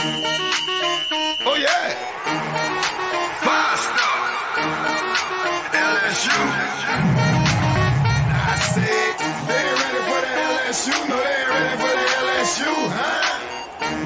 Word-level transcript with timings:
Oh 0.00 1.56
yeah. 1.58 1.90
Five 3.42 3.78
star. 3.82 4.18
LSU. 5.74 6.38
I 8.30 8.54
said 8.70 9.10
they 9.48 9.58
ain't 9.58 9.78
ready 9.82 10.02
for 10.06 10.20
the 10.22 10.30
LSU. 10.54 10.94
No, 11.08 11.16
they 11.18 11.34
ain't 11.34 11.50
ready 11.50 11.74
for 11.82 11.92
the 11.98 12.06
LSU, 12.22 12.70
huh? 12.94 13.26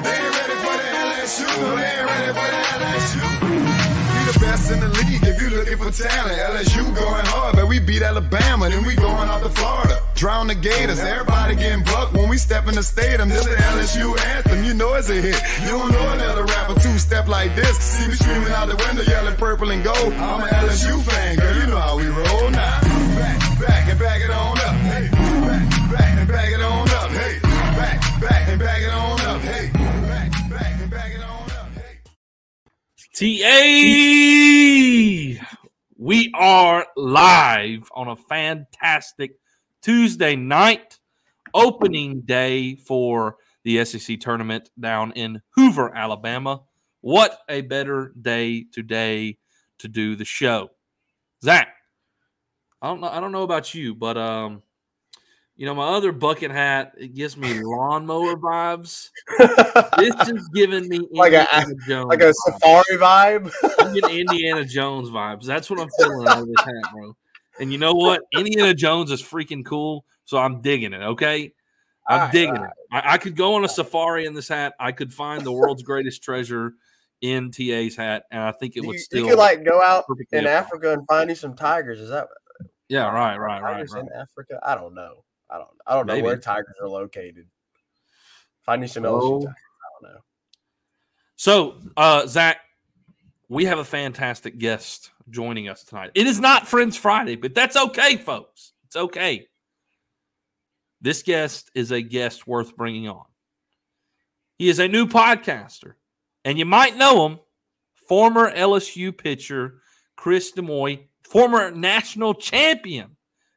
They 0.01 0.17
ain't 0.17 0.33
ready 0.33 0.57
for 0.65 0.75
the 0.81 0.87
LSU. 1.05 1.45
No, 1.61 1.75
they 1.77 1.85
ain't 1.85 2.09
ready 2.09 2.31
for 2.33 2.49
the 2.49 2.61
LSU. 2.81 3.21
We 3.53 4.21
the 4.33 4.37
best 4.39 4.71
in 4.71 4.79
the 4.79 4.89
league 4.89 5.21
if 5.21 5.37
you 5.41 5.49
looking 5.55 5.77
for 5.77 5.91
talent. 5.91 6.39
LSU 6.39 6.83
going 6.95 7.25
hard, 7.27 7.55
but 7.55 7.67
we 7.67 7.79
beat 7.79 8.01
Alabama, 8.01 8.67
then 8.69 8.83
we 8.83 8.95
going 8.95 9.29
out 9.29 9.43
to 9.43 9.49
Florida. 9.49 10.02
Drown 10.23 10.47
the 10.47 10.55
Gators, 10.55 11.01
everybody 11.01 11.53
getting 11.53 11.83
bucked 11.83 12.13
when 12.13 12.29
we 12.29 12.37
step 12.37 12.69
in 12.69 12.75
the 12.75 12.81
stadium. 12.81 13.27
This 13.27 13.43
the 13.43 13.55
LSU 13.55 14.17
anthem, 14.17 14.63
you 14.63 14.73
know 14.73 14.93
it's 14.93 15.09
a 15.09 15.15
hit. 15.15 15.35
You 15.63 15.67
don't 15.67 15.91
know 15.91 16.13
another 16.13 16.45
rapper 16.45 16.79
two 16.79 16.97
step 16.97 17.27
like 17.27 17.53
this. 17.57 17.77
See 17.77 18.07
me 18.07 18.13
screaming 18.13 18.53
out 18.53 18.69
the 18.69 18.77
window, 18.87 19.03
yelling 19.03 19.35
purple 19.35 19.69
and 19.71 19.83
gold. 19.83 20.13
I'm 20.13 20.39
an 20.39 20.47
LSU 20.47 21.03
fan, 21.03 21.35
girl, 21.35 21.57
you 21.57 21.67
know 21.67 21.77
how 21.77 21.97
we 21.97 22.07
roll 22.07 22.49
now. 22.51 22.79
Back, 23.19 23.59
back 23.67 23.89
and 23.89 23.99
back 23.99 24.21
it 24.21 24.29
on 24.29 24.57
up. 24.59 24.75
Hey, 24.87 25.09
back, 25.11 25.91
back 25.91 26.17
and 26.17 26.27
back 26.29 26.53
it 26.53 26.61
on 26.61 26.89
up. 26.89 27.11
Hey, 27.11 27.39
back, 27.43 28.21
back 28.21 28.47
and 28.47 28.59
back 28.59 28.81
it 28.81 28.93
on 28.93 29.19
up. 29.19 29.41
Hey, 29.41 29.71
back, 29.73 30.31
back 30.49 30.79
and 30.79 30.89
back 30.89 31.11
it 31.11 31.21
on 31.21 31.51
up. 31.51 31.67
Hey. 31.75 31.99
TA. 35.35 35.45
We 35.97 36.31
are 36.33 36.85
live 36.95 37.89
on 37.93 38.07
a 38.07 38.15
fantastic 38.15 39.33
Tuesday 39.83 40.35
night, 40.35 40.97
opening 41.53 42.21
day 42.21 42.75
for 42.75 43.35
the 43.65 43.83
SEC 43.85 44.19
tournament 44.19 44.69
down 44.79 45.11
in 45.11 45.41
Hoover, 45.51 45.93
Alabama. 45.95 46.61
What 47.01 47.37
a 47.49 47.61
better 47.61 48.13
day 48.19 48.65
today 48.71 49.37
to 49.79 49.87
do 49.89 50.15
the 50.15 50.23
show. 50.25 50.69
Zach, 51.43 51.67
I 52.81 52.87
don't 52.87 53.01
know. 53.01 53.09
I 53.09 53.19
don't 53.19 53.33
know 53.33 53.43
about 53.43 53.73
you, 53.73 53.93
but 53.93 54.17
um, 54.17 54.61
you 55.57 55.65
know, 55.65 55.75
my 55.75 55.87
other 55.89 56.13
bucket 56.13 56.51
hat 56.51 56.93
it 56.97 57.13
gives 57.13 57.35
me 57.35 57.53
lawnmower 57.61 58.37
vibes. 58.37 59.09
this 59.97 60.15
is 60.29 60.47
giving 60.53 60.87
me 60.87 61.01
Like 61.11 61.33
a- 61.33 61.47
Jones 61.87 62.07
like 62.07 62.21
a 62.21 62.33
safari 62.33 62.97
vibe. 62.97 63.51
I'm 63.79 63.93
getting 63.93 64.19
Indiana 64.21 64.63
Jones 64.63 65.09
vibes. 65.09 65.43
That's 65.45 65.69
what 65.69 65.79
I'm 65.81 65.89
feeling 65.99 66.27
out 66.29 66.39
of 66.39 66.47
this 66.47 66.63
hat, 66.63 66.91
bro. 66.93 67.15
And 67.59 67.71
you 67.71 67.77
know 67.77 67.93
what? 67.93 68.21
Indiana 68.33 68.73
Jones 68.73 69.11
is 69.11 69.21
freaking 69.21 69.63
cool, 69.65 70.05
so 70.25 70.37
I'm 70.37 70.61
digging 70.61 70.93
it. 70.93 71.01
Okay, 71.01 71.53
I'm 72.07 72.15
Alright, 72.19 72.31
digging 72.31 72.55
alright. 72.55 72.71
it. 72.71 72.87
I, 72.91 73.13
I 73.13 73.17
could 73.17 73.35
go 73.35 73.53
on 73.55 73.63
a 73.65 73.69
safari 73.69 74.25
in 74.25 74.33
this 74.33 74.47
hat. 74.47 74.73
I 74.79 74.91
could 74.91 75.13
find 75.13 75.43
the 75.43 75.51
world's 75.51 75.83
greatest 75.83 76.23
treasure 76.23 76.73
in 77.21 77.51
TA's 77.51 77.95
hat, 77.95 78.23
and 78.31 78.41
I 78.41 78.51
think 78.51 78.75
it 78.75 78.81
You, 78.81 78.87
would 78.87 78.93
you 78.95 78.99
still 78.99 79.27
could 79.29 79.37
like 79.37 79.63
go 79.63 79.81
out 79.81 80.05
in. 80.31 80.45
Africa 80.47 80.93
and 80.93 81.05
find 81.07 81.29
you 81.29 81.35
some 81.35 81.55
tigers. 81.55 81.99
Is 81.99 82.09
that 82.09 82.27
Yeah, 82.89 83.05
right, 83.11 83.37
right, 83.37 83.61
right, 83.61 83.73
tigers 83.75 83.93
right. 83.93 84.03
in 84.03 84.09
Africa? 84.13 84.59
I 84.63 84.75
don't 84.75 84.93
know. 84.93 85.23
I 85.49 85.57
don't. 85.57 85.69
I 85.85 85.93
don't 85.95 86.07
know 86.07 86.13
Maybe. 86.15 86.25
where 86.25 86.37
tigers 86.37 86.75
are 86.81 86.89
located. 86.89 87.47
Find 88.65 88.81
you 88.81 88.87
some 88.87 89.05
Oh. 89.05 89.39
Tigers. 89.39 89.53
I 89.55 89.87
don't 90.05 90.13
know. 90.13 90.19
So, 91.35 91.75
uh, 91.95 92.25
Zach, 92.27 92.57
we 93.49 93.65
have 93.65 93.77
a 93.79 93.85
fantastic 93.85 94.57
guest 94.57 95.11
joining 95.29 95.69
us 95.69 95.83
tonight. 95.83 96.11
It 96.15 96.27
is 96.27 96.39
not 96.39 96.67
Friends 96.67 96.97
Friday, 96.97 97.35
but 97.35 97.55
that's 97.55 97.75
okay, 97.75 98.17
folks. 98.17 98.73
It's 98.85 98.95
okay. 98.95 99.47
This 101.01 101.23
guest 101.23 101.69
is 101.75 101.91
a 101.91 102.01
guest 102.01 102.47
worth 102.47 102.75
bringing 102.77 103.09
on. 103.09 103.25
He 104.57 104.69
is 104.69 104.79
a 104.79 104.87
new 104.87 105.05
podcaster, 105.05 105.93
and 106.45 106.57
you 106.57 106.65
might 106.65 106.97
know 106.97 107.27
him. 107.27 107.39
Former 108.07 108.51
LSU 108.51 109.17
pitcher 109.17 109.81
Chris 110.15 110.51
Demouy, 110.51 111.07
former 111.23 111.71
national 111.71 112.33
champion 112.33 113.15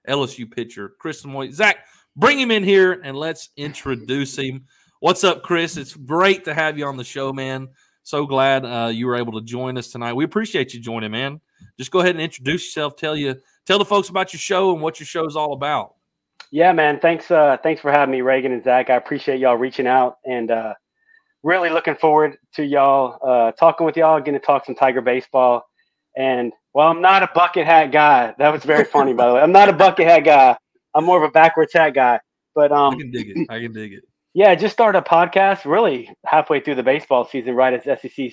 LSU 0.09 0.51
pitcher 0.51 0.95
Chris 0.99 1.25
Demouy. 1.25 1.53
Zach, 1.53 1.87
bring 2.15 2.39
him 2.39 2.51
in 2.51 2.65
here 2.65 3.01
and 3.05 3.17
let's 3.17 3.51
introduce 3.57 4.37
him. 4.37 4.65
What's 5.01 5.25
up, 5.25 5.43
Chris? 5.43 5.77
It's 5.77 5.95
great 5.95 6.45
to 6.45 6.55
have 6.55 6.79
you 6.79 6.87
on 6.87 6.97
the 6.97 7.05
show, 7.05 7.33
man. 7.33 7.69
So 8.03 8.25
glad 8.25 8.65
uh, 8.65 8.89
you 8.89 9.07
were 9.07 9.17
able 9.17 9.33
to 9.33 9.45
join 9.45 9.77
us 9.77 9.89
tonight. 9.89 10.15
We 10.15 10.25
appreciate 10.25 10.73
you 10.73 10.81
joining, 10.81 11.11
man. 11.11 11.41
Just 11.79 11.91
go 11.91 12.01
ahead 12.01 12.15
and 12.15 12.21
introduce 12.21 12.65
yourself. 12.65 12.97
Tell 12.97 13.17
you, 13.17 13.37
tell 13.67 13.79
the 13.79 13.85
folks 13.85 14.09
about 14.09 14.33
your 14.33 14.41
show 14.41 14.73
and 14.73 14.83
what 14.83 15.01
your 15.01 15.07
show 15.07 15.27
is 15.27 15.37
all 15.37 15.53
about. 15.53 15.95
Yeah, 16.51 16.73
man. 16.73 17.01
Thanks. 17.01 17.31
Uh, 17.31 17.57
thanks 17.63 17.81
for 17.81 17.91
having 17.91 18.13
me, 18.13 18.21
Reagan 18.21 18.53
and 18.53 18.63
Zach. 18.63 18.91
I 18.91 18.95
appreciate 18.95 19.41
y'all 19.41 19.57
reaching 19.57 19.87
out 19.87 20.19
and 20.25 20.51
uh, 20.51 20.75
really 21.43 21.71
looking 21.71 21.97
forward 21.97 22.39
to 22.55 22.65
y'all 22.65 23.19
uh, 23.27 23.53
talking 23.53 23.85
with 23.85 23.97
y'all, 23.97 24.19
getting 24.21 24.41
to 24.41 24.47
talk 24.47 24.65
some 24.65 24.75
Tiger 24.75 25.01
baseball. 25.01 25.65
And 26.17 26.53
well, 26.73 26.89
I'm 26.89 27.01
not 27.01 27.23
a 27.23 27.31
bucket 27.35 27.67
hat 27.67 27.93
guy. 27.93 28.35
That 28.39 28.53
was 28.53 28.65
very 28.65 28.85
funny, 28.85 29.13
by 29.13 29.29
the 29.29 29.35
way. 29.35 29.41
I'm 29.41 29.53
not 29.53 29.69
a 29.69 29.73
bucket 29.73 30.07
hat 30.07 30.21
guy. 30.21 30.57
I'm 30.95 31.05
more 31.05 31.23
of 31.23 31.29
a 31.29 31.33
backwards 31.33 31.73
hat 31.73 31.91
guy. 31.91 32.21
But 32.55 32.73
um, 32.73 32.95
I 32.95 32.99
can 32.99 33.11
dig 33.11 33.31
it. 33.31 33.47
I 33.51 33.61
can 33.61 33.73
dig 33.73 33.93
it. 33.93 34.05
yeah, 34.33 34.51
I 34.51 34.55
just 34.55 34.73
started 34.73 34.99
a 34.99 35.03
podcast 35.03 35.67
really 35.67 36.11
halfway 36.25 36.61
through 36.61 36.77
the 36.77 36.83
baseball 36.83 37.27
season, 37.27 37.55
right 37.55 37.75
as 37.75 38.01
SEC 38.01 38.33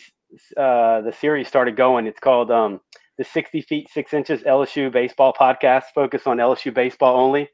uh, 0.58 1.02
the 1.02 1.14
series 1.20 1.48
started 1.48 1.76
going. 1.76 2.08
It's 2.08 2.20
called 2.20 2.52
um, 2.52 2.80
the 3.18 3.24
60 3.24 3.62
feet 3.62 3.90
six 3.92 4.14
inches 4.14 4.42
LSU 4.42 4.92
baseball 4.92 5.34
podcast, 5.34 5.84
focused 5.94 6.28
on 6.28 6.38
LSU 6.38 6.74
baseball 6.74 7.20
only. 7.20 7.50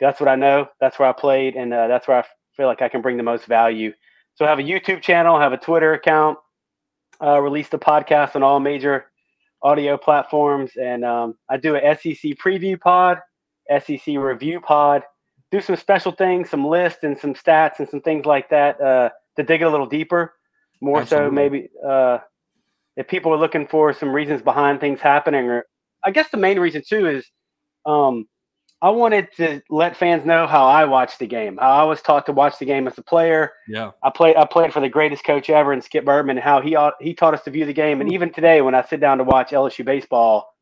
That's 0.00 0.20
what 0.20 0.28
I 0.28 0.36
know. 0.36 0.68
That's 0.80 0.98
where 0.98 1.08
I 1.08 1.12
played, 1.12 1.54
and 1.54 1.72
uh, 1.72 1.88
that's 1.88 2.08
where 2.08 2.18
I 2.18 2.24
feel 2.56 2.66
like 2.66 2.82
I 2.82 2.88
can 2.88 3.02
bring 3.02 3.16
the 3.16 3.22
most 3.22 3.46
value. 3.46 3.92
So 4.34 4.44
I 4.44 4.48
have 4.48 4.58
a 4.58 4.62
YouTube 4.62 5.02
channel, 5.02 5.38
have 5.38 5.52
a 5.52 5.56
Twitter 5.56 5.94
account, 5.94 6.38
uh, 7.22 7.40
released 7.40 7.74
a 7.74 7.78
podcast 7.78 8.34
on 8.34 8.42
all 8.42 8.60
major 8.60 9.06
audio 9.62 9.96
platforms, 9.96 10.72
and 10.76 11.04
um, 11.04 11.36
I 11.48 11.56
do 11.56 11.76
a 11.76 11.80
SEC 11.96 12.32
preview 12.44 12.80
pod, 12.80 13.18
SEC 13.70 14.16
review 14.18 14.60
pod, 14.60 15.02
do 15.50 15.60
some 15.60 15.76
special 15.76 16.12
things, 16.12 16.50
some 16.50 16.66
lists 16.66 17.04
and 17.04 17.18
some 17.18 17.34
stats 17.34 17.78
and 17.78 17.88
some 17.88 18.00
things 18.00 18.26
like 18.26 18.50
that 18.50 18.80
uh, 18.80 19.10
to 19.36 19.42
dig 19.42 19.62
a 19.62 19.70
little 19.70 19.86
deeper. 19.86 20.34
More 20.80 21.00
Absolutely. 21.00 21.28
so, 21.28 21.30
maybe 21.30 21.68
uh, 21.86 22.18
if 22.96 23.08
people 23.08 23.32
are 23.32 23.38
looking 23.38 23.66
for 23.66 23.92
some 23.92 24.12
reasons 24.12 24.42
behind 24.42 24.80
things 24.80 25.00
happening, 25.00 25.46
or 25.46 25.66
I 26.04 26.10
guess 26.10 26.28
the 26.30 26.36
main 26.36 26.58
reason 26.58 26.82
too 26.86 27.08
is 27.08 27.26
um, 27.86 28.26
I 28.82 28.90
wanted 28.90 29.28
to 29.36 29.62
let 29.70 29.96
fans 29.96 30.24
know 30.24 30.46
how 30.46 30.66
I 30.66 30.84
watched 30.84 31.18
the 31.18 31.26
game, 31.26 31.56
how 31.56 31.72
I 31.72 31.84
was 31.84 32.02
taught 32.02 32.26
to 32.26 32.32
watch 32.32 32.58
the 32.58 32.66
game 32.66 32.86
as 32.86 32.98
a 32.98 33.02
player. 33.02 33.52
Yeah. 33.68 33.92
I 34.02 34.10
played 34.10 34.36
I 34.36 34.44
played 34.44 34.72
for 34.72 34.80
the 34.80 34.88
greatest 34.88 35.24
coach 35.24 35.50
ever 35.50 35.72
in 35.72 35.80
Skip 35.80 36.04
Bertman, 36.04 36.32
and 36.32 36.40
how 36.40 36.60
he 36.60 36.76
he 37.00 37.14
taught 37.14 37.34
us 37.34 37.42
to 37.44 37.50
view 37.50 37.64
the 37.64 37.72
game. 37.72 38.00
And 38.00 38.12
even 38.12 38.32
today, 38.32 38.60
when 38.60 38.74
I 38.74 38.84
sit 38.84 39.00
down 39.00 39.18
to 39.18 39.24
watch 39.24 39.50
LSU 39.50 39.84
baseball, 39.84 40.54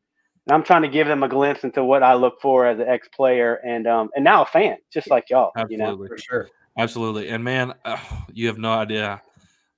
and 0.47 0.55
I'm 0.55 0.63
trying 0.63 0.83
to 0.83 0.87
give 0.87 1.07
them 1.07 1.23
a 1.23 1.29
glimpse 1.29 1.63
into 1.63 1.83
what 1.83 2.03
I 2.03 2.13
look 2.15 2.41
for 2.41 2.65
as 2.65 2.79
an 2.79 2.87
ex 2.87 3.07
player 3.09 3.55
and 3.65 3.87
um 3.87 4.09
and 4.15 4.23
now 4.23 4.43
a 4.43 4.45
fan, 4.45 4.77
just 4.91 5.09
like 5.09 5.29
y'all. 5.29 5.51
You 5.69 5.77
know, 5.77 5.85
Absolutely. 5.85 6.07
For 6.07 6.17
sure. 6.17 6.49
Absolutely. 6.77 7.29
And 7.29 7.43
man, 7.43 7.73
you 8.33 8.47
have 8.47 8.57
no 8.57 8.71
idea 8.71 9.21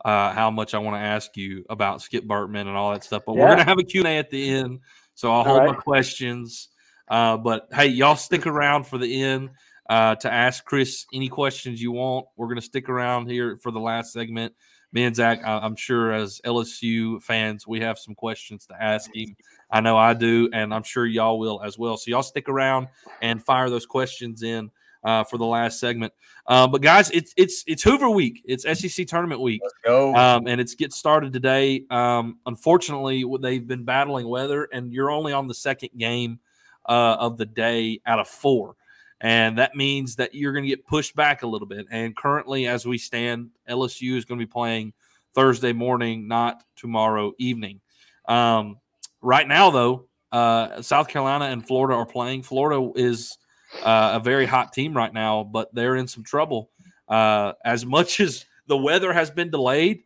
uh, 0.06 0.32
how 0.32 0.52
much 0.52 0.76
I 0.76 0.78
want 0.78 0.96
to 0.96 1.02
ask 1.02 1.36
you 1.36 1.66
about 1.68 2.00
Skip 2.00 2.26
Bertman 2.26 2.62
and 2.62 2.78
all 2.78 2.94
that 2.94 3.04
stuff. 3.04 3.24
But 3.26 3.36
we're 3.36 3.48
going 3.48 3.58
to 3.58 3.64
have 3.66 3.80
a 3.80 3.84
Q&A 3.84 4.18
at 4.20 4.30
the 4.30 4.50
end. 4.50 4.80
So 5.16 5.32
I'll 5.32 5.40
All 5.40 5.44
hold 5.46 5.66
my 5.66 5.74
questions. 5.74 6.70
Uh, 7.08 7.38
but 7.38 7.68
hey, 7.74 7.88
y'all 7.88 8.16
stick 8.16 8.46
around 8.46 8.86
for 8.86 9.00
the 9.00 9.24
end 9.24 9.50
uh, 9.90 10.14
to 10.16 10.32
ask 10.32 10.64
Chris 10.64 11.08
any 11.12 11.28
questions 11.28 11.82
you 11.82 11.92
want. 11.92 12.28
We're 12.38 12.46
going 12.46 12.60
to 12.60 12.66
stick 12.66 12.88
around 12.88 13.32
here 13.32 13.58
for 13.64 13.72
the 13.72 13.80
last 13.80 14.14
segment. 14.14 14.54
Me 14.94 15.06
and 15.06 15.16
Zach, 15.16 15.42
I- 15.44 15.58
I'm 15.60 15.76
sure 15.76 16.14
as 16.14 16.40
LSU 16.46 17.20
fans, 17.24 17.68
we 17.68 17.80
have 17.82 17.98
some 17.98 18.14
questions 18.14 18.68
to 18.68 18.82
ask 18.82 19.14
him. 19.14 19.36
I 19.72 19.82
know 19.82 19.98
I 19.98 20.14
do, 20.14 20.50
and 20.54 20.72
I'm 20.72 20.84
sure 20.84 21.08
y'all 21.08 21.40
will 21.40 21.64
as 21.64 21.80
well. 21.80 21.98
So 21.98 22.12
y'all 22.12 22.22
stick 22.22 22.48
around 22.48 22.90
and 23.24 23.44
fire 23.44 23.72
those 23.72 23.88
questions 23.88 24.44
in 24.44 24.70
uh, 25.06 25.24
for 25.24 25.38
the 25.38 25.46
last 25.46 25.80
segment. 25.80 26.12
Uh, 26.48 26.68
but 26.68 26.82
guys, 26.82 27.10
it's 27.12 27.34
it's 27.38 27.64
it's 27.68 27.84
Hoover 27.84 28.10
week. 28.10 28.42
It's 28.46 28.64
SEC 28.64 29.08
tournament 29.08 29.40
week, 29.40 29.62
Let's 29.64 29.76
go. 29.86 30.14
um, 30.16 30.48
and 30.48 30.60
it's 30.60 30.76
get 30.76 30.92
started 30.92 31.32
today. 31.32 31.86
Um, 31.90 32.40
unfortunately, 32.46 33.24
they've 33.40 33.66
been 33.66 33.86
battling 33.86 34.28
weather, 34.28 34.68
and 34.74 34.92
you're 34.92 35.12
only 35.12 35.32
on 35.32 35.48
the 35.48 35.54
second 35.54 35.92
game 35.98 36.40
uh, 36.88 37.18
of 37.20 37.38
the 37.38 37.46
day 37.46 38.02
out 38.06 38.20
of 38.20 38.28
four, 38.28 38.76
and 39.22 39.58
that 39.60 39.76
means 39.76 40.18
that 40.18 40.36
you're 40.36 40.54
going 40.54 40.64
to 40.66 40.70
get 40.70 40.86
pushed 40.86 41.16
back 41.16 41.44
a 41.44 41.48
little 41.48 41.68
bit. 41.68 41.86
And 41.90 42.16
currently, 42.16 42.68
as 42.68 42.86
we 42.86 42.98
stand, 42.98 43.50
LSU 43.70 44.18
is 44.18 44.26
going 44.26 44.40
to 44.40 44.46
be 44.46 44.52
playing 44.52 44.94
Thursday 45.34 45.74
morning, 45.74 46.28
not 46.28 46.64
tomorrow 46.76 47.34
evening. 47.38 47.80
Um, 48.28 48.78
right 49.22 49.48
now, 49.48 49.70
though, 49.70 50.08
uh, 50.32 50.82
South 50.82 51.08
Carolina 51.08 51.46
and 51.46 51.66
Florida 51.66 51.96
are 51.96 52.06
playing. 52.06 52.44
Florida 52.44 52.92
is 52.96 53.38
uh, 53.84 54.12
a 54.16 54.20
very 54.20 54.46
hot 54.46 54.74
team 54.74 54.96
right 54.96 55.14
now, 55.14 55.44
but 55.44 55.74
they're 55.74 55.96
in 55.96 56.08
some 56.08 56.24
trouble. 56.24 56.70
Uh, 57.08 57.54
as 57.64 57.86
much 57.86 58.20
as 58.20 58.46
the 58.68 58.78
weather 58.78 59.14
has 59.14 59.30
been 59.30 59.50
delayed, 59.50 60.04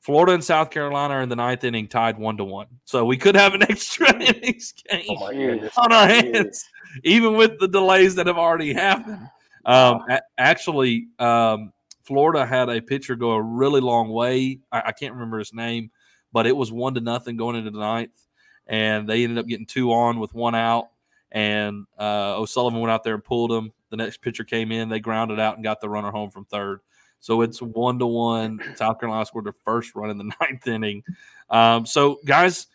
Florida 0.00 0.32
and 0.32 0.42
South 0.42 0.70
Carolina 0.70 1.14
are 1.14 1.22
in 1.22 1.28
the 1.28 1.36
ninth 1.36 1.62
inning, 1.62 1.86
tied 1.86 2.18
one 2.18 2.36
to 2.38 2.44
one. 2.44 2.66
So 2.84 3.04
we 3.04 3.16
could 3.16 3.36
have 3.36 3.54
an 3.54 3.62
extra 3.70 4.12
innings 4.20 4.74
game 4.90 5.04
oh 5.10 5.14
my 5.14 5.32
Jeez. 5.32 5.50
goodness. 5.52 5.78
on 5.78 5.92
our 5.92 6.08
hands, 6.08 6.64
even 7.04 7.36
with 7.36 7.60
the 7.60 7.68
delays 7.68 8.16
that 8.16 8.26
have 8.26 8.38
already 8.38 8.72
happened. 8.72 9.28
Um, 9.64 10.02
a- 10.08 10.22
actually, 10.38 11.06
um, 11.20 11.72
Florida 12.02 12.44
had 12.44 12.68
a 12.68 12.80
pitcher 12.80 13.14
go 13.14 13.30
a 13.30 13.40
really 13.42 13.80
long 13.80 14.08
way. 14.08 14.58
I, 14.72 14.82
I 14.86 14.92
can't 14.92 15.14
remember 15.14 15.38
his 15.38 15.54
name, 15.54 15.92
but 16.32 16.48
it 16.48 16.56
was 16.56 16.72
one 16.72 16.94
to 16.94 17.00
nothing 17.00 17.36
going 17.36 17.54
into 17.54 17.70
the 17.70 17.78
ninth, 17.78 18.26
and 18.66 19.08
they 19.08 19.22
ended 19.22 19.38
up 19.38 19.46
getting 19.46 19.66
two 19.66 19.92
on 19.92 20.18
with 20.18 20.34
one 20.34 20.56
out. 20.56 20.88
And 21.32 21.86
uh, 21.98 22.38
O'Sullivan 22.38 22.80
went 22.80 22.92
out 22.92 23.02
there 23.04 23.14
and 23.14 23.24
pulled 23.24 23.50
him. 23.50 23.72
The 23.90 23.96
next 23.96 24.18
pitcher 24.22 24.44
came 24.44 24.70
in, 24.70 24.88
they 24.88 25.00
grounded 25.00 25.40
out 25.40 25.56
and 25.56 25.64
got 25.64 25.80
the 25.80 25.88
runner 25.88 26.10
home 26.10 26.30
from 26.30 26.44
third. 26.44 26.80
So 27.20 27.40
it's 27.42 27.60
one 27.60 27.98
to 27.98 28.06
one. 28.06 28.60
South 28.76 29.00
Carolina 29.00 29.24
scored 29.26 29.46
their 29.46 29.54
first 29.64 29.94
run 29.94 30.10
in 30.10 30.18
the 30.18 30.24
ninth 30.40 30.66
inning. 30.66 31.02
Um, 31.50 31.86
so, 31.86 32.20
guys, 32.24 32.66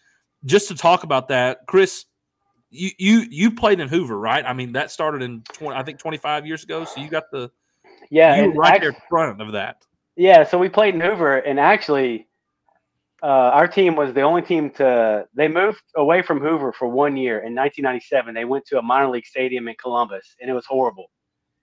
just 0.46 0.68
to 0.70 0.76
talk 0.76 1.04
about 1.04 1.28
that, 1.30 1.66
Chris, 1.68 2.06
you 2.70 2.90
you 2.98 3.26
you 3.30 3.52
played 3.52 3.80
in 3.80 3.88
Hoover, 3.88 4.18
right? 4.20 4.44
I 4.46 4.54
mean, 4.54 4.74
that 4.74 4.92
started 4.92 5.22
in 5.22 5.42
20, 5.54 5.76
I 5.78 5.84
think 5.84 6.00
25 6.00 6.46
years 6.46 6.64
ago. 6.64 6.84
So 6.84 7.00
you 7.00 7.10
got 7.10 7.32
the 7.32 7.50
Yeah, 8.10 8.42
you 8.42 8.50
were 8.50 8.54
right 8.54 8.74
act- 8.74 8.82
there 8.82 8.90
in 8.90 8.96
front 9.10 9.42
of 9.42 9.52
that. 9.54 9.84
Yeah, 10.16 10.44
so 10.44 10.58
we 10.58 10.68
played 10.68 10.96
in 10.96 11.00
Hoover, 11.02 11.38
and 11.38 11.60
actually, 11.60 12.27
uh, 13.24 13.26
our 13.26 13.68
team 13.68 13.96
was 13.96 14.14
the 14.14 14.22
only 14.22 14.42
team 14.42 14.70
to. 14.72 15.28
They 15.34 15.48
moved 15.48 15.82
away 15.96 16.22
from 16.22 16.40
Hoover 16.40 16.72
for 16.72 16.88
one 16.88 17.18
year 17.18 17.38
in 17.40 17.56
1997. 17.56 18.34
They 18.36 18.46
went 18.46 18.66
to 18.68 18.78
a 18.78 18.82
minor 18.82 19.10
league 19.10 19.26
stadium 19.26 19.68
in 19.68 19.76
Columbus, 19.82 20.36
and 20.40 20.50
it 20.50 20.54
was 20.54 20.66
horrible. 20.66 21.10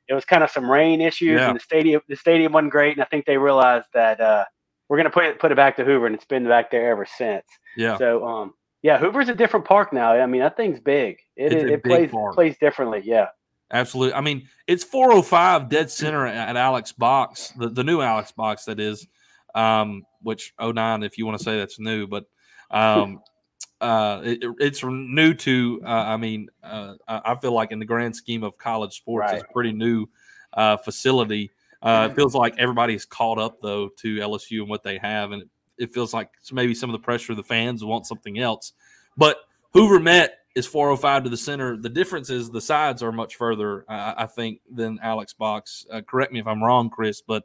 It 0.08 0.14
was 0.14 0.24
kind 0.24 0.42
of 0.42 0.50
some 0.50 0.70
rain 0.70 1.00
issues, 1.00 1.38
Yeah. 1.40 1.48
and 1.48 1.56
the 1.56 1.60
stadium 1.60 2.02
the 2.08 2.16
stadium 2.16 2.52
wasn't 2.52 2.72
great. 2.72 2.92
And 2.96 3.02
I 3.02 3.06
think 3.06 3.24
they 3.24 3.38
realized 3.38 3.86
that 3.94 4.20
uh, 4.20 4.44
we're 4.88 4.96
going 4.96 5.04
to 5.04 5.10
put 5.10 5.24
it 5.24 5.38
put 5.38 5.52
it 5.52 5.56
back 5.56 5.76
to 5.76 5.84
Hoover, 5.84 6.06
and 6.06 6.14
it's 6.14 6.24
been 6.26 6.46
back 6.46 6.70
there 6.70 6.90
ever 6.90 7.06
since. 7.06 7.44
Yeah, 7.76 7.96
So, 7.98 8.24
um, 8.26 8.54
yeah, 8.82 8.98
Hoover's 8.98 9.28
a 9.28 9.34
different 9.34 9.64
park 9.64 9.92
now. 9.92 10.12
I 10.12 10.26
mean, 10.26 10.40
that 10.42 10.56
thing's 10.56 10.78
big. 10.80 11.18
It 11.36 11.52
It's 11.52 11.64
is, 11.64 11.70
it 11.70 11.82
plays 11.84 12.10
park. 12.10 12.34
plays 12.34 12.56
differently. 12.58 13.00
Yeah. 13.04 13.28
absolutely. 13.72 14.14
I 14.14 14.20
mean, 14.20 14.46
it's 14.66 14.84
405 14.84 15.68
dead 15.68 15.90
center 15.90 16.26
at 16.26 16.56
Alex 16.56 16.92
Box, 16.92 17.48
the, 17.56 17.68
the 17.68 17.82
new 17.82 18.00
Alex 18.00 18.30
Box 18.32 18.64
that 18.66 18.78
is, 18.78 19.06
um, 19.54 20.02
which 20.22 20.54
09 20.60 21.02
if 21.02 21.18
you 21.18 21.26
want 21.26 21.38
to 21.38 21.44
say 21.44 21.58
that's 21.58 21.78
new, 21.78 22.06
but 22.06 22.24
um, 22.70 23.20
uh, 23.80 24.20
it, 24.24 24.40
it's 24.58 24.82
new 24.82 25.34
to. 25.34 25.80
Uh, 25.84 25.88
I 25.88 26.16
mean, 26.16 26.48
uh, 26.62 26.94
I 27.08 27.32
I 27.32 27.34
feel 27.36 27.52
like 27.52 27.72
in 27.72 27.78
the 27.78 27.84
grand 27.84 28.16
scheme 28.16 28.42
of 28.42 28.56
college 28.58 28.96
sports, 28.96 29.32
it's 29.32 29.42
Right. 29.42 29.50
a 29.50 29.52
pretty 29.52 29.72
new 29.72 30.06
uh, 30.52 30.76
facility. 30.78 31.50
Uh, 31.82 32.08
it 32.10 32.16
feels 32.16 32.34
like 32.34 32.54
everybody's 32.58 33.04
caught 33.04 33.38
up 33.38 33.60
though 33.60 33.90
to 33.98 34.16
LSU 34.16 34.60
and 34.60 34.70
what 34.70 34.82
they 34.82 34.96
have, 34.98 35.32
and 35.32 35.42
it, 35.42 35.48
it 35.76 35.92
feels 35.92 36.14
like 36.14 36.30
maybe 36.50 36.74
some 36.74 36.88
of 36.88 36.92
the 36.92 37.04
pressure 37.04 37.32
of 37.32 37.36
the 37.36 37.42
fans 37.42 37.84
want 37.84 38.06
something 38.06 38.38
else. 38.38 38.72
But 39.18 39.36
Hoover 39.74 40.00
Met 40.00 40.38
is 40.54 40.66
405 40.66 41.24
to 41.24 41.30
the 41.30 41.36
center. 41.36 41.76
The 41.76 41.88
difference 41.88 42.30
is 42.30 42.48
the 42.48 42.60
sides 42.60 43.02
are 43.02 43.12
much 43.12 43.34
further, 43.36 43.84
uh, 43.88 44.14
I 44.16 44.26
think, 44.26 44.60
than 44.72 44.98
Alex 45.02 45.34
Box. 45.34 45.84
Uh, 45.90 46.00
correct 46.00 46.32
me 46.32 46.40
if 46.40 46.46
I'm 46.46 46.62
wrong, 46.62 46.88
Chris, 46.90 47.20
but 47.20 47.44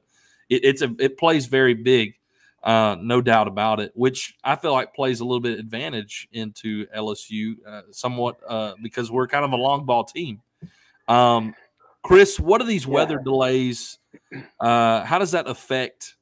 it, 0.49 0.65
it's 0.65 0.81
a 0.81 0.93
it 0.99 1.17
plays 1.17 1.45
very 1.45 1.73
big, 1.73 2.15
uh, 2.63 2.97
no 2.99 3.21
doubt 3.21 3.47
about 3.47 3.79
it. 3.79 3.91
Which 3.95 4.35
I 4.43 4.55
feel 4.55 4.73
like 4.73 4.93
plays 4.93 5.19
a 5.19 5.25
little 5.25 5.39
bit 5.39 5.59
advantage 5.59 6.27
into 6.31 6.85
LSU, 6.87 7.55
uh, 7.67 7.81
somewhat 7.91 8.37
uh, 8.47 8.73
because 8.81 9.11
we're 9.11 9.27
kind 9.27 9.45
of 9.45 9.51
a 9.51 9.57
long 9.57 9.85
ball 9.85 10.03
team. 10.03 10.41
Um, 11.07 11.55
Chris, 12.03 12.39
what 12.39 12.61
are 12.61 12.65
these 12.65 12.85
Yeah. 12.85 12.93
weather 12.93 13.19
delays? 13.19 13.99
Uh, 14.59 15.03
how 15.03 15.19
does 15.19 15.31
that 15.31 15.47
affect 15.47 16.15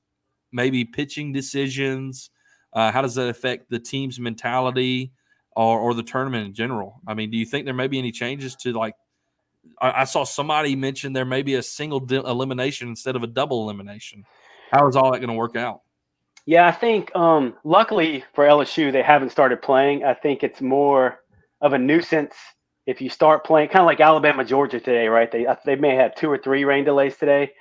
maybe 0.52 0.84
pitching 0.86 1.34
decisions? 1.34 2.30
Uh, 2.74 2.92
how 2.92 3.02
does 3.02 3.16
that 3.16 3.30
affect 3.30 3.70
the 3.70 3.80
team's 3.80 4.20
mentality 4.20 5.12
or, 5.56 5.80
or 5.80 5.94
the 5.94 6.04
tournament 6.04 6.48
in 6.48 6.54
general? 6.54 7.02
I 7.08 7.14
mean, 7.14 7.30
do 7.32 7.38
you 7.38 7.46
think 7.46 7.66
there 7.66 7.74
may 7.74 7.88
be 7.88 8.00
any 8.00 8.12
changes 8.12 8.56
to 8.58 8.74
like? 8.74 8.96
I, 9.81 10.02
I 10.02 10.04
saw 10.06 10.24
somebody 10.24 10.75
mention 10.75 11.14
there 11.14 11.25
may 11.25 11.42
be 11.42 11.56
a 11.56 11.64
single 11.64 12.00
di- 12.00 12.18
elimination 12.18 12.88
instead 12.88 13.16
of 13.16 13.24
a 13.24 13.28
double 13.28 13.64
elimination. 13.64 14.25
How 14.72 14.88
is 14.88 14.96
all 14.96 15.12
that 15.12 15.19
going 15.19 15.30
to 15.30 15.36
work 15.36 15.56
out? 15.56 15.81
Yeah, 16.46 16.66
I 16.68 16.72
think 16.72 17.14
um, 17.16 17.56
luckily 17.64 18.24
for 18.34 18.46
LSU, 18.46 18.92
they 18.92 19.02
haven't 19.02 19.31
started 19.31 19.62
playing. 19.62 20.04
I 20.04 20.14
think 20.14 20.44
it's 20.44 20.62
more 20.62 21.19
of 21.62 21.74
a 21.74 21.78
nuisance 21.78 22.36
if 22.86 23.02
you 23.02 23.10
start 23.10 23.44
playing, 23.44 23.68
kind 23.68 23.81
of 23.81 23.86
like 23.86 24.00
Alabama, 24.00 24.46
Georgia 24.46 24.80
today, 24.80 25.08
right? 25.10 25.30
They 25.30 25.46
they 25.66 25.75
may 25.75 25.96
have 25.96 26.16
two 26.16 26.31
or 26.31 26.38
three 26.38 26.64
rain 26.64 26.86
delays 26.86 27.18
today, 27.18 27.52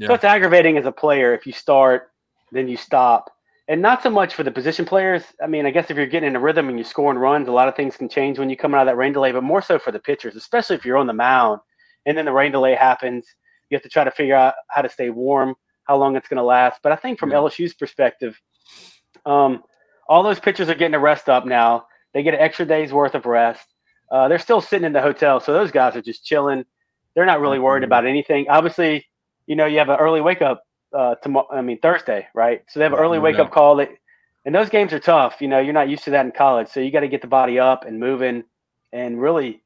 so 0.00 0.14
it's 0.14 0.24
aggravating 0.24 0.78
as 0.78 0.86
a 0.86 0.92
player 0.92 1.34
if 1.34 1.44
you 1.46 1.52
start, 1.52 2.10
then 2.52 2.68
you 2.68 2.76
stop, 2.76 3.30
and 3.68 3.82
not 3.82 4.02
so 4.02 4.10
much 4.10 4.34
for 4.34 4.42
the 4.44 4.50
position 4.50 4.84
players. 4.84 5.24
I 5.42 5.46
mean, 5.46 5.66
I 5.66 5.70
guess 5.70 5.90
if 5.90 5.96
you're 5.96 6.06
getting 6.06 6.28
in 6.28 6.36
a 6.36 6.40
rhythm 6.40 6.68
and 6.68 6.78
you're 6.78 6.84
scoring 6.84 7.18
runs, 7.18 7.48
a 7.48 7.52
lot 7.52 7.68
of 7.68 7.74
things 7.74 7.96
can 7.96 8.08
change 8.08 8.38
when 8.38 8.48
you 8.48 8.56
come 8.56 8.74
out 8.74 8.82
of 8.82 8.86
that 8.86 8.96
rain 8.96 9.12
delay, 9.12 9.32
but 9.32 9.42
more 9.42 9.62
so 9.62 9.78
for 9.78 9.90
the 9.90 9.98
pitchers, 9.98 10.36
especially 10.36 10.76
if 10.76 10.84
you're 10.84 10.96
on 10.96 11.06
the 11.06 11.12
mound 11.12 11.60
and 12.06 12.16
then 12.16 12.24
the 12.24 12.32
rain 12.32 12.52
delay 12.52 12.74
happens. 12.74 13.26
You 13.68 13.74
have 13.76 13.82
to 13.82 13.88
try 13.88 14.04
to 14.04 14.10
figure 14.12 14.36
out 14.36 14.54
how 14.68 14.82
to 14.82 14.88
stay 14.88 15.10
warm, 15.10 15.56
how 15.84 15.96
long 15.96 16.14
it's 16.16 16.28
going 16.28 16.38
to 16.38 16.44
last. 16.44 16.80
But 16.82 16.92
I 16.92 16.96
think 16.96 17.18
from 17.18 17.30
Yeah. 17.30 17.38
LSU's 17.38 17.74
perspective, 17.74 18.40
um, 19.24 19.64
all 20.08 20.22
those 20.22 20.38
pitchers 20.38 20.68
are 20.68 20.74
getting 20.74 20.94
a 20.94 21.00
rest 21.00 21.28
up 21.28 21.44
now. 21.44 21.86
They 22.14 22.22
get 22.22 22.34
an 22.34 22.40
extra 22.40 22.64
day's 22.64 22.92
worth 22.92 23.14
of 23.16 23.26
rest. 23.26 23.66
Uh, 24.10 24.28
they're 24.28 24.38
still 24.38 24.60
sitting 24.60 24.86
in 24.86 24.92
the 24.92 25.02
hotel, 25.02 25.40
so 25.40 25.52
those 25.52 25.72
guys 25.72 25.96
are 25.96 26.02
just 26.02 26.24
chilling. 26.24 26.64
They're 27.14 27.26
not 27.26 27.40
really 27.40 27.58
worried 27.58 27.82
about 27.82 28.06
anything. 28.06 28.46
Obviously, 28.48 29.04
you 29.46 29.56
know, 29.56 29.66
you 29.66 29.78
have 29.78 29.88
an 29.88 29.96
early 29.98 30.20
wake 30.20 30.42
up 30.42 30.62
uh, 30.92 31.14
tomorrow. 31.16 31.48
I 31.50 31.60
mean 31.62 31.78
Thursday, 31.78 32.26
right? 32.34 32.62
So 32.68 32.80
they 32.80 32.84
have 32.84 32.92
an 32.92 32.98
early 32.98 33.18
wake 33.18 33.38
up 33.38 33.50
call. 33.50 33.76
That, 33.76 33.90
and 34.44 34.54
those 34.54 34.68
games 34.68 34.92
are 34.92 34.98
tough. 34.98 35.40
You 35.40 35.48
know, 35.48 35.58
you're 35.58 35.72
not 35.72 35.88
used 35.88 36.04
to 36.04 36.10
that 36.10 36.24
in 36.24 36.32
college, 36.32 36.68
so 36.68 36.80
you 36.80 36.90
got 36.90 37.00
to 37.00 37.08
get 37.08 37.20
the 37.20 37.28
body 37.28 37.58
up 37.58 37.84
and 37.84 37.98
moving. 37.98 38.44
And 38.92 39.20
really, 39.20 39.62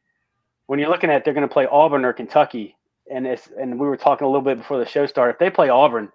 when 0.66 0.78
you're 0.78 0.88
looking 0.88 1.10
at 1.10 1.24
they're 1.24 1.34
going 1.34 1.48
to 1.48 1.52
play 1.52 1.66
Auburn 1.66 2.04
or 2.04 2.12
Kentucky, 2.12 2.76
and 3.10 3.26
it's 3.26 3.48
and 3.58 3.78
we 3.78 3.86
were 3.86 3.96
talking 3.96 4.26
a 4.26 4.30
little 4.30 4.44
bit 4.44 4.58
before 4.58 4.78
the 4.78 4.86
show 4.86 5.06
started. 5.06 5.34
If 5.34 5.38
they 5.38 5.50
play 5.50 5.68
Auburn, 5.68 6.10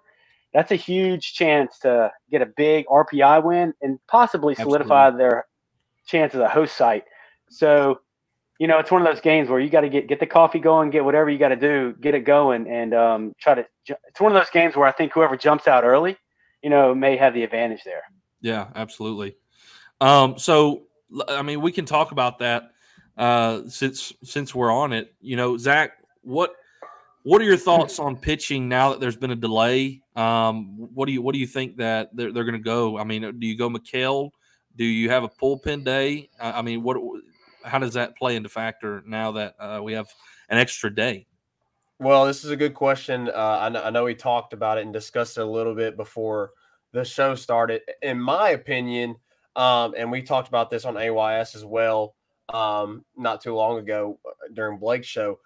that's 0.52 0.72
a 0.72 0.76
huge 0.76 1.34
chance 1.34 1.78
to 1.80 2.10
get 2.30 2.42
a 2.42 2.46
big 2.46 2.86
RPI 2.86 3.44
win 3.44 3.74
and 3.82 3.98
possibly 4.08 4.54
solidify 4.54 5.10
their 5.10 5.46
chance 6.06 6.34
as 6.34 6.40
a 6.40 6.48
host 6.48 6.76
site. 6.76 7.04
So, 7.50 8.00
you 8.58 8.66
know, 8.66 8.78
it's 8.78 8.90
one 8.90 9.02
of 9.02 9.06
those 9.06 9.20
games 9.20 9.48
where 9.48 9.60
you 9.60 9.68
got 9.68 9.82
to 9.82 9.88
get 9.88 10.08
get 10.08 10.20
the 10.20 10.26
coffee 10.26 10.58
going, 10.58 10.90
get 10.90 11.04
whatever 11.04 11.28
you 11.30 11.38
got 11.38 11.48
to 11.48 11.56
do, 11.56 11.94
get 12.00 12.14
it 12.14 12.20
going, 12.20 12.66
and 12.68 12.94
um, 12.94 13.32
try 13.40 13.54
to. 13.54 13.66
ju- 13.86 13.94
It's 14.08 14.20
one 14.20 14.34
of 14.34 14.40
those 14.40 14.50
games 14.50 14.76
where 14.76 14.86
I 14.88 14.92
think 14.92 15.12
whoever 15.12 15.36
jumps 15.36 15.68
out 15.68 15.84
early, 15.84 16.16
you 16.62 16.70
know, 16.70 16.94
may 16.94 17.16
have 17.16 17.34
the 17.34 17.42
advantage 17.42 17.82
there. 17.84 18.02
Yeah, 18.40 18.68
absolutely. 18.74 19.36
Um, 20.00 20.38
so 20.38 20.84
I 21.28 21.42
mean, 21.42 21.60
we 21.60 21.72
can 21.72 21.84
talk 21.84 22.12
about 22.12 22.38
that 22.38 22.70
uh, 23.16 23.62
since 23.68 24.12
since 24.22 24.54
we're 24.54 24.72
on 24.72 24.92
it. 24.92 25.14
You 25.20 25.36
know, 25.36 25.56
Zach, 25.56 25.92
what 26.22 26.52
what 27.22 27.40
are 27.40 27.44
your 27.44 27.56
thoughts 27.56 27.98
on 27.98 28.16
pitching 28.16 28.68
now 28.68 28.90
that 28.90 29.00
there's 29.00 29.16
been 29.16 29.32
a 29.32 29.36
delay? 29.36 30.00
Um, 30.14 30.88
what 30.94 31.06
do 31.06 31.12
you 31.12 31.22
what 31.22 31.32
do 31.32 31.38
you 31.38 31.46
think 31.46 31.76
that 31.78 32.14
they're, 32.14 32.32
they're 32.32 32.44
going 32.44 32.54
to 32.54 32.58
go? 32.58 32.98
I 32.98 33.04
mean, 33.04 33.38
do 33.38 33.46
you 33.46 33.56
go 33.56 33.68
Ma'Khail? 33.68 34.30
Do 34.76 34.84
you 34.84 35.10
have 35.10 35.24
a 35.24 35.28
bullpen 35.28 35.84
day? 35.84 36.30
I 36.40 36.58
I 36.58 36.62
mean, 36.62 36.82
what 36.82 36.96
how 37.66 37.78
does 37.78 37.94
that 37.94 38.16
play 38.16 38.36
into 38.36 38.48
factor 38.48 39.02
now 39.06 39.32
that 39.32 39.54
uh, 39.58 39.80
we 39.82 39.92
have 39.92 40.08
an 40.48 40.58
extra 40.58 40.94
day? 40.94 41.26
Well, 41.98 42.26
this 42.26 42.44
is 42.44 42.50
a 42.50 42.56
good 42.56 42.74
question. 42.74 43.28
Uh, 43.28 43.58
I, 43.60 43.68
know, 43.68 43.82
I 43.82 43.90
know 43.90 44.04
we 44.04 44.14
talked 44.14 44.52
about 44.52 44.78
it 44.78 44.84
and 44.84 44.92
discussed 44.92 45.38
it 45.38 45.42
a 45.42 45.46
little 45.46 45.74
bit 45.74 45.96
before 45.96 46.50
the 46.92 47.04
show 47.04 47.34
started. 47.34 47.82
In 48.02 48.20
my 48.20 48.50
opinion, 48.50 49.16
um, 49.56 49.94
and 49.96 50.10
we 50.10 50.22
talked 50.22 50.48
about 50.48 50.70
this 50.70 50.84
on 50.84 50.96
AYS 50.96 51.54
as 51.54 51.64
well 51.64 52.14
um, 52.52 53.04
not 53.16 53.40
too 53.40 53.54
long 53.54 53.78
ago 53.78 54.18
uh, 54.26 54.30
during 54.52 54.78
Blake's 54.78 55.06
show. 55.06 55.38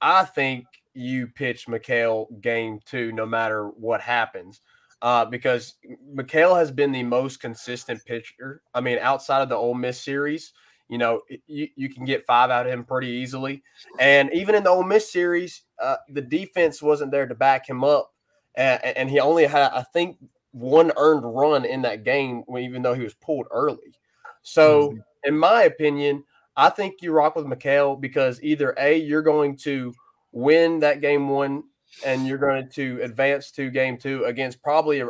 I 0.00 0.24
think 0.24 0.64
you 0.94 1.26
pitch 1.26 1.66
Ma'Khail 1.66 2.40
game 2.40 2.80
two 2.84 3.12
no 3.12 3.26
matter 3.26 3.68
what 3.68 4.00
happens. 4.00 4.62
Uh, 5.02 5.24
because 5.24 5.76
Ma'Khail 6.14 6.58
has 6.58 6.70
been 6.70 6.92
the 6.92 7.02
most 7.02 7.40
consistent 7.40 8.04
pitcher. 8.04 8.60
I 8.74 8.82
mean, 8.82 8.98
outside 8.98 9.40
of 9.40 9.48
the 9.48 9.54
Ole 9.54 9.74
Miss 9.74 9.98
series, 9.98 10.52
you 10.90 10.98
know, 10.98 11.22
you, 11.46 11.68
you 11.76 11.88
can 11.88 12.04
get 12.04 12.26
five 12.26 12.50
out 12.50 12.66
of 12.66 12.72
him 12.72 12.84
pretty 12.84 13.06
easily. 13.06 13.62
And 14.00 14.28
even 14.34 14.56
in 14.56 14.64
the 14.64 14.70
Ole 14.70 14.82
Miss 14.82 15.10
series, 15.10 15.62
uh, 15.80 15.96
the 16.08 16.20
defense 16.20 16.82
wasn't 16.82 17.12
there 17.12 17.28
to 17.28 17.34
back 17.34 17.68
him 17.68 17.84
up, 17.84 18.12
and, 18.56 18.84
and 18.84 19.08
he 19.08 19.20
only 19.20 19.46
had, 19.46 19.70
I 19.70 19.84
think, 19.92 20.18
one 20.50 20.90
earned 20.96 21.22
run 21.24 21.64
in 21.64 21.82
that 21.82 22.02
game, 22.02 22.42
even 22.58 22.82
though 22.82 22.94
he 22.94 23.04
was 23.04 23.14
pulled 23.14 23.46
early. 23.52 23.94
So, 24.42 24.98
in 25.22 25.38
my 25.38 25.62
opinion, 25.62 26.24
I 26.56 26.70
think 26.70 27.02
you 27.02 27.12
rock 27.12 27.36
with 27.36 27.46
Ma'Khail 27.46 28.00
because 28.00 28.42
either 28.42 28.74
a 28.76 28.98
you're 28.98 29.22
going 29.22 29.56
to 29.58 29.94
win 30.32 30.80
that 30.80 31.00
game 31.00 31.28
one, 31.28 31.62
and 32.04 32.26
you're 32.26 32.38
going 32.38 32.68
to 32.70 33.00
advance 33.02 33.52
to 33.52 33.70
game 33.70 33.96
two 33.96 34.24
against 34.24 34.60
probably 34.60 35.00
a, 35.00 35.08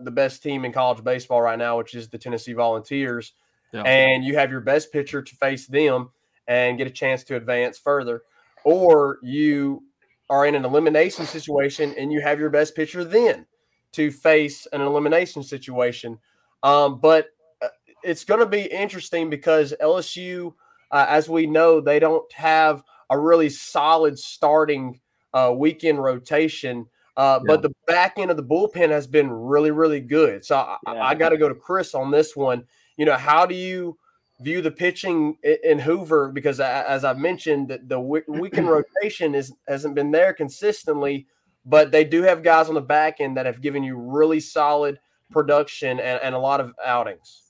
the 0.00 0.10
best 0.10 0.42
team 0.42 0.66
in 0.66 0.72
college 0.72 1.02
baseball 1.02 1.40
right 1.40 1.58
now, 1.58 1.78
which 1.78 1.94
is 1.94 2.10
the 2.10 2.18
Tennessee 2.18 2.52
Volunteers 2.52 3.32
Yeah. 3.72 3.82
and 3.82 4.24
you 4.24 4.36
have 4.36 4.50
your 4.50 4.60
best 4.60 4.92
pitcher 4.92 5.22
to 5.22 5.36
face 5.36 5.66
them 5.66 6.10
and 6.46 6.76
get 6.78 6.86
a 6.86 6.90
chance 6.90 7.24
to 7.24 7.36
advance 7.36 7.78
further, 7.78 8.22
or 8.64 9.18
you 9.22 9.82
are 10.28 10.46
in 10.46 10.54
an 10.54 10.64
elimination 10.64 11.26
situation 11.26 11.94
and 11.98 12.12
you 12.12 12.20
have 12.20 12.38
your 12.38 12.50
best 12.50 12.74
pitcher 12.74 13.04
then 13.04 13.46
to 13.92 14.10
face 14.10 14.66
an 14.72 14.80
elimination 14.80 15.42
situation. 15.42 16.18
Um, 16.62 17.00
but 17.00 17.28
uh, 17.60 17.68
it's 18.02 18.24
going 18.24 18.40
to 18.40 18.46
be 18.46 18.62
interesting 18.62 19.28
because 19.30 19.74
LSU, 19.80 20.54
uh, 20.90 21.06
as 21.08 21.28
we 21.28 21.46
know, 21.46 21.80
they 21.80 21.98
don't 21.98 22.30
have 22.32 22.82
a 23.10 23.18
really 23.18 23.50
solid 23.50 24.18
starting 24.18 25.00
uh, 25.34 25.52
weekend 25.54 26.02
rotation 26.02 26.86
Uh, 27.16 27.40
Yeah. 27.42 27.46
But 27.46 27.62
the 27.62 27.74
back 27.86 28.14
end 28.18 28.30
of 28.30 28.38
the 28.38 28.42
bullpen 28.42 28.88
has 28.88 29.06
been 29.06 29.30
really, 29.30 29.70
really 29.70 30.00
good. 30.00 30.44
So 30.46 30.56
I, 30.56 30.78
Yeah. 30.86 31.04
I 31.04 31.14
got 31.14 31.28
to 31.30 31.36
go 31.36 31.48
to 31.48 31.54
Chris 31.54 31.94
on 31.94 32.10
this 32.10 32.34
one. 32.34 32.64
You 32.96 33.06
know, 33.06 33.16
how 33.16 33.46
do 33.46 33.54
you 33.54 33.98
view 34.40 34.60
the 34.60 34.70
pitching 34.70 35.36
in 35.64 35.78
Hoover? 35.78 36.30
Because 36.30 36.60
as 36.60 37.04
I've 37.04 37.18
mentioned, 37.18 37.68
the, 37.68 37.80
the 37.86 38.00
weekend 38.28 38.68
rotation 38.68 39.34
is 39.34 39.52
hasn't 39.68 39.94
been 39.94 40.10
there 40.10 40.32
consistently, 40.32 41.26
but 41.64 41.90
they 41.92 42.04
do 42.04 42.22
have 42.22 42.42
guys 42.42 42.68
on 42.68 42.74
the 42.74 42.80
back 42.80 43.20
end 43.20 43.36
that 43.36 43.46
have 43.46 43.60
given 43.60 43.82
you 43.82 43.96
really 43.96 44.40
solid 44.40 44.98
production 45.30 46.00
and, 46.00 46.20
and 46.22 46.34
a 46.34 46.38
lot 46.38 46.60
of 46.60 46.74
outings. 46.84 47.42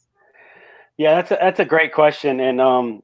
Yeah, 0.99 1.15
that's 1.17 1.31
a, 1.33 1.39
that's 1.41 1.61
a 1.61 1.65
great 1.65 1.93
question, 1.93 2.41
and 2.41 2.61
um, 2.61 3.03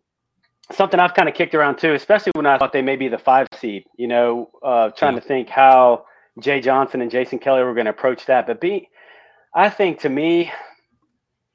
something 0.72 1.00
I've 1.00 1.14
kind 1.14 1.28
of 1.28 1.34
kicked 1.34 1.54
around 1.54 1.78
too, 1.78 1.94
especially 1.94 2.32
when 2.34 2.46
I 2.46 2.58
thought 2.58 2.72
they 2.72 2.82
may 2.82 2.96
be 2.96 3.08
the 3.08 3.18
five 3.18 3.48
seed. 3.58 3.84
You 3.96 4.08
know, 4.08 4.50
uh, 4.62 4.90
trying 4.90 5.14
to 5.14 5.20
think 5.20 5.48
how 5.48 6.04
Jay 6.40 6.60
Johnson 6.60 7.00
and 7.00 7.10
Jason 7.10 7.38
Kelly 7.38 7.62
were 7.62 7.74
going 7.74 7.86
to 7.86 7.90
approach 7.90 8.26
that. 8.26 8.46
But 8.46 8.60
be, 8.60 8.88
I 9.54 9.70
think 9.70 10.00
to 10.00 10.08
me, 10.08 10.52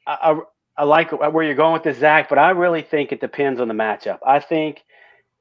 I, 0.07 0.39
I, 0.77 0.83
like 0.83 1.11
where 1.11 1.43
you're 1.43 1.55
going 1.55 1.73
with 1.73 1.83
this, 1.83 1.97
Zach. 1.99 2.29
But 2.29 2.39
I 2.39 2.51
really 2.51 2.81
think 2.81 3.11
it 3.11 3.21
depends 3.21 3.59
on 3.59 3.67
the 3.67 3.73
matchup. 3.73 4.19
I 4.25 4.39
think 4.39 4.83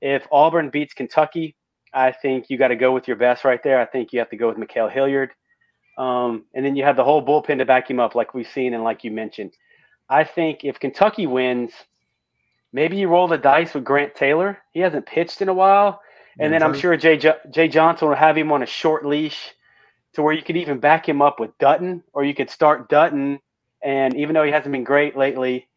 if 0.01 0.27
Auburn 0.31 0.71
beats 0.71 0.95
Kentucky, 0.95 1.55
I 1.95 2.13
think 2.13 2.51
you 2.51 2.59
got 2.59 2.69
to 2.69 2.77
go 2.77 2.93
with 2.93 3.07
your 3.07 3.17
best 3.17 3.45
right 3.45 3.63
there. 3.63 3.81
I 3.81 3.87
think 3.87 4.13
you 4.13 4.19
have 4.19 4.31
to 4.31 4.37
go 4.37 4.49
with 4.49 4.57
Ma'Khail 4.59 4.91
Hilliard. 4.91 5.31
Um, 5.99 6.45
and 6.55 6.65
then 6.65 6.75
you 6.75 6.85
have 6.85 6.97
the 6.97 7.05
whole 7.05 7.25
bullpen 7.25 7.59
to 7.59 7.67
back 7.67 7.91
him 7.91 8.01
up, 8.01 8.15
like 8.15 8.33
we've 8.35 8.49
seen 8.49 8.73
and 8.75 8.83
like 8.83 9.05
you 9.05 9.11
mentioned. 9.11 9.53
I 10.09 10.25
think 10.25 10.65
if 10.65 10.81
Kentucky 10.81 11.27
wins, 11.27 11.73
maybe 12.73 12.97
you 12.97 13.09
roll 13.09 13.29
the 13.29 13.39
dice 13.39 13.75
with 13.75 13.85
Grant 13.85 14.15
Taylor. 14.15 14.59
He 14.73 14.81
hasn't 14.81 15.07
pitched 15.07 15.43
in 15.43 15.49
a 15.49 15.55
while, 15.55 16.01
and 16.39 16.53
then 16.53 16.63
I'm 16.63 16.73
Mhm. 16.73 16.81
sure 16.81 16.97
Jay 16.97 17.19
Jo- 17.19 17.39
Jay 17.51 17.69
Johnson 17.69 18.09
will 18.09 18.15
have 18.17 18.37
him 18.39 18.53
on 18.53 18.63
a 18.63 18.67
short 18.67 19.05
leash, 19.05 19.55
to 20.15 20.23
where 20.23 20.33
you 20.33 20.43
could 20.43 20.57
even 20.57 20.79
back 20.79 21.09
him 21.09 21.21
up 21.23 21.39
with 21.39 21.57
Dutton, 21.59 22.03
or 22.13 22.25
you 22.25 22.35
could 22.35 22.51
start 22.51 22.89
Dutton. 22.89 23.41
And 23.85 24.15
even 24.17 24.35
though 24.35 24.45
he 24.45 24.53
hasn't 24.53 24.73
been 24.73 24.85
great 24.85 25.17
lately, 25.17 25.69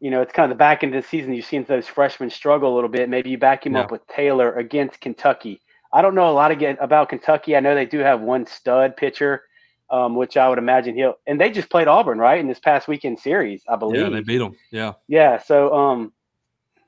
you 0.00 0.10
know 0.10 0.20
it's 0.20 0.32
kind 0.32 0.50
of 0.50 0.56
the 0.56 0.60
back 0.60 0.82
end 0.82 0.94
of 0.94 1.02
the 1.02 1.08
season. 1.08 1.32
You've 1.32 1.44
seen 1.46 1.64
those 1.64 1.86
freshmen 1.86 2.30
struggle 2.30 2.72
a 2.72 2.74
little 2.74 2.90
bit. 2.90 3.08
Maybe 3.08 3.30
you 3.30 3.38
back 3.38 3.64
him 3.64 3.74
Yeah. 3.74 3.82
up 3.82 3.90
with 3.92 4.06
Taylor 4.08 4.52
against 4.54 5.00
Kentucky. 5.00 5.60
I 5.92 6.02
don't 6.02 6.14
know 6.14 6.28
a 6.28 6.32
lot 6.32 6.50
again 6.50 6.76
about 6.80 7.08
Kentucky. 7.10 7.54
I 7.56 7.60
know 7.60 7.74
they 7.74 7.86
do 7.86 7.98
have 7.98 8.20
one 8.20 8.46
stud 8.46 8.96
pitcher, 8.96 9.42
um, 9.90 10.16
which 10.16 10.36
I 10.36 10.48
would 10.48 10.58
imagine 10.58 10.96
he'll. 10.96 11.14
And 11.26 11.40
they 11.40 11.50
just 11.50 11.68
played 11.70 11.86
Auburn 11.86 12.18
right 12.18 12.40
in 12.40 12.48
this 12.48 12.58
past 12.58 12.88
weekend 12.88 13.20
series, 13.20 13.62
I 13.68 13.76
believe. 13.76 14.00
Yeah, 14.00 14.08
they 14.08 14.22
beat 14.22 14.38
them. 14.38 14.56
Yeah. 14.70 14.94
Yeah, 15.06 15.38
so 15.38 15.72
um, 15.74 16.12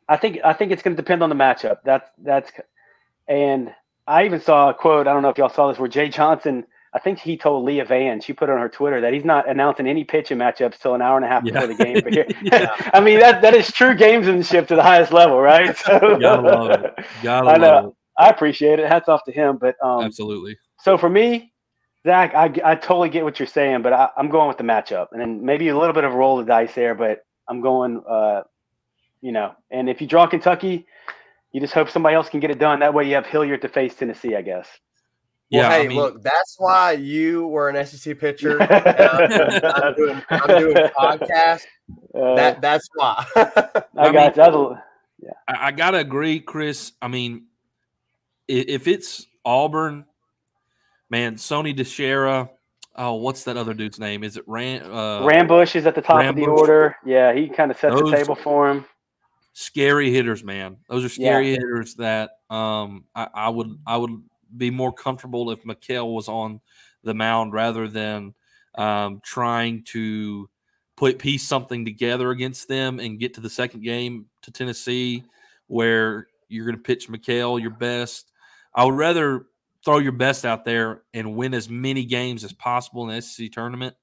I 0.09 0.17
think 0.17 0.39
I 0.45 0.53
think 0.55 0.73
it's 0.73 0.83
going 0.83 0.97
to 0.97 1.03
depend 1.03 1.23
on 1.23 1.29
the 1.29 1.37
matchup. 1.37 1.79
That's 1.85 2.11
that's, 2.19 2.51
and 3.29 3.73
I 4.07 4.25
even 4.25 4.41
saw 4.41 4.71
a 4.71 4.75
quote. 4.75 5.07
I 5.07 5.13
don't 5.13 5.23
know 5.23 5.29
if 5.29 5.39
y'all 5.39 5.49
saw 5.51 5.69
this, 5.69 5.79
where 5.79 5.89
Jay 5.89 6.09
Johnson. 6.09 6.67
I 6.95 7.01
think 7.01 7.19
he 7.19 7.37
told 7.37 7.65
Leah 7.65 7.85
Vann. 7.85 8.21
She 8.21 8.33
put 8.33 8.49
it 8.49 8.53
on 8.53 8.61
her 8.61 8.69
Twitter 8.69 9.01
that 9.01 9.13
he's 9.13 9.25
not 9.25 9.49
announcing 9.49 9.87
any 9.89 10.05
pitching 10.05 10.39
matchups 10.39 10.79
till 10.79 10.95
an 10.95 11.03
hour 11.03 11.17
and 11.17 11.25
a 11.25 11.29
half 11.29 11.45
Yeah. 11.45 11.53
before 11.53 11.67
the 11.67 11.75
game. 11.75 12.01
But 12.05 12.13
here, 12.15 12.27
Yeah. 12.41 12.69
I 12.95 13.01
mean 13.01 13.21
that 13.21 13.43
that 13.43 13.55
is 13.55 13.73
true 13.73 13.95
gamesmanship 13.95 14.69
to 14.69 14.77
the 14.77 14.83
highest 14.83 15.13
level, 15.13 15.41
right? 15.41 15.77
So 15.87 16.19
Gotta 16.19 16.43
love 16.43 16.73
it. 16.73 16.95
Gotta 17.23 17.51
I 17.51 17.57
know. 17.59 17.81
love 17.83 17.95
I 18.19 18.31
appreciate 18.31 18.79
it. 18.79 18.89
Hats 18.89 19.09
off 19.09 19.25
to 19.25 19.33
him. 19.33 19.59
But 19.59 19.77
um. 19.85 20.03
Absolutely. 20.05 20.57
so 20.81 20.97
for 20.99 21.11
me, 21.11 21.53
Zach, 22.07 22.35
I, 22.35 22.47
I 22.65 22.75
totally 22.77 23.09
get 23.11 23.25
what 23.25 23.39
you're 23.41 23.47
saying, 23.49 23.83
but 23.83 23.93
I, 23.93 24.11
I'm 24.17 24.29
going 24.31 24.49
with 24.49 24.59
the 24.59 24.65
matchup, 24.65 25.09
and 25.13 25.21
then 25.21 25.45
maybe 25.45 25.69
a 25.69 25.79
little 25.79 25.95
bit 25.95 26.05
of 26.05 26.13
a 26.13 26.17
roll 26.17 26.39
of 26.39 26.47
the 26.47 26.53
dice 26.53 26.75
there, 26.75 26.95
but 26.95 27.21
I'm 27.49 27.61
going, 27.63 28.03
uh, 28.09 28.43
you 29.23 29.33
know, 29.33 29.55
and 29.71 29.89
if 29.89 30.01
you 30.03 30.07
draw 30.07 30.27
Kentucky, 30.27 30.87
you 31.53 31.61
just 31.61 31.75
hope 31.75 31.91
somebody 31.91 32.15
else 32.17 32.29
can 32.29 32.41
get 32.41 32.51
it 32.51 32.59
done. 32.59 32.81
That 32.81 32.95
way, 32.95 33.09
you 33.09 33.15
have 33.15 33.27
Hilliard 33.27 33.63
to 33.63 33.69
face 33.69 33.95
Tennessee, 33.95 34.37
I 34.37 34.43
guess. 34.43 34.69
Well, 35.53 35.63
Yeah. 35.63 35.69
hey, 35.71 35.85
I 35.85 35.89
mean, 35.89 35.99
look, 35.99 36.23
that's 36.23 36.57
why 36.59 36.93
you 36.93 37.47
were 37.49 37.69
an 37.69 37.85
SEC 37.87 38.19
pitcher. 38.19 38.61
and 38.63 38.71
I'm, 39.65 39.83
I'm 39.83 39.95
doing, 39.95 40.23
I'm 40.31 40.59
doing 40.61 40.77
a 40.77 40.91
podcast. 40.99 41.63
Uh, 42.15 42.35
That 42.37 42.61
that's 42.61 42.89
why. 42.95 43.25
I, 43.37 43.83
I 43.97 44.05
mean- 44.05 44.13
got 44.15 44.37
you. 44.37 44.77
I, 45.49 45.69
I 45.69 45.71
gotta 45.73 45.99
agree, 45.99 46.41
Chris. 46.41 46.93
I 47.01 47.09
mean, 47.09 47.47
i- 48.51 48.53
if 48.69 48.87
it's 48.89 49.27
Auburn, 49.45 50.05
man, 51.11 51.37
Sonny 51.39 51.73
DiChiara. 51.75 52.51
Oh, 52.97 53.15
what's 53.15 53.43
that 53.45 53.57
other 53.57 53.75
dude's 53.75 53.99
name? 53.99 54.23
Is 54.23 54.37
it 54.37 54.45
Ran? 54.47 54.83
Uh, 54.83 55.23
Rambusch 55.23 55.75
is 55.75 55.85
at 55.85 55.97
the 55.97 56.01
top 56.01 56.25
of 56.25 56.37
the 56.37 56.47
order. 56.47 56.95
Yeah, 57.05 57.33
he 57.35 57.49
kind 57.49 57.73
of 57.73 57.77
sets 57.79 57.93
Those- 58.01 58.09
the 58.11 58.17
table 58.17 58.37
for 58.37 58.71
him. 58.71 58.85
scary 59.53 60.13
hitters, 60.13 60.45
man. 60.45 60.77
Those 60.89 61.05
are 61.05 61.09
scary 61.09 61.51
hitters 61.51 61.97
that 61.97 62.31
um 62.51 63.05
I, 63.15 63.27
I 63.35 63.49
would 63.49 63.77
I 63.87 63.97
would 63.97 64.11
be 64.57 64.71
more 64.71 64.93
comfortable 64.93 65.51
if 65.51 65.63
Ma'Khail 65.65 66.13
was 66.15 66.29
on 66.29 66.61
the 67.03 67.15
mound 67.15 67.53
rather 67.53 67.89
than 67.89 68.35
um 68.77 69.21
trying 69.23 69.83
to 69.85 70.49
put 70.97 71.19
piece 71.19 71.43
something 71.43 71.85
together 71.85 72.31
against 72.31 72.69
them 72.69 72.99
and 73.01 73.19
get 73.19 73.35
to 73.35 73.41
the 73.41 73.51
second 73.51 73.83
game 73.83 74.27
to 74.43 74.51
Tennessee 74.51 75.25
where 75.67 76.29
you're 76.49 76.65
going 76.67 76.77
to 76.77 76.83
pitch 76.83 77.09
Ma'Khail 77.09 77.61
your 77.61 77.71
best. 77.71 78.31
I 78.75 78.85
would 78.85 78.95
rather 78.95 79.47
throw 79.85 79.99
your 79.99 80.13
best 80.13 80.45
out 80.45 80.65
there 80.65 81.03
and 81.13 81.37
win 81.37 81.53
as 81.55 81.69
many 81.69 82.05
games 82.05 82.43
as 82.45 82.53
possible 82.53 83.03
in 83.09 83.15
the 83.15 83.21
SEC 83.23 83.51
tournament 83.53 83.95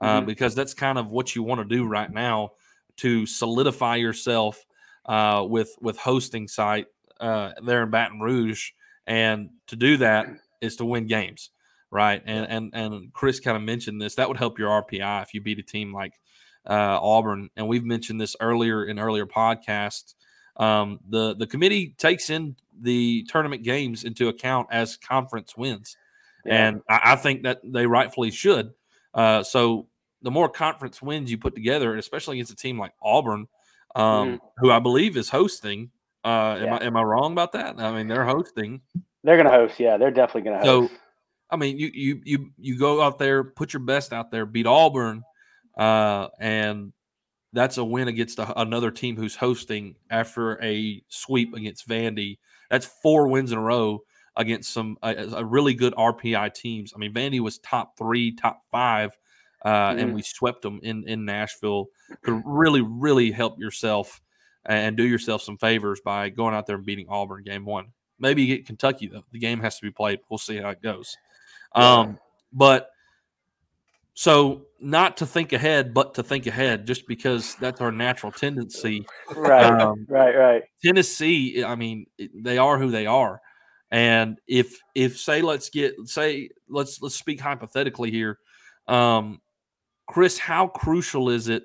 uh, 0.00 0.20
Mhm. 0.20 0.26
because 0.26 0.54
that's 0.54 0.74
kind 0.74 0.98
of 0.98 1.10
what 1.10 1.34
you 1.34 1.42
want 1.42 1.60
to 1.60 1.76
do 1.76 1.84
right 1.86 2.10
now 2.10 2.50
to 2.98 3.24
solidify 3.24 3.96
yourself 3.96 4.64
uh, 5.06 5.44
with 5.48 5.76
with 5.80 5.96
hosting 5.96 6.46
site 6.48 6.86
uh, 7.20 7.52
there 7.64 7.82
in 7.82 7.90
Baton 7.90 8.20
Rouge, 8.20 8.70
and 9.06 9.50
to 9.68 9.76
do 9.76 9.96
that 9.98 10.26
is 10.60 10.76
to 10.76 10.84
win 10.84 11.06
games, 11.06 11.50
right? 11.90 12.22
And 12.24 12.46
and 12.46 12.70
and 12.74 13.12
Chris 13.12 13.40
kind 13.40 13.56
of 13.56 13.62
mentioned 13.62 14.00
this. 14.00 14.14
That 14.16 14.28
would 14.28 14.36
help 14.38 14.58
your 14.58 14.70
RPI 14.82 15.22
if 15.22 15.34
you 15.34 15.40
beat 15.40 15.58
a 15.58 15.62
team 15.62 15.92
like 15.92 16.14
uh, 16.66 16.98
Auburn. 17.00 17.50
And 17.56 17.68
we've 17.68 17.84
mentioned 17.84 18.20
this 18.20 18.36
earlier 18.40 18.84
in 18.84 18.98
earlier 18.98 19.26
podcasts. 19.26 20.14
Um, 20.56 21.00
the 21.08 21.34
the 21.34 21.46
committee 21.46 21.94
takes 21.98 22.30
in 22.30 22.56
the 22.80 23.24
tournament 23.28 23.62
games 23.62 24.04
into 24.04 24.28
account 24.28 24.68
as 24.70 24.96
conference 24.96 25.56
wins, 25.56 25.96
Yeah. 26.44 26.66
and 26.68 26.82
I, 26.88 27.00
I 27.12 27.16
think 27.16 27.44
that 27.44 27.60
they 27.64 27.86
rightfully 27.86 28.30
should. 28.30 28.72
Uh, 29.14 29.42
so 29.42 29.88
the 30.20 30.30
more 30.30 30.48
conference 30.48 31.00
wins 31.02 31.30
you 31.30 31.38
put 31.38 31.54
together, 31.54 31.96
especially 31.96 32.36
against 32.36 32.52
a 32.52 32.56
team 32.56 32.78
like 32.78 32.92
Auburn, 33.02 33.48
um, 33.96 34.40
who 34.58 34.70
I 34.70 34.78
believe 34.78 35.16
is 35.16 35.28
hosting. 35.30 35.90
Uh, 36.24 36.56
am, 36.58 36.64
Yeah. 36.64 36.74
I, 36.76 36.84
am 36.84 36.96
I 36.96 37.02
wrong 37.02 37.32
about 37.32 37.52
that? 37.52 37.78
I 37.80 37.92
mean, 37.96 38.08
they're 38.08 38.24
hosting. 38.24 38.80
They're 39.24 39.36
going 39.36 39.46
to 39.46 39.52
host. 39.52 39.78
Yeah, 39.80 39.96
they're 39.96 40.10
definitely 40.10 40.42
going 40.50 40.60
to 40.60 40.64
So. 40.64 40.88
I 41.50 41.56
mean, 41.56 41.78
you 41.78 41.90
you 41.92 42.20
you 42.24 42.50
you 42.56 42.78
go 42.78 43.02
out 43.02 43.18
there, 43.18 43.44
put 43.44 43.74
your 43.74 43.82
best 43.82 44.14
out 44.14 44.30
there, 44.30 44.46
beat 44.46 44.66
Auburn, 44.66 45.22
uh, 45.76 46.28
and 46.40 46.94
that's 47.52 47.76
a 47.76 47.84
win 47.84 48.08
against 48.08 48.38
a, 48.38 48.58
another 48.58 48.90
team 48.90 49.16
who's 49.16 49.36
hosting 49.36 49.96
after 50.08 50.58
a 50.64 51.02
sweep 51.08 51.52
against 51.52 51.86
Vandy. 51.86 52.38
That's 52.70 52.86
four 52.86 53.28
wins 53.28 53.52
in 53.52 53.58
a 53.58 53.60
row 53.60 54.02
against 54.34 54.72
some 54.72 54.96
a, 55.02 55.14
a 55.36 55.44
really 55.44 55.74
good 55.74 55.92
RPI 55.92 56.54
teams. 56.54 56.94
I 56.96 56.98
mean, 56.98 57.12
Vandy 57.12 57.40
was 57.40 57.58
top 57.58 57.98
three, 57.98 58.34
top 58.34 58.62
five, 58.70 59.10
uh, 59.62 59.94
and 59.98 60.10
Mhm. 60.10 60.14
we 60.14 60.22
swept 60.22 60.62
them 60.62 60.80
in 60.82 61.06
in 61.06 61.26
Nashville. 61.26 61.88
Could 62.22 62.40
really 62.46 62.80
really 62.80 63.30
help 63.30 63.58
yourself 63.58 64.21
and 64.66 64.96
do 64.96 65.04
yourself 65.04 65.42
some 65.42 65.58
favors 65.58 66.00
by 66.00 66.28
going 66.28 66.54
out 66.54 66.66
there 66.66 66.76
and 66.76 66.86
beating 66.86 67.06
Auburn 67.08 67.42
game 67.42 67.64
one. 67.64 67.86
Maybe 68.18 68.42
you 68.42 68.56
get 68.56 68.66
Kentucky 68.66 69.08
though. 69.08 69.24
The 69.32 69.38
game 69.38 69.60
has 69.60 69.76
to 69.78 69.82
be 69.82 69.90
played. 69.90 70.20
We'll 70.28 70.38
see 70.38 70.58
how 70.58 70.70
it 70.70 70.82
goes. 70.82 71.16
Um, 71.74 72.18
but 72.52 72.90
so 74.14 74.66
not 74.80 75.16
to 75.18 75.26
think 75.26 75.52
ahead, 75.52 75.94
but 75.94 76.14
to 76.14 76.22
think 76.22 76.46
ahead, 76.46 76.86
just 76.86 77.06
because 77.06 77.54
that's 77.56 77.80
our 77.80 77.90
natural 77.90 78.30
tendency. 78.30 79.06
Right, 79.34 79.64
um, 79.64 80.06
right, 80.08 80.36
right. 80.36 80.62
Tennessee, 80.84 81.64
I 81.64 81.74
mean, 81.74 82.06
they 82.34 82.58
are 82.58 82.78
who 82.78 82.90
they 82.90 83.06
are, 83.06 83.40
and 83.90 84.38
if 84.46 84.78
if 84.94 85.18
say 85.18 85.40
let's 85.40 85.70
get 85.70 85.94
say 86.04 86.50
let's 86.68 87.00
let's 87.00 87.14
speak 87.14 87.40
hypothetically 87.40 88.10
here, 88.10 88.38
um, 88.86 89.40
Chris, 90.06 90.38
how 90.38 90.66
crucial 90.66 91.30
is 91.30 91.48
it 91.48 91.64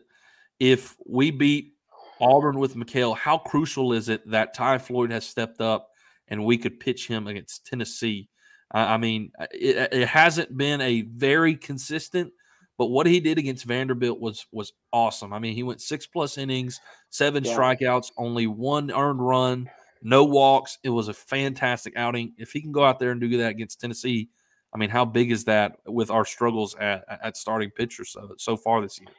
if 0.60 0.96
we 1.06 1.32
beat 1.32 1.74
Auburn 2.20 2.60
with 2.60 2.76
Ma'Khail? 2.76 3.16
How 3.16 3.38
crucial 3.38 3.94
is 3.94 4.10
it 4.10 4.30
that 4.30 4.54
Ty 4.54 4.80
Floyd 4.80 5.12
has 5.12 5.26
stepped 5.26 5.62
up 5.62 5.90
and 6.28 6.44
we 6.46 6.58
could 6.58 6.80
pitch 6.80 7.08
him 7.08 7.28
against 7.28 7.66
Tennessee? 7.66 8.30
Uh, 8.74 8.80
I 8.80 8.98
mean, 8.98 9.32
it, 9.52 9.94
it 9.94 10.08
hasn't 10.08 10.58
been 10.58 10.82
a 10.82 11.02
very 11.04 11.56
consistent, 11.56 12.34
but 12.78 12.88
what 12.88 13.08
he 13.08 13.20
did 13.20 13.38
against 13.38 13.66
Vanderbilt 13.66 14.20
was 14.20 14.46
was 14.52 14.74
awesome. 14.92 15.32
I 15.34 15.40
mean, 15.40 15.54
he 15.56 15.64
went 15.64 15.82
six 15.82 16.06
plus 16.06 16.38
innings, 16.38 16.80
seven 17.10 17.44
Yeah. 17.44 17.56
strikeouts, 17.56 18.12
only 18.18 18.46
one 18.48 18.92
earned 18.92 19.26
run, 19.26 19.70
no 20.02 20.26
walks. 20.26 20.78
It 20.84 20.90
was 20.90 21.08
a 21.08 21.14
fantastic 21.14 21.94
outing. 21.96 22.34
If 22.38 22.52
he 22.52 22.62
can 22.62 22.72
go 22.72 22.84
out 22.84 23.00
there 23.00 23.12
and 23.12 23.22
do 23.22 23.38
that 23.38 23.52
against 23.52 23.80
Tennessee, 23.80 24.30
I 24.74 24.78
mean, 24.78 24.90
how 24.90 25.06
big 25.06 25.32
is 25.32 25.46
that 25.46 25.78
with 25.86 26.12
our 26.12 26.26
struggles 26.26 26.76
at, 26.76 27.06
at 27.24 27.38
starting 27.38 27.72
pitcher 27.72 28.04
so 28.04 28.36
so 28.38 28.58
far 28.58 28.82
this 28.82 29.00
year? 29.00 29.10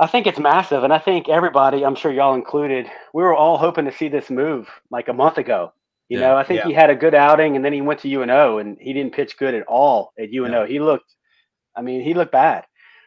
I 0.00 0.06
think 0.06 0.26
it's 0.26 0.38
massive, 0.38 0.82
and 0.82 0.94
I 0.94 0.98
think 0.98 1.28
everybody, 1.28 1.84
I'm 1.84 1.94
sure 1.94 2.10
y'all 2.10 2.34
included, 2.34 2.90
we 3.12 3.22
were 3.22 3.34
all 3.34 3.58
hoping 3.58 3.84
to 3.84 3.92
see 3.92 4.08
this 4.08 4.30
move 4.30 4.66
like 4.90 5.08
a 5.08 5.12
month 5.12 5.36
ago. 5.36 5.74
You 6.08 6.18
Yeah. 6.18 6.28
know, 6.28 6.36
I 6.38 6.42
think 6.42 6.60
Yeah. 6.60 6.68
he 6.68 6.72
had 6.72 6.88
a 6.88 6.96
good 6.96 7.14
outing, 7.14 7.54
and 7.54 7.62
then 7.62 7.74
he 7.74 7.82
went 7.82 8.00
to 8.00 8.08
UNO, 8.08 8.56
and 8.56 8.78
he 8.80 8.94
didn't 8.94 9.12
pitch 9.12 9.36
good 9.36 9.54
at 9.54 9.66
all 9.66 10.14
at 10.18 10.30
UNO. 10.32 10.64
He 10.64 10.80
looked, 10.80 11.14
I 11.76 11.82
mean, 11.82 12.00
he 12.00 12.14
looked 12.14 12.32
bad. 12.32 12.64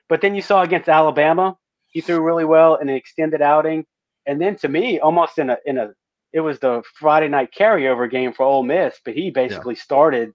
But 0.07 0.21
then 0.21 0.35
you 0.35 0.43
saw 0.43 0.62
against 0.62 0.88
Alabama, 0.88 1.57
he 1.88 2.01
threw 2.01 2.21
really 2.21 2.45
well 2.45 2.75
in 2.75 2.89
an 2.89 2.95
extended 2.95 3.41
outing, 3.41 3.88
and 4.27 4.39
then 4.39 4.55
to 4.57 4.69
me, 4.69 5.00
almost 5.00 5.39
in 5.39 5.50
a 5.50 5.57
in 5.65 5.79
a, 5.79 5.93
it 6.31 6.41
was 6.41 6.59
the 6.59 6.83
Friday 7.00 7.27
night 7.27 7.51
carryover 7.51 8.09
game 8.09 8.33
for 8.33 8.43
Ole 8.43 8.62
Miss, 8.63 9.00
but 9.03 9.15
he 9.15 9.31
basically 9.31 9.75
started 9.75 10.31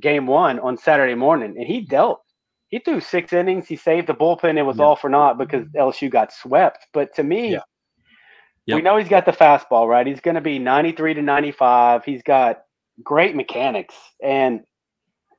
game 0.00 0.26
one 0.26 0.58
on 0.58 0.76
Saturday 0.76 1.14
morning, 1.14 1.56
and 1.56 1.66
he 1.68 1.82
dealt. 1.82 2.20
He 2.74 2.80
threw 2.80 2.98
six 2.98 3.32
innings. 3.32 3.68
He 3.68 3.76
saved 3.76 4.08
the 4.08 4.14
bullpen. 4.14 4.58
It 4.58 4.62
was 4.64 4.78
Yeah. 4.78 4.84
all 4.86 4.96
for 4.96 5.08
naught 5.08 5.38
because 5.38 5.64
LSU 5.76 6.10
got 6.10 6.32
swept. 6.32 6.88
But 6.92 7.14
to 7.14 7.22
me, 7.22 7.52
Yeah. 8.66 8.74
we 8.74 8.82
know 8.82 8.96
he's 8.96 9.08
got 9.08 9.26
the 9.26 9.30
fastball, 9.30 9.86
right? 9.88 10.04
He's 10.04 10.18
going 10.20 10.34
to 10.34 10.40
be 10.40 10.58
93 10.58 11.14
to 11.14 11.22
95. 11.22 12.04
He's 12.04 12.24
got 12.24 12.64
great 13.04 13.36
mechanics. 13.36 13.94
And 14.20 14.64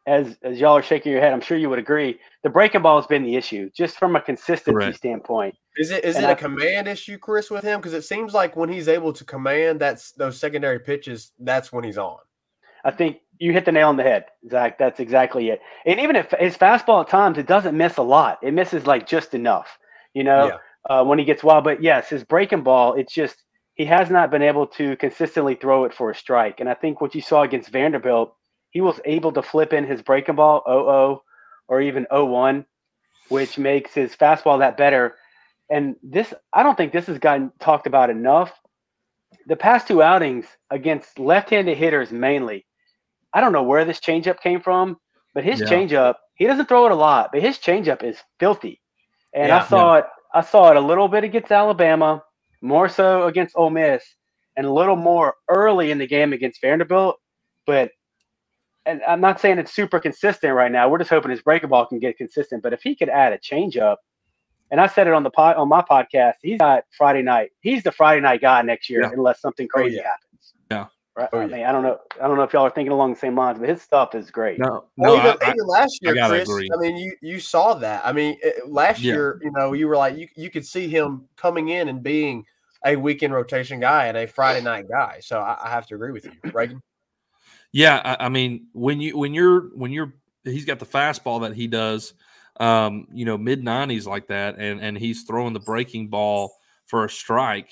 as, 0.08 0.38
as 0.44 0.62
y'all 0.62 0.78
are 0.78 0.82
shaking 0.82 1.12
your 1.12 1.20
head, 1.20 1.34
I'm 1.34 1.42
sure 1.42 1.58
you 1.58 1.70
would 1.70 1.78
agree, 1.78 2.22
the 2.44 2.50
breaking 2.50 2.84
ball 2.84 3.02
has 3.02 3.08
been 3.08 3.24
the 3.24 3.36
issue, 3.36 3.70
just 3.76 3.98
from 3.98 4.16
a 4.16 4.22
consistency 4.22 4.72
Correct. 4.72 4.96
standpoint. 4.96 5.56
Is 5.76 5.92
it 5.92 6.06
is 6.06 6.16
And 6.16 6.24
it 6.24 6.28
a 6.30 6.32
I- 6.32 6.36
command 6.36 6.88
issue, 6.88 7.18
Chris, 7.18 7.52
with 7.52 7.66
him? 7.66 7.82
Because 7.82 7.94
it 7.94 8.04
seems 8.04 8.34
like 8.34 8.56
when 8.56 8.70
he's 8.70 8.88
able 8.88 9.12
to 9.12 9.26
command 9.26 9.82
that's 9.82 10.14
those 10.14 10.40
secondary 10.40 10.80
pitches, 10.80 11.34
that's 11.40 11.74
when 11.74 11.84
he's 11.84 11.98
on. 11.98 12.20
I 12.86 12.92
think 12.92 13.18
you 13.40 13.54
hit 13.54 13.66
the 13.66 13.72
nail 13.72 13.90
on 13.90 13.98
the 13.98 14.04
head, 14.04 14.26
Zach. 14.50 14.78
That's 14.78 15.00
exactly 15.00 15.50
it. 15.50 15.62
And 15.86 16.00
even 16.00 16.16
if 16.16 16.32
his 16.40 16.58
fastball 16.58 17.02
at 17.04 17.10
times, 17.10 17.38
it 17.38 17.48
doesn't 17.48 17.76
miss 17.78 17.98
a 17.98 18.04
lot. 18.04 18.40
It 18.42 18.54
misses 18.54 18.88
like 18.88 19.08
just 19.08 19.34
enough, 19.34 19.78
you 20.14 20.24
know, 20.24 20.48
Yeah. 20.48 20.58
uh, 20.90 21.04
when 21.04 21.20
he 21.20 21.26
gets 21.26 21.44
wild. 21.44 21.64
But 21.64 21.82
yes, 21.84 22.10
his 22.10 22.24
breaking 22.24 22.64
ball, 22.64 22.94
it's 22.94 23.14
just 23.14 23.44
he 23.76 23.86
has 23.86 24.10
not 24.10 24.32
been 24.32 24.42
able 24.42 24.68
to 24.68 24.96
consistently 24.98 25.56
throw 25.56 25.86
it 25.86 25.94
for 25.94 26.10
a 26.12 26.16
strike. 26.16 26.60
And 26.60 26.70
I 26.70 26.74
think 26.76 27.02
what 27.02 27.14
you 27.16 27.22
saw 27.22 27.44
against 27.44 27.70
Vanderbilt, 27.70 28.34
he 28.70 28.82
was 28.82 29.00
able 29.06 29.32
to 29.34 29.42
flip 29.42 29.74
in 29.74 29.86
his 29.86 30.02
breaking 30.02 30.36
ball 30.36 30.64
0-0 30.68 31.20
or 31.68 31.82
even 31.82 32.06
0-1, 32.12 32.66
which 33.30 33.58
makes 33.58 33.94
his 33.94 34.16
fastball 34.16 34.60
that 34.60 34.78
better. 34.78 35.16
And 35.70 35.96
this, 36.04 36.34
I 36.54 36.64
don't 36.64 36.76
think 36.78 36.94
this 36.94 37.08
has 37.08 37.20
gotten 37.20 37.52
talked 37.60 37.88
about 37.88 38.10
enough. 38.10 38.54
The 39.48 39.56
past 39.56 39.88
two 39.88 40.02
outings 40.02 40.46
against 40.70 41.20
left-handed 41.20 41.78
hitters 41.78 42.12
mainly, 42.12 42.66
I 43.36 43.42
don't 43.42 43.54
know 43.54 43.64
where 43.64 43.86
this 43.86 44.00
changeup 44.00 44.42
came 44.42 44.62
from, 44.62 44.98
but 45.36 45.44
his 45.44 45.62
Yeah. 45.62 45.68
changeup, 45.68 46.16
he 46.36 46.48
doesn't 46.48 46.68
throw 46.68 46.88
it 46.88 46.94
a 46.94 46.96
lot, 46.96 47.32
but 47.34 47.44
his 47.44 47.60
changeup 47.60 48.04
is 48.04 48.18
filthy. 48.40 48.82
And 49.34 49.52
I 49.54 49.60
Yeah. 49.60 49.66
saw 49.68 49.96
it, 49.96 50.06
I 50.34 50.42
saw 50.42 50.72
it 50.72 50.78
a 50.78 50.82
little 50.82 51.10
bit 51.10 51.26
against 51.26 51.52
Alabama, 51.52 52.24
more 52.62 52.90
so 52.90 53.28
against 53.28 53.56
Ole 53.58 53.72
Miss, 53.72 54.04
and 54.58 54.66
a 54.66 54.74
little 54.74 54.96
more 54.96 55.36
early 55.50 55.92
in 55.92 56.00
the 56.00 56.08
game 56.08 56.34
against 56.34 56.62
Vanderbilt. 56.62 57.18
But 57.68 57.92
and 58.86 59.02
I'm 59.08 59.22
not 59.22 59.40
saying 59.42 59.60
it's 59.60 59.74
super 59.74 60.00
consistent 60.00 60.54
right 60.56 60.72
now. 60.72 60.90
We're 60.90 61.00
just 61.00 61.10
hoping 61.10 61.32
his 61.32 61.42
breaking 61.42 61.70
ball 61.70 61.88
can 61.88 62.00
get 62.00 62.18
consistent. 62.18 62.64
But 62.64 62.74
if 62.74 62.84
he 62.84 62.96
could 62.96 63.10
add 63.10 63.34
a 63.34 63.40
changeup, 63.40 63.98
and 64.72 64.82
I 64.82 64.88
said 64.88 65.08
it 65.08 65.14
on 65.14 65.24
the 65.24 65.32
pod 65.32 65.58
on 65.58 65.70
my 65.70 65.82
podcast, 65.82 66.36
he's 66.42 66.60
got 66.60 66.86
Friday 66.98 67.24
night. 67.24 67.52
He's 67.62 67.84
the 67.84 67.92
Friday 67.92 68.22
night 68.22 68.42
guy 68.42 68.62
next 68.62 68.90
year, 68.90 69.04
Yeah. 69.04 69.10
unless 69.12 69.42
something 69.42 69.68
Oh, 69.76 69.80
crazy 69.80 69.98
yeah. 69.98 70.04
happens. 70.04 70.25
Yeah. 71.18 71.22
Right. 71.24 71.30
Oh, 71.34 71.40
I 71.40 71.48
mean, 71.48 71.66
I 71.66 71.72
don't 71.72 71.84
know. 71.84 72.00
I 72.22 72.28
don't 72.28 72.38
know 72.38 72.44
if 72.44 72.54
y'all 72.54 72.66
are 72.66 72.70
thinking 72.70 72.92
along 72.92 73.14
the 73.14 73.20
same 73.20 73.36
lines, 73.36 73.60
but 73.60 73.70
his 73.70 73.82
stuff 73.82 74.16
is 74.16 74.32
great. 74.32 74.60
No, 74.60 74.86
Well, 74.98 75.16
no, 75.16 75.20
even, 75.20 75.38
I, 75.42 75.50
I, 75.50 75.54
even 75.54 75.68
last 75.68 76.00
year, 76.02 76.16
gotta 76.16 76.34
Chris. 76.34 76.50
agree. 76.50 76.70
I 76.74 76.78
mean, 76.78 76.98
you 76.98 77.16
you 77.22 77.40
saw 77.40 77.74
that. 77.76 78.06
I 78.06 78.12
mean, 78.12 78.38
it- 78.44 78.68
last 78.70 79.02
Yeah. 79.02 79.14
year, 79.14 79.40
you 79.42 79.52
know, 79.52 79.74
you 79.74 79.88
were 79.88 79.98
like 79.98 80.18
you 80.18 80.28
you 80.36 80.50
could 80.50 80.66
see 80.66 80.88
him 80.88 81.28
coming 81.38 81.70
in 81.70 81.88
and 81.88 82.04
being 82.04 82.46
a 82.86 82.96
weekend 82.96 83.34
rotation 83.34 83.80
guy 83.80 84.08
and 84.08 84.18
a 84.18 84.28
Friday 84.28 84.62
night 84.62 84.86
guy. 84.90 85.20
So 85.22 85.40
I, 85.40 85.58
I 85.64 85.70
have 85.70 85.88
to 85.88 85.96
agree 85.96 86.12
with 86.12 86.26
you, 86.26 86.34
Reagan. 86.54 86.82
Yeah, 87.72 88.02
I, 88.04 88.26
I 88.26 88.30
mean, 88.30 88.68
when 88.74 89.02
you 89.02 89.18
when 89.18 89.34
you're 89.34 89.70
when 89.76 89.92
you're 89.92 90.14
he's 90.44 90.66
got 90.66 90.80
the 90.80 90.86
fastball 90.86 91.42
that 91.42 91.56
he 91.56 91.68
does, 91.68 92.14
um, 92.60 93.08
you 93.12 93.26
know, 93.26 93.38
mid 93.38 93.64
nineties 93.64 94.06
like 94.08 94.28
that, 94.28 94.56
and 94.58 94.80
and 94.82 94.98
he's 94.98 95.24
throwing 95.24 95.54
the 95.54 95.60
breaking 95.60 96.08
ball 96.10 96.54
for 96.86 97.06
a 97.06 97.10
strike. 97.10 97.70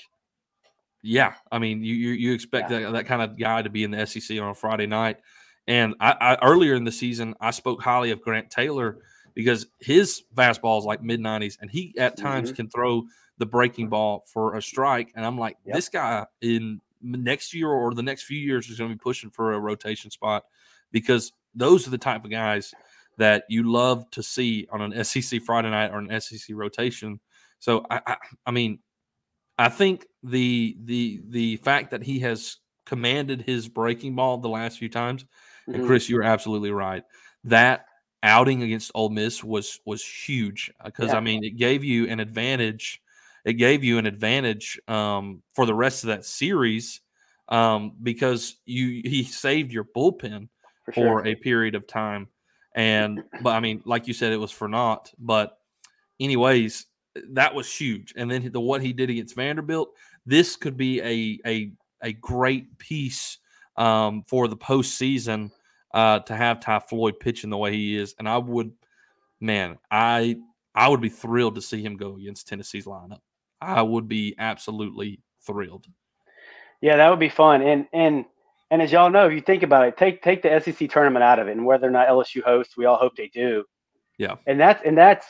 Yeah, 1.06 1.34
I 1.52 1.58
mean, 1.58 1.84
you 1.84 1.94
you, 1.94 2.12
you 2.12 2.32
expect 2.32 2.70
that, 2.70 2.90
that 2.92 3.06
kind 3.06 3.20
of 3.20 3.38
guy 3.38 3.60
to 3.60 3.68
be 3.68 3.84
in 3.84 3.90
the 3.90 4.06
SEC 4.06 4.40
on 4.40 4.48
a 4.48 4.54
Friday 4.54 4.86
night. 4.86 5.18
And 5.66 5.94
I, 6.00 6.16
I 6.18 6.38
earlier 6.42 6.74
in 6.74 6.84
the 6.84 6.92
season, 6.92 7.34
I 7.40 7.50
spoke 7.50 7.82
highly 7.82 8.10
of 8.10 8.22
Grant 8.22 8.50
Taylor 8.50 8.98
because 9.34 9.66
his 9.80 10.22
fastball 10.34 10.78
is 10.78 10.84
like 10.84 11.02
mid 11.02 11.20
nineties, 11.20 11.58
and 11.60 11.70
he 11.70 11.94
at 11.98 12.16
times 12.16 12.48
mm-hmm. 12.48 12.56
can 12.56 12.70
throw 12.70 13.04
the 13.36 13.44
breaking 13.44 13.88
ball 13.88 14.24
for 14.32 14.56
a 14.56 14.62
strike. 14.62 15.12
And 15.14 15.26
I'm 15.26 15.38
like, 15.38 15.56
Yep. 15.66 15.76
this 15.76 15.88
guy 15.90 16.24
in 16.40 16.80
next 17.02 17.52
year 17.52 17.68
or 17.68 17.92
the 17.92 18.02
next 18.02 18.22
few 18.22 18.38
years 18.38 18.70
is 18.70 18.78
going 18.78 18.90
to 18.90 18.96
be 18.96 19.00
pushing 19.00 19.30
for 19.30 19.52
a 19.52 19.60
rotation 19.60 20.10
spot 20.10 20.44
because 20.90 21.32
those 21.54 21.86
are 21.86 21.90
the 21.90 21.98
type 21.98 22.24
of 22.24 22.30
guys 22.30 22.72
that 23.18 23.44
you 23.48 23.70
love 23.70 24.08
to 24.12 24.22
see 24.22 24.66
on 24.72 24.80
an 24.80 25.04
SEC 25.04 25.42
Friday 25.42 25.70
night 25.70 25.90
or 25.90 25.98
an 25.98 26.20
SEC 26.20 26.56
rotation. 26.56 27.20
So 27.58 27.84
I, 27.90 28.00
I, 28.06 28.16
I 28.46 28.50
mean, 28.50 28.78
I 29.58 29.68
think 29.68 30.06
the 30.22 30.76
the 30.84 31.22
the 31.28 31.56
fact 31.58 31.90
that 31.92 32.02
he 32.02 32.20
has 32.20 32.58
commanded 32.86 33.42
his 33.42 33.68
breaking 33.68 34.14
ball 34.16 34.38
the 34.38 34.48
last 34.48 34.78
few 34.78 34.88
times, 34.88 35.24
and 35.66 35.82
Mhm. 35.82 35.86
Chris, 35.86 36.08
you're 36.08 36.22
absolutely 36.22 36.70
right. 36.70 37.04
That 37.44 37.86
outing 38.22 38.62
against 38.62 38.90
Ole 38.94 39.10
Miss 39.10 39.44
was 39.44 39.80
was 39.84 40.04
huge 40.04 40.72
because 40.84 41.12
Yeah. 41.12 41.18
I 41.18 41.20
mean 41.20 41.44
it 41.44 41.56
gave 41.56 41.84
you 41.84 42.08
an 42.08 42.20
advantage. 42.20 43.00
It 43.44 43.54
gave 43.54 43.84
you 43.84 43.98
an 43.98 44.06
advantage 44.06 44.80
um, 44.88 45.42
for 45.54 45.66
the 45.66 45.74
rest 45.74 46.02
of 46.04 46.08
that 46.08 46.24
series 46.24 47.02
um, 47.50 47.92
because 48.02 48.56
you 48.64 49.02
he 49.04 49.24
saved 49.24 49.72
your 49.72 49.84
bullpen 49.84 50.48
for 50.86 50.92
for 50.92 50.94
sure. 50.94 51.26
a 51.26 51.34
period 51.34 51.74
of 51.74 51.86
time. 51.86 52.28
And 52.74 53.22
but 53.42 53.50
I 53.50 53.60
mean, 53.60 53.82
like 53.84 54.08
you 54.08 54.14
said, 54.14 54.32
it 54.32 54.38
was 54.38 54.50
for 54.50 54.66
naught. 54.68 55.12
But 55.18 55.58
anyways, 56.18 56.86
that 57.30 57.54
was 57.54 57.72
huge. 57.72 58.12
And 58.16 58.30
then 58.30 58.50
the 58.52 58.60
what 58.60 58.82
he 58.82 58.92
did 58.92 59.10
against 59.10 59.34
Vanderbilt, 59.34 59.90
this 60.26 60.56
could 60.56 60.76
be 60.76 61.00
a 61.00 61.38
a 61.48 61.72
a 62.02 62.12
great 62.12 62.78
piece 62.78 63.38
um, 63.76 64.24
for 64.28 64.48
the 64.48 64.56
postseason 64.56 65.50
uh, 65.92 66.20
to 66.20 66.36
have 66.36 66.60
Ty 66.60 66.80
Floyd 66.80 67.20
pitching 67.20 67.50
the 67.50 67.56
way 67.56 67.72
he 67.72 67.96
is. 67.96 68.14
And 68.18 68.28
I 68.28 68.38
would, 68.38 68.72
man, 69.40 69.78
I 69.90 70.36
I 70.74 70.88
would 70.88 71.00
be 71.00 71.08
thrilled 71.08 71.54
to 71.54 71.62
see 71.62 71.82
him 71.82 71.96
go 71.96 72.16
against 72.16 72.48
Tennessee's 72.48 72.86
lineup. 72.86 73.20
I 73.60 73.82
would 73.82 74.08
be 74.08 74.34
absolutely 74.38 75.20
thrilled. 75.46 75.86
Yeah, 76.80 76.96
that 76.96 77.08
would 77.08 77.20
be 77.20 77.28
fun. 77.28 77.62
And 77.62 77.86
and 77.92 78.24
and 78.70 78.82
as 78.82 78.92
y'all 78.92 79.10
know, 79.10 79.26
if 79.26 79.32
you 79.32 79.40
think 79.40 79.62
about 79.62 79.86
it, 79.86 79.96
take 79.96 80.22
take 80.22 80.42
the 80.42 80.60
SEC 80.60 80.90
tournament 80.90 81.22
out 81.22 81.38
of 81.38 81.48
it, 81.48 81.52
and 81.52 81.64
whether 81.64 81.86
or 81.86 81.90
not 81.90 82.08
LSU 82.08 82.42
hosts, 82.42 82.76
we 82.76 82.86
all 82.86 82.96
hope 82.96 83.16
they 83.16 83.28
do. 83.28 83.64
Yeah. 84.18 84.36
And 84.46 84.60
that's 84.60 84.82
and 84.84 84.96
that's 84.96 85.26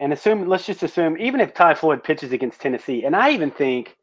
and 0.00 0.12
assume 0.12 0.48
let's 0.48 0.66
just 0.66 0.82
assume 0.82 1.16
even 1.18 1.40
if 1.40 1.54
Ty 1.54 1.74
Floyd 1.74 2.02
pitches 2.02 2.32
against 2.32 2.60
Tennessee, 2.60 3.04
and 3.04 3.14
I 3.14 3.30
even 3.30 3.50
think, 3.50 3.96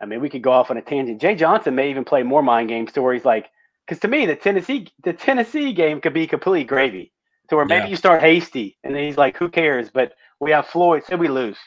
I 0.00 0.06
mean, 0.06 0.20
we 0.20 0.28
could 0.28 0.42
go 0.42 0.52
off 0.52 0.70
on 0.70 0.76
a 0.76 0.82
tangent. 0.82 1.20
Jay 1.20 1.34
Johnson 1.34 1.74
may 1.74 1.90
even 1.90 2.04
play 2.04 2.22
more 2.22 2.42
mind 2.42 2.68
games 2.68 2.92
to 2.92 3.02
where 3.02 3.14
he's 3.14 3.24
like, 3.24 3.48
because 3.86 4.00
to 4.00 4.08
me 4.08 4.26
the 4.26 4.36
Tennessee 4.36 4.88
the 5.02 5.12
Tennessee 5.12 5.72
game 5.72 6.00
could 6.00 6.14
be 6.14 6.26
complete 6.26 6.66
gravy, 6.68 7.12
to 7.48 7.56
where 7.56 7.64
maybe 7.64 7.84
Yeah. 7.84 7.90
you 7.90 7.96
start 7.96 8.22
hasty, 8.22 8.78
and 8.84 8.94
then 8.94 9.02
he's 9.04 9.16
like, 9.18 9.36
who 9.36 9.48
cares? 9.48 9.90
But 9.90 10.12
we 10.38 10.52
have 10.52 10.66
Floyd, 10.68 11.02
so 11.04 11.16
we 11.16 11.28
lose, 11.28 11.58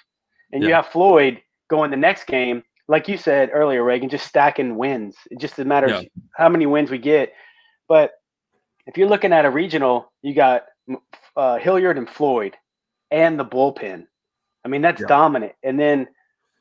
and 0.53 0.63
you 0.63 0.73
have 0.73 0.87
Floyd 0.87 1.41
going 1.69 1.91
the 1.91 1.97
next 1.97 2.25
game 2.25 2.63
like 2.87 3.07
you 3.07 3.15
said 3.15 3.49
earlier, 3.53 3.83
Reagan, 3.83 4.09
just 4.09 4.27
stacking 4.27 4.75
wins. 4.75 5.15
It 5.29 5.39
just 5.39 5.57
a 5.59 5.63
matter 5.65 5.87
of 5.87 6.05
how 6.35 6.49
many 6.49 6.65
wins 6.65 6.91
we 6.91 6.97
get. 6.97 7.31
But 7.87 8.11
if 8.85 8.97
you're 8.97 9.07
looking 9.07 9.31
at 9.31 9.45
a 9.45 9.49
regional, 9.49 10.11
you 10.21 10.33
got 10.35 10.65
uh, 11.37 11.57
Hilliard 11.57 11.97
and 11.97 12.09
Floyd 12.09 12.57
and 13.11 13.39
the 13.39 13.45
bullpen. 13.45 14.07
I 14.63 14.67
mean, 14.67 14.81
that's 14.81 15.01
Yeah. 15.01 15.07
dominant. 15.07 15.53
And 15.63 15.79
then, 15.79 16.07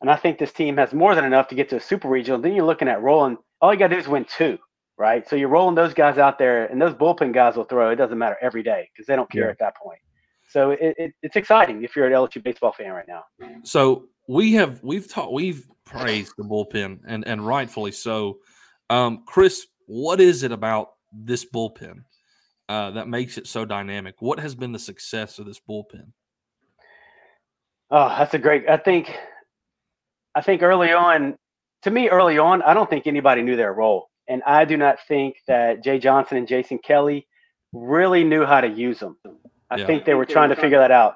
and 0.00 0.10
I 0.10 0.16
think 0.16 0.38
this 0.38 0.52
team 0.52 0.76
has 0.78 0.92
more 0.92 1.14
than 1.14 1.24
enough 1.24 1.48
to 1.48 1.54
get 1.54 1.68
to 1.70 1.76
a 1.76 1.80
super 1.80 2.08
regional. 2.08 2.40
Then 2.40 2.54
you're 2.54 2.64
looking 2.66 2.88
at 2.88 3.02
rolling. 3.02 3.38
All 3.60 3.72
you 3.72 3.78
got 3.78 3.88
to 3.88 3.94
do 3.96 4.00
is 4.00 4.08
win 4.08 4.24
two, 4.24 4.58
right? 4.98 5.28
So 5.28 5.36
you're 5.36 5.48
rolling 5.50 5.74
those 5.74 5.92
guys 5.94 6.16
out 6.18 6.38
there, 6.38 6.64
and 6.66 6.80
those 6.80 6.94
bullpen 6.94 7.32
guys 7.34 7.56
will 7.56 7.64
throw. 7.64 7.90
It 7.90 7.96
doesn't 7.96 8.16
matter 8.18 8.36
every 8.40 8.62
day 8.62 8.88
because 8.92 9.06
they 9.06 9.16
don't 9.16 9.30
care 9.30 9.44
Yeah. 9.44 9.50
at 9.50 9.58
that 9.58 9.76
point. 9.76 10.00
So 10.48 10.70
it, 10.72 10.94
it, 10.98 11.12
it's 11.22 11.36
exciting 11.36 11.84
if 11.84 11.94
you're 11.94 12.06
an 12.06 12.12
LSU 12.12 12.42
baseball 12.42 12.72
fan 12.72 12.90
right 12.92 13.06
now. 13.06 13.24
So 13.62 14.06
we 14.28 14.54
have 14.54 14.82
we've 14.82 15.06
taught 15.08 15.32
we've 15.32 15.66
praised 15.84 16.32
the 16.38 16.42
bullpen 16.44 17.00
and 17.06 17.24
and 17.26 17.46
rightfully 17.46 17.92
so. 17.92 18.38
Um, 18.88 19.22
Chris, 19.26 19.66
what 19.86 20.20
is 20.20 20.42
it 20.42 20.50
about 20.50 20.92
this 21.12 21.44
bullpen 21.44 22.02
uh, 22.68 22.90
that 22.92 23.06
makes 23.06 23.38
it 23.38 23.46
so 23.46 23.64
dynamic? 23.64 24.16
What 24.20 24.40
has 24.40 24.54
been 24.56 24.72
the 24.72 24.78
success 24.80 25.38
of 25.38 25.46
this 25.46 25.60
bullpen? 25.60 26.12
Oh, 27.90 28.08
that's 28.08 28.34
a 28.34 28.38
great. 28.38 28.68
I 28.68 28.76
think, 28.76 29.12
I 30.34 30.40
think 30.42 30.62
early 30.62 30.92
on, 30.92 31.36
to 31.82 31.90
me, 31.90 32.08
early 32.08 32.38
on, 32.38 32.62
I 32.62 32.74
don't 32.74 32.88
think 32.88 33.06
anybody 33.06 33.42
knew 33.42 33.56
their 33.56 33.72
role, 33.72 34.08
and 34.28 34.42
I 34.44 34.64
do 34.64 34.76
not 34.76 34.98
think 35.08 35.36
that 35.48 35.82
Jay 35.82 35.98
Johnson 35.98 36.36
and 36.36 36.46
Jason 36.46 36.78
Kelly 36.78 37.26
really 37.72 38.22
knew 38.24 38.44
how 38.44 38.60
to 38.60 38.68
use 38.68 39.00
them. 39.00 39.16
I 39.70 39.76
Yeah. 39.76 39.86
think 39.86 40.04
they 40.04 40.14
were 40.14 40.26
trying 40.26 40.50
to 40.50 40.56
figure 40.56 40.78
that 40.78 40.90
out. 40.90 41.14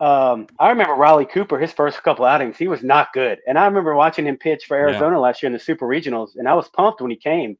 Um, 0.00 0.46
I 0.58 0.68
remember 0.70 0.94
Riley 0.94 1.26
Cooper, 1.26 1.58
his 1.58 1.72
first 1.72 2.02
couple 2.02 2.24
outings, 2.24 2.56
he 2.56 2.68
was 2.68 2.82
not 2.82 3.12
good, 3.12 3.40
and 3.46 3.58
I 3.58 3.64
remember 3.66 3.94
watching 3.94 4.26
him 4.26 4.36
pitch 4.36 4.66
for 4.66 4.76
Yeah. 4.76 4.84
Arizona 4.84 5.18
last 5.18 5.42
year 5.42 5.48
in 5.48 5.52
the 5.52 5.58
Super 5.58 5.86
Regionals, 5.86 6.36
and 6.36 6.48
I 6.48 6.54
was 6.54 6.68
pumped 6.68 7.00
when 7.00 7.10
he 7.10 7.16
came. 7.16 7.56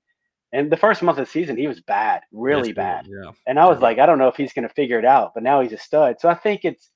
And 0.53 0.71
the 0.71 0.79
first 0.79 1.03
month 1.03 1.19
of 1.19 1.27
the 1.27 1.31
season, 1.31 1.57
he 1.59 1.67
was 1.67 1.81
bad, 1.81 2.23
really 2.33 2.69
Yes, 2.69 2.77
bad. 2.77 3.07
Yeah. 3.07 3.33
And 3.47 3.61
I 3.61 3.67
was 3.67 3.81
like, 3.81 3.99
I 3.99 4.07
don't 4.07 4.19
know 4.19 4.29
if 4.29 4.37
he's 4.37 4.55
going 4.55 4.67
to 4.67 4.75
figure 4.75 4.99
it 4.99 5.05
out, 5.05 5.35
but 5.35 5.43
now 5.43 5.61
he's 5.61 5.73
a 5.73 5.79
stud. 5.79 6.21
So 6.21 6.29
I 6.31 6.35
think 6.35 6.65
it's 6.65 6.91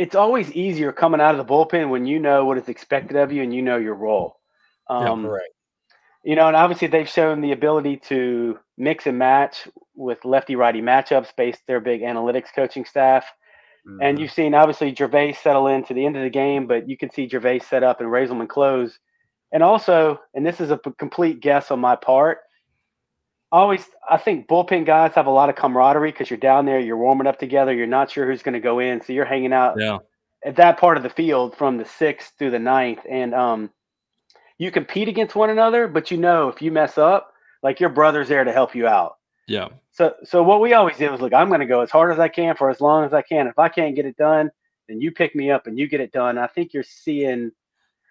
it's 0.00 0.14
always 0.16 0.50
easier 0.52 0.92
coming 0.92 1.20
out 1.20 1.34
of 1.34 1.46
the 1.46 1.52
bullpen 1.52 1.90
when 1.90 2.06
you 2.06 2.18
know 2.18 2.46
what 2.46 2.56
is 2.56 2.68
expected 2.68 3.18
of 3.18 3.32
you 3.32 3.42
and 3.42 3.54
you 3.54 3.60
know 3.62 3.76
your 3.76 3.94
role. 3.94 4.38
Yeah, 4.98 5.10
Um, 5.10 5.22
Correct. 5.22 5.52
you 6.24 6.36
know, 6.36 6.48
and 6.48 6.56
obviously 6.56 6.88
they've 6.88 7.08
shown 7.08 7.40
the 7.42 7.52
ability 7.52 7.98
to 8.08 8.58
mix 8.78 9.06
and 9.06 9.18
match 9.18 9.68
with 9.94 10.24
lefty 10.24 10.56
righty 10.56 10.80
matchups 10.80 11.36
based 11.36 11.60
their 11.66 11.80
big 11.80 12.00
analytics 12.00 12.48
coaching 12.54 12.86
staff. 12.86 13.26
And 14.00 14.18
Mhm. 14.18 14.20
you've 14.20 14.32
seen 14.32 14.54
obviously 14.54 14.92
Gervase 14.94 15.36
settle 15.36 15.66
into 15.66 15.92
the 15.92 16.06
end 16.06 16.16
of 16.16 16.22
the 16.22 16.30
game, 16.30 16.66
but 16.66 16.88
you 16.88 16.96
can 16.96 17.10
see 17.10 17.28
Gervase 17.28 17.64
set 17.64 17.82
up 17.82 18.00
and 18.00 18.08
Reyzelman 18.08 18.48
close. 18.48 18.98
And 19.52 19.62
also, 19.62 20.18
and 20.34 20.46
this 20.46 20.60
is 20.60 20.70
a 20.70 20.78
p- 20.78 20.92
complete 20.98 21.40
guess 21.40 21.70
on 21.70 21.80
my 21.80 21.96
part, 21.96 22.38
always 23.52 23.84
I 24.08 24.16
think 24.16 24.46
bullpen 24.48 24.86
guys 24.86 25.12
have 25.14 25.26
a 25.26 25.30
lot 25.30 25.48
of 25.48 25.56
camaraderie 25.56 26.12
because 26.12 26.30
you're 26.30 26.38
down 26.38 26.66
there, 26.66 26.78
you're 26.80 26.96
warming 26.96 27.26
up 27.26 27.38
together, 27.38 27.72
you're 27.72 27.86
not 27.86 28.10
sure 28.10 28.26
who's 28.26 28.42
going 28.42 28.54
to 28.54 28.60
go 28.60 28.78
in, 28.78 29.00
so 29.02 29.12
you're 29.12 29.24
hanging 29.24 29.52
out 29.52 29.76
Yeah. 29.78 29.98
at 30.44 30.56
that 30.56 30.78
part 30.78 30.96
of 30.96 31.02
the 31.02 31.10
field 31.10 31.56
from 31.56 31.76
the 31.76 31.84
sixth 31.84 32.32
through 32.38 32.50
the 32.50 32.58
ninth, 32.58 33.00
and 33.08 33.34
um, 33.34 33.70
you 34.58 34.70
compete 34.70 35.08
against 35.08 35.34
one 35.34 35.50
another, 35.50 35.88
but 35.88 36.10
you 36.10 36.16
know 36.16 36.48
if 36.48 36.60
you 36.62 36.70
mess 36.70 36.98
up, 36.98 37.32
like 37.62 37.80
your 37.80 37.90
brother's 37.90 38.28
there 38.28 38.44
to 38.44 38.52
help 38.52 38.74
you 38.74 38.86
out. 38.86 39.16
Yeah. 39.46 39.68
So, 39.92 40.14
so 40.24 40.42
what 40.42 40.60
we 40.60 40.72
always 40.74 40.96
did 40.96 41.10
was, 41.10 41.20
look, 41.20 41.34
I'm 41.34 41.48
going 41.48 41.60
to 41.60 41.66
go 41.66 41.80
as 41.80 41.90
hard 41.90 42.12
as 42.12 42.18
I 42.18 42.28
can 42.28 42.54
for 42.56 42.70
as 42.70 42.80
long 42.80 43.04
as 43.04 43.12
I 43.12 43.20
can. 43.22 43.48
If 43.48 43.58
I 43.58 43.68
can't 43.68 43.94
get 43.96 44.06
it 44.06 44.16
done, 44.16 44.50
then 44.88 45.00
you 45.00 45.10
pick 45.10 45.34
me 45.34 45.50
up 45.50 45.66
and 45.66 45.78
you 45.78 45.88
get 45.88 46.00
it 46.00 46.12
done. 46.12 46.38
I 46.38 46.46
think 46.46 46.72
you're 46.72 46.84
seeing 46.84 47.50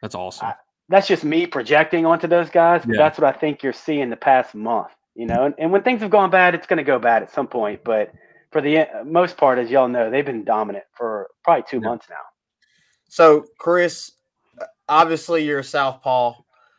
That's 0.01 0.15
awesome. 0.15 0.49
that's 0.89 1.07
just 1.07 1.23
me 1.23 1.47
projecting 1.47 2.05
onto 2.05 2.27
those 2.27 2.49
guys, 2.49 2.83
but 2.85 2.95
Yeah. 2.95 2.97
that's 3.03 3.17
what 3.19 3.33
I 3.33 3.37
think 3.37 3.63
you're 3.63 3.73
seeing 3.73 4.09
the 4.09 4.17
past 4.17 4.53
month. 4.53 4.89
You 5.19 5.25
know, 5.25 5.43
and, 5.43 5.53
and 5.57 5.69
when 5.69 5.83
things 5.83 5.99
have 5.99 6.11
gone 6.11 6.29
bad, 6.29 6.55
it's 6.55 6.65
going 6.65 6.77
to 6.77 6.83
go 6.83 6.97
bad 6.97 7.23
at 7.23 7.29
some 7.33 7.45
point. 7.45 7.83
But 7.83 8.13
for 8.53 8.61
the 8.61 8.77
uh, 8.77 9.03
most 9.03 9.35
part, 9.35 9.59
as 9.59 9.69
y'all 9.69 9.89
know, 9.89 10.09
they've 10.09 10.25
been 10.25 10.45
dominant 10.45 10.85
for 10.93 11.27
probably 11.43 11.65
two 11.69 11.81
Yeah. 11.81 11.89
months 11.89 12.07
now. 12.09 12.15
So, 13.09 13.45
Chris, 13.57 14.13
obviously 14.87 15.43
you're 15.43 15.59
a 15.59 15.63
southpaw. 15.63 16.35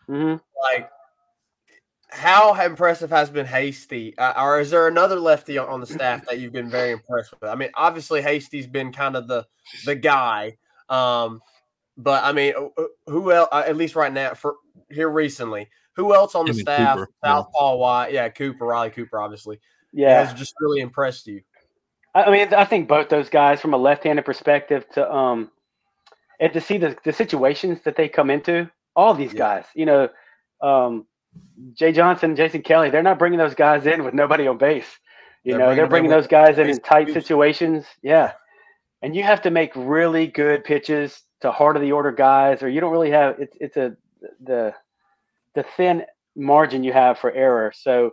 hmm 0.07 0.37
Like, 0.59 0.89
how 2.09 2.55
impressive 2.55 3.11
has 3.11 3.29
been 3.29 3.45
Hasty, 3.45 4.17
uh, 4.17 4.43
or 4.43 4.59
is 4.59 4.71
there 4.71 4.89
another 4.89 5.21
lefty 5.21 5.59
on, 5.59 5.79
the 5.83 5.87
staff 5.87 6.25
that 6.27 6.39
you've 6.39 6.55
been 6.55 6.71
very 6.71 6.93
impressed 6.93 7.33
with? 7.33 7.51
I 7.51 7.55
mean, 7.57 7.71
obviously 7.75 8.23
Hasty's 8.23 8.67
been 8.67 8.91
kind 8.91 9.17
of 9.17 9.29
the 9.29 9.47
the 9.85 9.97
guy, 9.97 10.57
um, 10.89 11.43
but 11.99 12.25
I 12.25 12.33
mean, 12.33 12.55
who- 12.55 12.91
who 13.07 13.33
else? 13.33 13.51
Uh, 13.53 13.65
at 13.67 13.77
least 13.77 13.97
right 13.97 14.13
now, 14.13 14.33
for 14.33 14.57
here 14.89 15.11
recently, 15.11 15.69
who 15.97 16.15
else 16.15 16.35
on 16.35 16.45
the 16.47 16.53
Him 16.53 16.59
and 16.59 16.63
staff? 16.63 16.99
Cooper, 16.99 17.11
yeah. 17.25 17.31
Southpaw, 17.37 17.77
why? 17.77 18.09
Yeah, 18.09 18.29
Cooper, 18.29 18.67
Riley 18.67 18.91
Cooper, 18.91 19.21
obviously, 19.21 19.61
Yeah, 19.93 20.25
has 20.25 20.33
just 20.39 20.55
really 20.61 20.81
impressed 20.81 21.27
you. 21.27 21.43
I 22.15 22.25
I 22.25 22.31
mean, 22.31 22.53
I 22.55 22.65
think 22.65 22.89
both 22.89 23.09
those 23.09 23.29
guys, 23.29 23.61
from 23.61 23.75
a 23.75 23.79
left-handed 23.79 24.25
perspective, 24.25 24.89
to 24.95 25.13
um, 25.13 25.51
and 26.41 26.53
to 26.53 26.61
see 26.61 26.79
the 26.79 26.97
the 27.05 27.13
situations 27.13 27.81
that 27.85 27.97
they 27.97 28.09
come 28.09 28.31
into, 28.31 28.71
all 28.97 29.15
these 29.15 29.33
Yeah. 29.33 29.39
guys, 29.39 29.65
you 29.75 29.87
know, 29.87 30.09
um, 30.61 31.07
Jay 31.75 31.93
Johnson, 31.93 32.35
Jason 32.35 32.63
Kelly, 32.63 32.91
they're 32.91 33.03
not 33.03 33.19
bringing 33.19 33.39
those 33.39 33.55
guys 33.55 33.87
in 33.87 34.03
with 34.05 34.15
nobody 34.15 34.47
on 34.49 34.59
base. 34.59 34.99
You 35.45 35.53
They're 35.53 35.59
know, 35.59 35.67
bringing 35.67 35.77
they're 35.77 35.89
bringing 35.89 36.11
those 36.11 36.27
guys 36.27 36.59
in 36.59 36.69
in 36.69 36.79
tight 36.81 37.07
moves. 37.09 37.15
situations. 37.15 37.87
Yeah, 38.03 38.33
and 39.03 39.15
you 39.15 39.23
have 39.23 39.41
to 39.43 39.51
make 39.51 39.73
really 39.77 40.27
good 40.27 40.65
pitches 40.65 41.23
to 41.41 41.51
heart 41.51 41.77
of 41.77 41.83
the 41.83 41.93
order 41.93 42.13
guys, 42.13 42.63
or 42.63 42.69
you 42.69 42.81
don't 42.81 42.93
really 42.93 43.11
have. 43.11 43.39
It's 43.39 43.57
it's 43.61 43.77
a 43.77 43.97
the 44.43 44.75
the 45.55 45.65
thin 45.77 46.05
margin 46.37 46.85
you 46.85 46.93
have 46.93 47.19
for 47.19 47.33
error. 47.33 47.73
So 47.75 48.13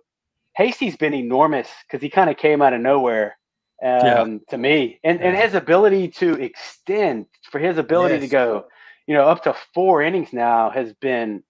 Hasty's 0.56 0.98
been 0.98 1.14
enormous 1.14 1.70
because 1.86 2.02
he 2.02 2.10
kind 2.10 2.30
of 2.30 2.38
came 2.38 2.62
out 2.62 2.74
of 2.74 2.82
nowhere 2.82 3.38
um, 3.84 4.06
Yeah. 4.06 4.38
to 4.50 4.58
me, 4.58 5.00
and 5.04 5.22
and 5.22 5.38
his 5.38 5.54
ability 5.54 6.08
to 6.10 6.34
extend 6.42 7.28
for 7.52 7.60
his 7.60 7.78
ability 7.78 8.20
to 8.20 8.28
go, 8.28 8.66
you 9.06 9.14
know, 9.14 9.28
up 9.28 9.44
to 9.44 9.56
four 9.74 10.02
innings 10.02 10.34
now 10.34 10.70
has 10.72 10.94
been 10.94 11.44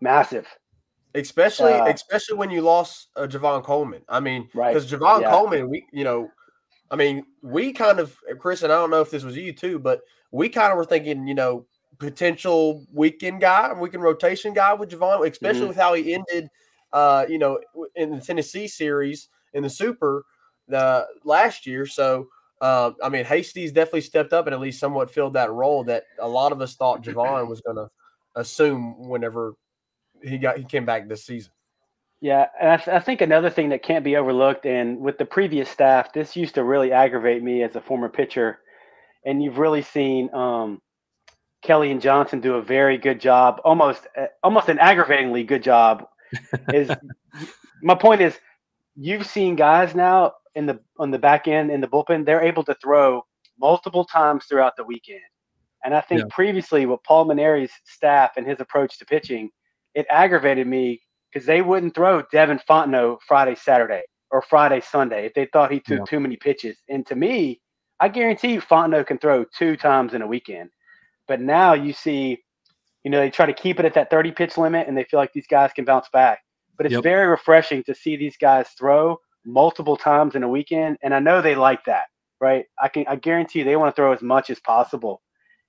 massive. 0.00 0.46
especially 1.14 1.74
Uh, 1.74 1.92
especially 1.92 2.36
when 2.36 2.50
you 2.50 2.60
lost 2.60 3.08
uh, 3.14 3.26
Javen 3.28 3.62
Coleman. 3.62 4.02
I 4.08 4.18
mean, 4.18 4.48
Right. 4.52 4.74
because 4.74 4.90
Javen 4.90 5.20
Yeah. 5.20 5.30
Coleman, 5.30 5.70
we 5.70 5.86
you 5.92 6.02
know, 6.02 6.28
I 6.90 6.96
mean, 6.96 7.24
we 7.40 7.72
kind 7.72 8.00
of 8.00 8.18
Chris 8.40 8.62
and 8.64 8.72
I 8.72 8.76
don't 8.76 8.90
know 8.90 9.00
if 9.00 9.10
this 9.12 9.22
was 9.22 9.36
you 9.36 9.52
too, 9.52 9.78
but 9.78 10.00
we 10.32 10.48
kind 10.48 10.72
of 10.72 10.76
were 10.76 10.84
thinking, 10.84 11.28
you 11.28 11.34
know, 11.34 11.66
potential 11.98 12.86
weekend 12.92 13.40
guy, 13.40 13.72
weekend 13.72 14.02
rotation 14.02 14.52
guy 14.54 14.74
with 14.74 14.90
Javen, 14.90 15.28
especially 15.28 15.62
Mhm. 15.62 15.68
with 15.68 15.76
how 15.76 15.94
he 15.94 16.14
ended, 16.14 16.48
uh, 16.92 17.26
you 17.28 17.38
know, 17.38 17.58
in 17.94 18.10
the 18.10 18.20
Tennessee 18.20 18.68
series 18.68 19.28
in 19.52 19.62
the 19.62 19.70
Super 19.70 20.24
uh, 20.72 21.04
last 21.24 21.66
year. 21.66 21.86
So. 21.86 22.28
Uh, 22.60 22.92
I 23.02 23.10
mean, 23.10 23.24
Hasty's 23.26 23.72
definitely 23.72 24.00
stepped 24.00 24.32
up 24.32 24.46
and 24.46 24.54
at 24.54 24.60
least 24.60 24.80
somewhat 24.80 25.10
filled 25.10 25.34
that 25.34 25.50
role 25.52 25.84
that 25.84 26.04
a 26.18 26.26
lot 26.26 26.50
of 26.50 26.62
us 26.62 26.76
thought 26.76 27.02
Javen 27.02 27.46
was 27.46 27.60
going 27.60 27.76
to 27.76 27.90
assume 28.36 29.08
whenever 29.08 29.54
he 30.22 30.38
got 30.38 30.56
he 30.56 30.64
came 30.64 30.86
back 30.86 31.06
this 31.06 31.24
season. 31.26 31.52
Yeah, 32.20 32.46
and 32.58 32.70
I, 32.70 32.76
th- 32.78 32.88
I 32.88 33.00
think 33.00 33.20
another 33.20 33.50
thing 33.50 33.68
that 33.68 33.82
can't 33.82 34.04
be 34.04 34.16
overlooked, 34.16 34.64
and 34.64 34.98
with 35.00 35.18
the 35.18 35.26
previous 35.26 35.68
staff, 35.68 36.12
this 36.14 36.36
used 36.36 36.54
to 36.54 36.64
really 36.64 36.90
aggravate 36.90 37.42
me 37.42 37.62
as 37.64 37.76
a 37.76 37.82
former 37.82 38.08
pitcher, 38.08 38.60
and 39.26 39.42
you've 39.42 39.58
really 39.58 39.82
seen 39.82 40.32
um, 40.32 40.80
Kelly 41.64 41.90
and 41.90 42.00
Johnson 42.00 42.40
do 42.40 42.54
a 42.56 42.62
very 42.62 42.98
good 42.98 43.20
job, 43.20 43.60
almost 43.64 44.06
uh, 44.16 44.26
almost 44.42 44.68
an 44.68 44.78
aggravatingly 44.78 45.44
good 45.44 45.62
job. 45.64 46.06
Is 46.70 46.94
my 47.82 47.94
point 47.94 48.20
is, 48.20 48.38
you've 48.96 49.26
seen 49.26 49.56
guys 49.56 49.94
now 49.94 50.34
in 50.54 50.66
the 50.66 50.80
on 50.98 51.10
the 51.10 51.18
back 51.18 51.48
end 51.48 51.70
in 51.70 51.80
the 51.80 51.88
bullpen, 51.88 52.26
they're 52.26 52.42
able 52.42 52.64
to 52.64 52.74
throw 52.82 53.22
multiple 53.58 54.04
times 54.04 54.44
throughout 54.46 54.74
the 54.76 54.84
weekend, 54.84 55.20
and 55.84 55.94
I 55.94 56.00
think 56.02 56.20
Yeah. 56.20 56.28
previously 56.28 56.86
with 56.86 57.02
Paul 57.04 57.26
Mainieri's 57.26 57.72
staff 57.84 58.32
and 58.36 58.46
his 58.46 58.60
approach 58.60 58.98
to 58.98 59.06
pitching, 59.06 59.50
it 59.94 60.06
aggravated 60.10 60.66
me 60.66 61.02
because 61.32 61.46
they 61.46 61.62
wouldn't 61.62 61.94
throw 61.94 62.22
Devin 62.32 62.60
Fontenot 62.68 63.18
Friday, 63.26 63.54
Saturday, 63.56 64.02
or 64.30 64.42
Friday, 64.42 64.80
Sunday 64.80 65.26
if 65.26 65.34
they 65.34 65.46
thought 65.52 65.72
he 65.72 65.80
took 65.80 66.00
Yeah. 66.00 66.04
too 66.04 66.20
many 66.20 66.36
pitches. 66.36 66.78
And 66.88 67.06
to 67.06 67.16
me, 67.16 67.60
I 68.00 68.08
guarantee 68.08 68.52
you 68.54 68.60
Fontenot 68.60 69.06
can 69.06 69.18
throw 69.18 69.44
two 69.56 69.76
times 69.76 70.14
in 70.14 70.22
a 70.22 70.26
weekend. 70.26 70.70
But 71.28 71.40
now 71.40 71.74
you 71.74 71.92
see, 71.92 72.42
you 73.04 73.10
know, 73.10 73.20
they 73.20 73.30
try 73.30 73.46
to 73.46 73.52
keep 73.54 73.78
it 73.78 73.86
at 73.86 73.94
that 73.94 74.10
30 74.10 74.32
pitch 74.32 74.58
limit 74.58 74.88
and 74.88 74.96
they 74.96 75.04
feel 75.04 75.20
like 75.20 75.32
these 75.32 75.46
guys 75.46 75.72
can 75.72 75.84
bounce 75.84 76.08
back. 76.12 76.40
But 76.76 76.86
it's 76.86 76.96
Yep. 76.96 77.02
very 77.02 77.26
refreshing 77.26 77.82
to 77.84 77.94
see 77.94 78.16
these 78.16 78.36
guys 78.36 78.68
throw 78.78 79.18
multiple 79.44 79.96
times 79.96 80.34
in 80.34 80.42
a 80.42 80.48
weekend. 80.48 80.98
And 81.02 81.14
I 81.14 81.20
know 81.20 81.40
they 81.40 81.54
like 81.54 81.84
that, 81.86 82.06
right? 82.40 82.66
I 82.80 82.88
can 82.88 83.06
I 83.08 83.16
guarantee 83.16 83.60
you 83.60 83.64
they 83.64 83.76
want 83.76 83.94
to 83.94 84.00
throw 84.00 84.12
as 84.12 84.22
much 84.22 84.50
as 84.50 84.60
possible. 84.60 85.22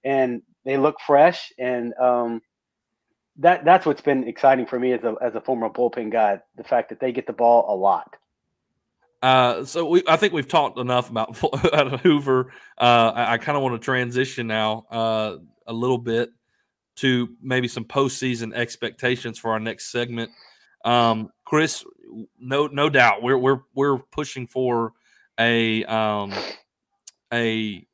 And 0.03 0.41
they 0.65 0.77
look 0.77 0.97
fresh 1.05 1.51
and 1.59 1.93
um 1.95 2.41
that 3.37 3.65
that's 3.65 3.85
what's 3.85 4.01
been 4.01 4.27
exciting 4.27 4.65
for 4.65 4.79
me 4.79 4.93
as 4.93 5.03
a 5.03 5.15
as 5.21 5.35
a 5.35 5.41
former 5.41 5.69
bullpen 5.69 6.11
guy, 6.11 6.39
the 6.55 6.63
fact 6.63 6.89
that 6.89 6.99
they 6.99 7.11
get 7.11 7.27
the 7.27 7.33
ball 7.33 7.65
a 7.73 7.75
lot. 7.75 8.15
Uh, 9.21 9.63
so 9.65 9.85
we, 9.85 10.03
I 10.07 10.17
think 10.17 10.33
we've 10.33 10.47
talked 10.47 10.77
enough 10.77 11.09
about 11.09 11.35
Hoover. 12.01 12.51
Uh, 12.77 13.11
I, 13.15 13.33
I 13.33 13.37
kind 13.37 13.55
of 13.55 13.63
want 13.63 13.79
to 13.79 13.83
transition 13.83 14.47
now 14.47 14.85
uh, 14.91 15.37
a 15.67 15.73
little 15.73 15.97
bit 15.97 16.29
to 16.97 17.29
maybe 17.41 17.67
some 17.67 17.85
postseason 17.85 18.53
expectations 18.53 19.37
for 19.39 19.51
our 19.51 19.59
next 19.59 19.91
segment. 19.91 20.31
Um, 20.83 21.29
Chris, 21.45 21.83
no, 22.39 22.67
no 22.67 22.89
doubt, 22.89 23.23
we're 23.23 23.37
we're 23.37 23.61
we're 23.73 23.97
pushing 23.97 24.47
for 24.47 24.93
a 25.39 25.83
um, 25.85 26.33
a 27.33 27.85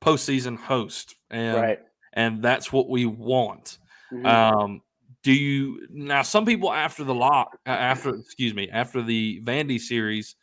postseason 0.00 0.56
host, 0.56 1.16
and 1.30 1.56
right. 1.56 1.78
and 2.12 2.42
that's 2.42 2.72
what 2.72 2.88
we 2.88 3.06
want. 3.06 3.78
Mhm. 4.12 4.26
Um, 4.26 4.82
do 5.22 5.32
you 5.32 5.86
now? 5.90 6.22
Some 6.22 6.44
people 6.44 6.72
after 6.72 7.04
the 7.04 7.14
lock, 7.14 7.58
after 7.66 8.14
excuse 8.14 8.54
me, 8.54 8.68
after 8.70 9.02
the 9.02 9.40
Vandy 9.44 9.80
series, 9.80 10.36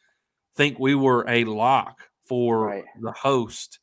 think 0.55 0.79
we 0.79 0.95
were 0.95 1.25
a 1.27 1.45
lock 1.45 1.99
for 2.27 2.65
Right. 2.65 2.85
the 3.01 3.11
host. 3.11 3.79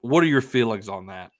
What 0.00 0.22
are 0.22 0.28
your 0.28 0.40
feelings 0.40 0.88
on 0.88 1.06
that? 1.06 1.30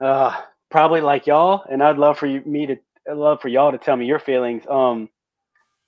Uh, 0.00 0.40
probably 0.70 1.00
like 1.00 1.26
y'all, 1.26 1.64
and 1.70 1.82
I'd 1.82 1.98
love 1.98 2.18
for 2.18 2.26
you, 2.26 2.42
me 2.44 2.66
to, 2.66 2.76
I'd 3.08 3.16
love 3.16 3.40
for 3.40 3.48
y'all 3.48 3.72
to 3.72 3.78
tell 3.78 3.96
me 3.96 4.06
your 4.06 4.18
feelings. 4.18 4.64
Um, 4.68 5.08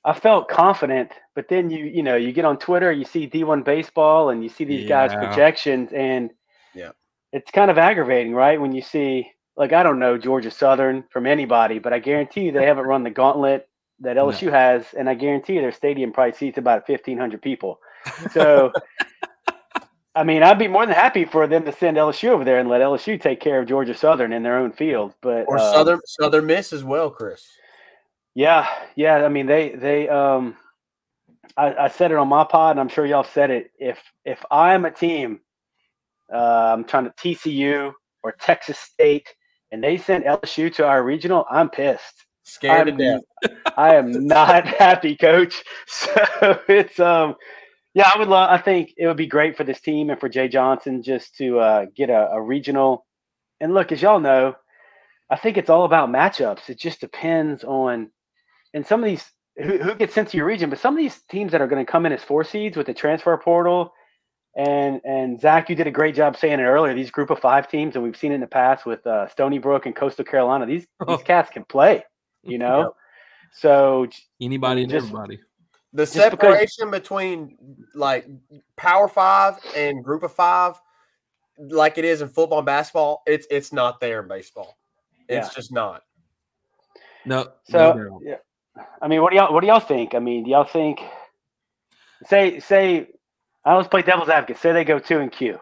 I 0.04 0.12
felt 0.12 0.48
confident, 0.48 1.10
but 1.34 1.48
then 1.48 1.70
you, 1.70 1.86
you 1.86 2.02
know, 2.02 2.16
you 2.16 2.32
get 2.32 2.44
on 2.44 2.58
Twitter, 2.58 2.92
you 2.92 3.04
see 3.06 3.26
D1 3.28 3.64
baseball, 3.64 4.30
and 4.30 4.42
you 4.42 4.50
see 4.50 4.64
these 4.64 4.86
guys' 4.86 5.14
projections, 5.14 5.90
and 5.94 6.30
Yeah. 6.74 6.90
it's 7.32 7.50
kind 7.50 7.70
of 7.70 7.78
aggravating, 7.78 8.34
right? 8.34 8.60
When 8.60 8.72
you 8.72 8.82
see, 8.82 9.30
like, 9.56 9.72
I 9.72 9.82
don't 9.82 9.98
know 9.98 10.18
Georgia 10.18 10.50
Southern 10.50 11.04
from 11.10 11.26
anybody, 11.26 11.78
but 11.78 11.92
I 11.94 11.98
guarantee 11.98 12.42
you 12.42 12.52
they 12.52 12.66
haven't 12.66 12.84
run 12.86 13.02
the 13.02 13.10
gauntlet 13.10 13.68
that 14.04 14.16
LSU 14.16 14.50
has, 14.50 14.84
and 14.96 15.08
I 15.08 15.14
guarantee 15.14 15.54
you 15.54 15.60
their 15.60 15.72
stadium 15.72 16.12
probably 16.12 16.32
seats 16.32 16.58
about 16.58 16.86
fifteen 16.86 17.18
hundred 17.18 17.42
people. 17.42 17.80
So. 18.32 18.72
I 20.16 20.22
mean, 20.22 20.44
I'd 20.44 20.60
be 20.60 20.68
more 20.68 20.86
than 20.86 20.94
happy 20.94 21.24
for 21.24 21.48
them 21.48 21.64
to 21.64 21.72
send 21.72 21.96
LSU 21.96 22.28
over 22.28 22.44
there 22.44 22.60
and 22.60 22.68
let 22.68 22.80
LSU 22.80 23.20
take 23.20 23.40
care 23.40 23.58
of 23.58 23.66
Georgia 23.66 23.94
Southern 23.94 24.32
in 24.32 24.44
their 24.44 24.56
own 24.56 24.70
field. 24.70 25.12
But 25.20 25.46
Or 25.48 25.58
uh, 25.58 25.72
Southern 25.72 25.98
Southern 26.06 26.46
Miss 26.46 26.72
as 26.72 26.84
well, 26.84 27.10
Chris. 27.10 27.44
Yeah, 28.36 28.68
yeah. 28.94 29.24
I 29.24 29.28
mean, 29.28 29.46
they 29.46 29.70
they 29.70 30.08
um, 30.08 30.56
I, 31.56 31.74
I 31.74 31.88
said 31.88 32.12
it 32.12 32.16
on 32.16 32.28
my 32.28 32.44
pod, 32.44 32.72
and 32.72 32.80
I'm 32.80 32.88
sure 32.88 33.06
y'all 33.06 33.24
said 33.24 33.50
it. 33.50 33.72
If 33.76 33.98
if 34.24 34.44
I'm 34.52 34.84
a 34.84 34.90
team, 34.92 35.40
uh, 36.32 36.72
I'm 36.72 36.84
trying 36.84 37.04
to 37.04 37.10
TCU 37.10 37.92
or 38.22 38.32
Texas 38.32 38.78
State, 38.78 39.28
and 39.70 39.82
they 39.82 39.96
send 39.96 40.24
LSU 40.24 40.72
to 40.74 40.86
our 40.86 41.02
regional, 41.02 41.44
I'm 41.50 41.68
pissed. 41.68 42.23
Scared 42.44 42.88
I'm, 42.88 42.98
to 42.98 43.04
death. 43.42 43.56
I 43.76 43.96
am 43.96 44.26
not 44.26 44.66
happy, 44.80 45.16
coach. 45.16 45.62
So 45.86 46.60
it's 46.68 47.00
um, 47.00 47.36
yeah, 47.94 48.10
I 48.12 48.18
would 48.18 48.28
love. 48.28 48.50
I 48.50 48.58
think 48.58 48.94
it 48.96 49.06
would 49.06 49.16
be 49.16 49.26
great 49.26 49.56
for 49.56 49.64
this 49.64 49.80
team 49.80 50.10
and 50.10 50.18
for 50.18 50.28
Jay 50.28 50.48
Johnson 50.48 51.02
just 51.02 51.36
to 51.36 51.58
uh, 51.58 51.86
get 51.96 52.10
a, 52.10 52.30
a 52.32 52.42
regional. 52.42 53.06
And 53.60 53.72
look, 53.72 53.92
as 53.92 54.02
y'all 54.02 54.20
know, 54.20 54.56
I 55.30 55.36
think 55.36 55.56
it's 55.56 55.70
all 55.70 55.84
about 55.84 56.10
matchups. 56.10 56.68
It 56.68 56.78
just 56.78 57.00
depends 57.00 57.64
on, 57.64 58.10
and 58.74 58.86
some 58.86 59.02
of 59.02 59.08
these 59.08 59.24
who, 59.56 59.78
who 59.78 59.94
gets 59.94 60.14
sent 60.14 60.28
to 60.30 60.36
your 60.36 60.46
region, 60.46 60.70
but 60.70 60.80
some 60.80 60.94
of 60.94 60.98
these 60.98 61.20
teams 61.30 61.52
that 61.52 61.60
are 61.60 61.68
going 61.68 61.84
to 61.84 61.90
come 61.90 62.06
in 62.06 62.12
as 62.12 62.22
four 62.22 62.44
seeds 62.44 62.76
with 62.76 62.86
the 62.86 62.94
transfer 62.94 63.36
portal, 63.38 63.92
and 64.56 65.00
and 65.04 65.40
Zach, 65.40 65.68
you 65.68 65.76
did 65.76 65.86
a 65.86 65.92
great 65.92 66.14
job 66.14 66.36
saying 66.36 66.60
it 66.60 66.64
earlier. 66.64 66.94
These 66.94 67.10
group 67.10 67.30
of 67.30 67.38
five 67.38 67.68
teams, 67.68 67.94
and 67.94 68.04
we've 68.04 68.16
seen 68.16 68.32
it 68.32 68.36
in 68.36 68.40
the 68.40 68.46
past 68.46 68.84
with 68.84 69.06
uh, 69.06 69.28
Stony 69.28 69.58
Brook 69.58 69.86
and 69.86 69.94
Coastal 69.94 70.24
Carolina. 70.24 70.66
These 70.66 70.86
these 71.08 71.22
cats 71.22 71.50
can 71.50 71.64
play, 71.64 72.04
you 72.46 72.58
know. 72.64 72.78
Yep. 72.80 72.92
So 73.52 74.06
Anybody 74.40 74.82
and 74.82 74.90
Just- 74.90 75.06
everybody. 75.06 75.40
The 75.92 76.02
Just 76.06 76.14
because- 76.14 76.30
separation 76.30 76.90
between 76.90 77.56
like 77.94 78.26
Power 78.76 79.06
Five 79.06 79.54
and 79.76 80.02
Group 80.02 80.24
of 80.24 80.32
Five, 80.32 80.74
like 81.56 81.98
it 81.98 82.04
is 82.04 82.20
in 82.20 82.28
football 82.28 82.58
and 82.58 82.66
basketball, 82.66 83.22
it's 83.26 83.46
it's 83.48 83.72
not 83.72 84.00
there 84.00 84.20
in 84.20 84.26
baseball. 84.28 84.76
It's 85.28 85.48
Yeah. 85.48 85.54
just 85.54 85.72
not. 85.72 86.02
No. 87.24 87.46
So 87.70 87.92
no 87.92 88.20
yeah, 88.24 88.38
I 89.00 89.06
mean, 89.06 89.22
what 89.22 89.30
do 89.30 89.36
y'all 89.36 89.52
what 89.54 89.60
do 89.60 89.68
y'all 89.68 89.78
think? 89.78 90.16
I 90.16 90.18
mean, 90.18 90.42
do 90.42 90.50
y'all 90.50 90.64
think? 90.64 91.00
Say 92.26 92.58
say, 92.58 93.06
I 93.64 93.72
always 93.72 93.86
play 93.86 94.02
devil's 94.02 94.28
advocate. 94.28 94.58
Say 94.58 94.72
they 94.72 94.84
go 94.84 94.98
two 94.98 95.20
and 95.20 95.30
Q. 95.30 95.60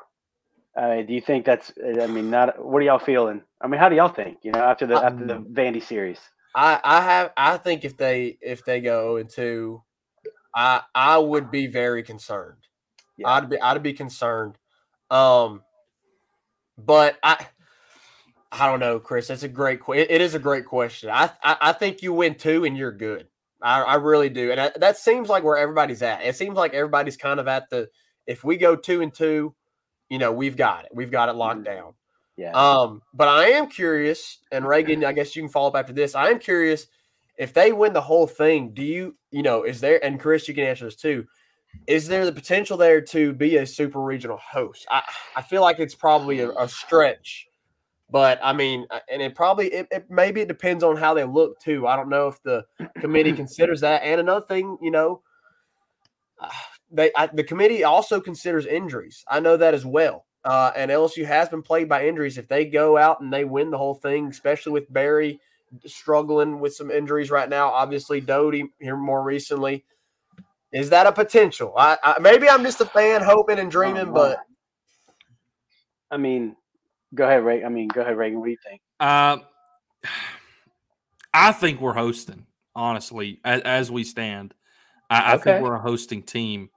Uh, 0.75 1.03
do 1.03 1.12
you 1.12 1.21
think 1.21 1.45
that's? 1.45 1.73
I 2.01 2.07
mean, 2.07 2.31
not. 2.31 2.64
What 2.64 2.79
are 2.79 2.87
y'all 2.87 2.99
feeling? 2.99 3.42
I 3.61 3.66
mean, 3.66 3.79
how 3.79 3.90
do 3.90 3.97
y'all 3.97 4.09
think? 4.09 4.38
You 4.42 4.53
know, 4.53 4.61
after 4.61 4.87
the 4.87 4.95
after 4.97 5.27
the 5.27 5.35
Vandy 5.40 5.83
series. 5.83 6.21
I 6.55 6.81
I 6.83 7.01
have 7.01 7.33
I 7.37 7.57
think 7.57 7.85
if 7.85 7.97
they 7.97 8.38
if 8.41 8.65
they 8.65 8.81
go 8.81 9.17
into, 9.17 9.83
I 10.55 10.83
I 10.95 11.19
would 11.19 11.51
be 11.51 11.67
very 11.67 12.03
concerned. 12.03 12.67
Yeah. 13.17 13.29
I'd 13.29 13.51
be 13.51 13.61
I'd 13.61 13.83
be 13.83 13.93
concerned. 13.93 14.57
Um, 15.11 15.62
but 16.79 17.19
I 17.23 17.47
I 18.51 18.67
don't 18.67 18.81
know, 18.81 18.99
Chris. 19.01 19.29
That's 19.29 19.43
a 19.45 19.49
great 19.49 19.81
question. 19.81 20.07
It 20.11 20.21
is 20.21 20.35
a 20.35 20.38
great 20.38 20.67
question. 20.67 21.11
I, 21.11 21.31
I 21.43 21.57
I 21.61 21.73
think 21.73 22.03
you 22.03 22.12
win 22.12 22.35
two 22.35 22.65
and 22.65 22.77
you're 22.77 22.93
good. 22.93 23.29
I, 23.62 23.83
I 23.83 23.95
really 23.95 24.29
do, 24.29 24.51
and 24.51 24.61
I, 24.61 24.73
that 24.77 24.97
seems 24.99 25.29
like 25.29 25.45
where 25.45 25.57
everybody's 25.57 26.03
at. 26.03 26.25
It 26.25 26.35
seems 26.37 26.57
like 26.57 26.75
everybody's 26.75 27.17
kind 27.17 27.41
of 27.41 27.49
at 27.49 27.71
the. 27.71 27.88
If 28.27 28.45
we 28.45 28.57
go 28.57 28.77
two 28.77 29.03
and 29.03 29.15
two, 29.15 29.55
you 30.09 30.19
know, 30.19 30.33
we've 30.33 30.57
got 30.57 30.85
it. 30.85 30.91
We've 30.93 31.11
got 31.11 31.29
it 31.29 31.35
locked 31.35 31.65
down. 31.65 31.95
Yeah. 32.37 32.53
Um, 32.53 33.03
but 33.12 33.29
I 33.29 33.49
am 33.51 33.68
curious, 33.68 34.38
and 34.51 34.66
Reagan, 34.66 35.05
I 35.05 35.12
guess 35.12 35.37
you 35.37 35.42
can 35.42 35.51
follow 35.51 35.68
up 35.68 35.77
after 35.77 35.92
this. 35.92 36.14
I 36.14 36.31
am 36.31 36.38
curious 36.38 36.87
if 37.38 37.53
they 37.53 37.73
win 37.73 37.92
the 37.92 38.01
whole 38.01 38.27
thing. 38.27 38.73
Do 38.75 38.83
you, 38.83 39.16
you 39.31 39.42
know, 39.42 39.64
is 39.64 39.81
there? 39.81 40.03
And 40.05 40.21
Chris, 40.21 40.49
you 40.49 40.55
can 40.55 40.64
answer 40.64 40.85
this 40.85 40.97
too. 40.97 41.27
Is 41.87 42.07
there 42.07 42.27
the 42.27 42.33
potential 42.33 42.77
there 42.77 43.01
to 43.01 43.33
be 43.33 43.57
a 43.57 43.66
super 43.66 44.01
regional 44.01 44.38
host? 44.38 44.87
I, 44.90 45.03
I 45.37 45.42
feel 45.42 45.62
like 45.62 45.79
it's 45.79 45.95
probably 45.95 46.40
a, 46.40 46.51
a 46.51 46.68
stretch, 46.68 47.47
but 48.11 48.38
I 48.42 48.53
mean, 48.53 48.87
uh, 48.90 49.01
and 49.11 49.23
it 49.23 49.35
probably 49.35 49.68
it, 49.73 49.88
it 49.90 50.07
maybe 50.11 50.42
it 50.42 50.49
depends 50.49 50.85
on 50.85 50.97
how 50.97 51.14
they 51.14 51.25
look 51.25 51.59
too. 51.61 51.87
I 51.87 51.97
don't 51.97 52.11
know 52.11 52.29
if 52.29 52.42
the 52.42 52.64
committee 53.01 53.33
considers 53.37 53.81
that. 53.81 54.03
And 54.03 54.21
another 54.21 54.45
thing, 54.45 54.77
you 54.83 54.90
know, 54.90 55.23
uh, 56.38 56.49
they 56.90 57.11
I, 57.16 57.29
the 57.29 57.45
committee 57.45 57.85
also 57.85 58.21
considers 58.21 58.66
injuries. 58.66 59.25
I 59.27 59.40
know 59.40 59.57
that 59.57 59.73
as 59.73 59.87
well. 59.87 60.27
Uh, 60.45 60.73
and 60.75 60.91
LSU 60.91 61.25
has 61.25 61.49
been 61.49 61.63
plagued 61.63 61.89
by 61.89 62.07
injuries. 62.07 62.37
If 62.37 62.49
they 62.49 62.65
go 62.65 62.97
out 62.97 63.21
and 63.21 63.33
they 63.33 63.45
win 63.45 63.71
the 63.71 63.79
whole 63.79 63.95
thing, 63.95 64.27
especially 64.27 64.73
with 64.73 64.93
Berry 64.93 65.41
struggling 65.87 66.59
with 66.61 66.75
some 66.75 66.91
injuries 66.91 67.31
right 67.31 67.49
now, 67.49 67.69
obviously 67.69 68.21
Doty 68.21 68.69
here 68.81 68.97
more 68.97 69.23
recently, 69.23 69.85
is 70.73 70.91
that 70.91 71.07
a 71.07 71.13
potential? 71.13 71.75
I, 71.77 71.97
I 72.03 72.19
maybe 72.19 72.49
I'm 72.49 72.65
just 72.65 72.81
a 72.81 72.87
fan 72.87 73.23
hoping 73.23 73.59
and 73.59 73.71
dreaming, 73.71 74.09
Oh, 74.09 74.13
but 74.13 74.39
I 76.11 76.17
mean, 76.17 76.57
go 77.15 77.25
ahead, 77.25 77.45
Ray. 77.45 77.65
I 77.65 77.69
mean, 77.69 77.89
go 77.89 78.01
ahead, 78.01 78.17
Reagan. 78.17 78.39
What 78.41 78.47
do 78.47 78.51
you 78.51 78.59
think? 78.67 78.81
Uh, 78.99 79.39
I 81.35 81.53
think 81.53 81.81
we're 81.81 81.95
hosting, 81.95 82.47
honestly, 82.75 83.41
as, 83.45 83.61
as 83.63 83.91
we 83.91 84.05
stand. 84.05 84.55
I, 85.09 85.35
I 85.35 85.37
think 85.39 85.63
we're 85.63 85.75
a 85.75 85.81
hosting 85.81 86.23
team. 86.23 86.71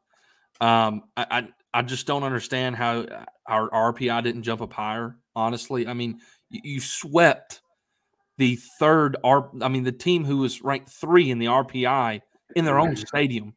Um, 0.61 1.03
I, 1.17 1.47
I 1.75 1.79
I 1.79 1.81
just 1.81 2.07
don't 2.07 2.23
understand 2.23 2.75
how 2.75 2.99
uh, 3.01 3.25
our 3.47 3.69
RPI 3.93 4.23
didn't 4.23 4.43
jump 4.43 4.61
up 4.61 4.73
higher. 4.73 5.17
Honestly, 5.35 5.87
I 5.87 5.93
mean, 5.93 6.19
you, 6.49 6.61
you 6.63 6.79
swept 6.79 7.61
the 8.37 8.57
third 8.79 9.17
R. 9.23 9.49
I 9.61 9.67
mean, 9.67 9.83
the 9.83 9.91
team 9.91 10.23
who 10.25 10.37
was 10.37 10.61
ranked 10.61 10.89
three 10.89 11.31
in 11.31 11.39
the 11.39 11.47
RPI 11.47 12.21
in 12.55 12.65
their 12.65 12.79
own 12.79 12.95
stadium, 12.95 13.53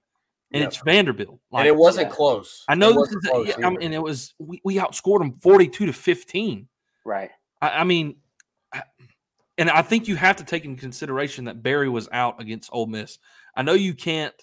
and 0.53 0.61
Yep. 0.63 0.69
it's 0.69 0.77
Vanderbilt. 0.83 1.39
and 1.53 1.67
it 1.67 1.77
wasn't 1.77 2.09
yeah. 2.09 2.15
close. 2.15 2.65
I 2.69 2.73
It 2.73 2.77
know 2.77 2.93
this 2.93 3.13
is, 3.13 3.17
close 3.31 3.49
yeah, 3.49 3.55
I 3.59 3.67
either. 3.67 3.79
mean, 3.79 3.93
it 3.93 4.03
was 4.03 4.35
we, 4.39 4.61
we 4.65 4.77
outscored 4.77 5.21
them 5.21 5.39
forty-two 5.41 5.87
to 5.87 5.93
fifteen. 5.93 6.69
Right. 7.05 7.31
I, 7.61 7.71
I 7.71 7.85
mean, 7.85 8.17
I- 8.73 8.83
and 9.59 9.69
I 9.71 9.83
think 9.83 10.07
you 10.09 10.15
have 10.17 10.37
to 10.37 10.45
take 10.45 10.65
into 10.65 10.81
consideration 10.81 11.47
that 11.47 11.63
Berry 11.63 11.89
was 11.89 12.09
out 12.13 12.41
against 12.41 12.71
Ole 12.73 12.87
Miss. 12.87 13.19
I 13.57 13.63
know 13.63 13.73
you 13.73 13.93
can't, 13.95 14.35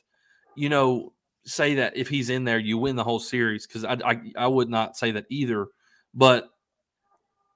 you 0.55 0.67
know, 0.67 1.13
say 1.45 1.75
that 1.75 1.95
if 1.95 2.07
he's 2.09 2.29
in 2.29 2.43
there, 2.43 2.59
you 2.59 2.77
win 2.77 2.95
the 2.95 3.03
whole 3.03 3.19
series 3.19 3.65
because 3.65 3.83
I, 3.85 3.97
I 4.05 4.21
I 4.37 4.47
would 4.47 4.69
not 4.69 4.97
say 4.97 5.11
that 5.11 5.25
either. 5.29 5.67
But 6.13 6.49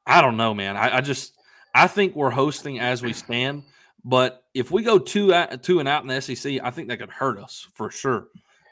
I 0.06 0.22
don't 0.22 0.38
know, 0.38 0.54
man. 0.54 0.78
I, 0.78 0.98
I 0.98 1.02
just 1.02 1.34
I 1.74 1.88
think 1.88 2.16
we're 2.16 2.30
hosting 2.30 2.80
as 2.80 3.02
we 3.02 3.14
stand. 3.14 3.64
But 4.04 4.44
if 4.54 4.72
we 4.72 4.84
go 4.84 4.98
two 4.98 5.34
out, 5.34 5.62
two 5.62 5.80
and 5.80 5.88
out 5.88 6.04
in 6.04 6.08
the 6.08 6.22
SEC, 6.22 6.60
I 6.64 6.72
think 6.72 6.88
that 6.88 7.00
could 7.00 7.10
hurt 7.10 7.38
us 7.38 7.68
for 7.74 7.92
sure, 7.92 8.28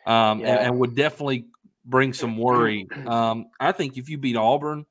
um, 0.06 0.40
and, 0.40 0.60
and 0.60 0.80
would 0.80 0.96
definitely 0.96 1.48
bring 1.86 2.14
some 2.14 2.38
worry. 2.38 2.88
Um, 3.06 3.48
I 3.60 3.72
think 3.72 3.98
if 3.98 4.10
you 4.10 4.18
beat 4.18 4.36
Auburn 4.36 4.86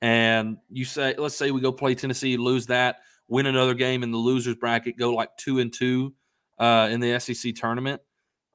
and 0.00 0.58
you 0.70 0.84
say, 0.84 1.14
let's 1.16 1.36
say 1.36 1.50
we 1.50 1.60
go 1.60 1.72
play 1.72 1.94
Tennessee, 1.94 2.36
lose 2.36 2.66
that, 2.66 3.00
win 3.28 3.46
another 3.46 3.74
game 3.74 4.02
in 4.02 4.10
the 4.10 4.18
losers 4.18 4.56
bracket, 4.56 4.98
go 4.98 5.14
like 5.14 5.36
two 5.36 5.58
and 5.58 5.72
two 5.72 6.14
uh, 6.58 6.88
in 6.90 7.00
the 7.00 7.18
SEC 7.18 7.54
tournament. 7.54 8.00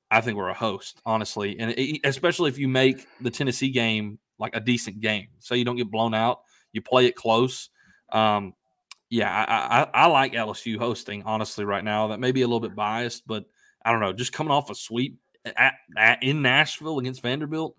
I 0.09 0.21
think 0.21 0.37
we're 0.37 0.49
a 0.49 0.53
host, 0.53 1.01
honestly, 1.05 1.59
and 1.59 1.71
it, 1.71 2.01
especially 2.03 2.49
if 2.49 2.57
you 2.57 2.67
make 2.67 3.05
the 3.21 3.29
Tennessee 3.29 3.69
game 3.69 4.19
like 4.39 4.55
a 4.55 4.59
decent 4.59 5.01
game, 5.01 5.27
so 5.39 5.55
you 5.55 5.65
don't 5.65 5.75
get 5.75 5.91
blown 5.91 6.13
out, 6.13 6.41
you 6.71 6.81
play 6.81 7.05
it 7.07 7.15
close. 7.15 7.69
Um, 8.11 8.53
yeah, 9.09 9.29
I, 9.29 9.81
I, 9.81 10.03
I 10.03 10.05
like 10.07 10.33
LSU 10.33 10.77
hosting 10.77 11.23
honestly 11.23 11.65
right 11.65 11.83
now. 11.83 12.07
That 12.07 12.19
may 12.19 12.31
be 12.31 12.41
a 12.41 12.47
little 12.47 12.59
bit 12.59 12.75
biased, 12.75 13.27
but 13.27 13.45
I 13.83 13.91
don't 13.91 14.01
know. 14.01 14.13
Just 14.13 14.33
coming 14.33 14.51
off 14.51 14.69
a 14.69 14.75
sweep 14.75 15.17
at, 15.45 15.73
at, 15.97 16.23
in 16.23 16.41
Nashville 16.41 16.99
against 16.99 17.21
Vanderbilt, 17.21 17.75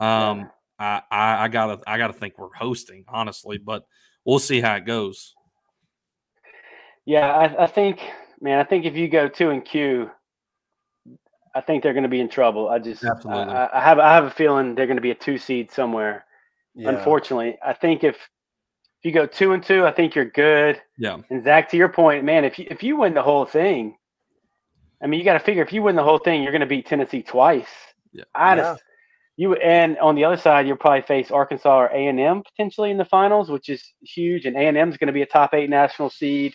um, 0.00 0.50
I, 0.78 1.02
I, 1.10 1.44
I 1.44 1.48
gotta 1.48 1.80
I 1.86 1.98
gotta 1.98 2.12
think 2.12 2.38
we're 2.38 2.54
hosting 2.54 3.04
honestly, 3.08 3.58
but 3.58 3.84
we'll 4.24 4.38
see 4.38 4.60
how 4.60 4.76
it 4.76 4.84
goes. 4.84 5.34
Yeah, 7.04 7.32
I, 7.32 7.64
I 7.64 7.66
think, 7.66 8.00
man, 8.40 8.58
I 8.58 8.64
think 8.64 8.84
if 8.84 8.94
you 8.94 9.08
go 9.08 9.28
two 9.28 9.50
and 9.50 9.64
Q, 9.64 10.10
I 11.54 11.60
think 11.60 11.82
they're 11.82 11.92
going 11.94 12.02
to 12.04 12.08
be 12.08 12.20
in 12.20 12.28
trouble. 12.28 12.68
I 12.68 12.78
just, 12.78 13.04
Absolutely. 13.04 13.52
I, 13.54 13.78
I 13.78 13.80
have, 13.80 13.98
I 13.98 14.12
have 14.14 14.24
a 14.24 14.30
feeling 14.30 14.74
they're 14.74 14.86
going 14.86 14.96
to 14.96 15.02
be 15.02 15.10
a 15.10 15.14
two 15.14 15.38
seed 15.38 15.70
somewhere. 15.70 16.24
Yeah. 16.74 16.90
Unfortunately, 16.90 17.58
I 17.64 17.72
think 17.72 18.04
if 18.04 18.14
if 18.14 19.04
you 19.04 19.12
go 19.12 19.26
two 19.26 19.52
and 19.52 19.62
two, 19.62 19.86
I 19.86 19.92
think 19.92 20.14
you're 20.14 20.24
good. 20.24 20.80
Yeah, 20.98 21.18
And 21.30 21.44
Zach, 21.44 21.68
to 21.70 21.76
your 21.76 21.88
point, 21.88 22.24
man, 22.24 22.44
if 22.44 22.58
you 22.58 22.66
if 22.70 22.82
you 22.82 22.96
win 22.96 23.14
the 23.14 23.22
whole 23.22 23.44
thing, 23.44 23.96
I 25.02 25.06
mean, 25.06 25.18
you 25.20 25.24
got 25.24 25.34
to 25.34 25.40
figure 25.40 25.62
if 25.62 25.72
you 25.72 25.82
win 25.82 25.96
the 25.96 26.02
whole 26.02 26.18
thing, 26.18 26.42
you're 26.42 26.52
going 26.52 26.60
to 26.60 26.66
beat 26.66 26.86
Tennessee 26.86 27.22
twice. 27.22 27.68
Yeah. 28.12 28.24
I 28.34 28.56
Yeah. 28.56 28.62
just, 28.62 28.82
you 29.36 29.54
and 29.54 29.96
on 29.98 30.16
the 30.16 30.24
other 30.24 30.36
side, 30.36 30.66
you'll 30.66 30.76
probably 30.76 31.02
face 31.02 31.30
Arkansas 31.30 31.78
or 31.82 31.86
A 31.92 32.06
and 32.08 32.18
M 32.18 32.42
potentially 32.42 32.90
in 32.90 32.98
the 32.98 33.04
finals, 33.04 33.50
which 33.50 33.68
is 33.68 33.92
huge. 34.02 34.46
And 34.46 34.56
A 34.56 34.60
and 34.60 34.76
M 34.76 34.88
is 34.88 34.96
going 34.96 35.06
to 35.06 35.12
be 35.12 35.22
a 35.22 35.26
top 35.26 35.54
eight 35.54 35.70
national 35.70 36.10
seed. 36.10 36.54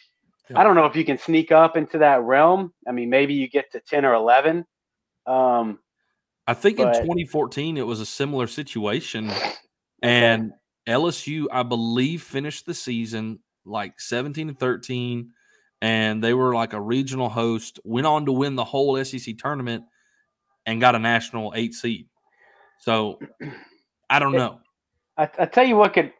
Yeah. 0.50 0.60
I 0.60 0.64
don't 0.64 0.76
know 0.76 0.86
if 0.86 0.96
you 0.96 1.06
can 1.06 1.18
sneak 1.18 1.54
up 1.54 1.78
into 1.78 1.98
that 2.00 2.22
realm. 2.24 2.74
I 2.86 2.92
mean, 2.92 3.10
maybe 3.10 3.34
you 3.34 3.48
get 3.48 3.72
to 3.72 3.80
ten 3.80 4.04
or 4.04 4.14
eleven. 4.16 4.66
Um, 5.26 5.80
I 6.48 6.54
think 6.54 6.80
in 6.80 6.88
2014 6.88 7.78
it 7.78 7.88
was 7.88 8.00
a 8.00 8.06
similar 8.06 8.48
situation, 8.48 9.32
and 10.02 10.52
LSU, 10.88 11.46
I 11.52 11.64
believe, 11.64 12.22
finished 12.22 12.66
the 12.66 12.74
season 12.74 13.40
like 13.66 14.00
17 14.00 14.50
and 14.50 14.60
13, 14.60 15.32
and 15.82 16.24
they 16.24 16.34
were 16.34 16.54
like 16.54 16.74
a 16.74 16.82
regional 16.82 17.30
host. 17.30 17.80
Went 17.84 18.08
on 18.08 18.26
to 18.26 18.32
win 18.32 18.56
the 18.56 18.66
whole 18.66 19.02
SEC 19.04 19.38
tournament 19.38 19.86
and 20.66 20.82
got 20.82 20.96
a 20.96 21.00
national 21.00 21.54
eight 21.56 21.74
seed. 21.74 22.08
So 22.80 23.20
I 24.10 24.20
don't 24.20 24.34
know. 24.34 24.60
I, 25.18 25.30
I 25.40 25.46
tell 25.46 25.66
you 25.66 25.76
what 25.76 25.94
could 25.94 26.12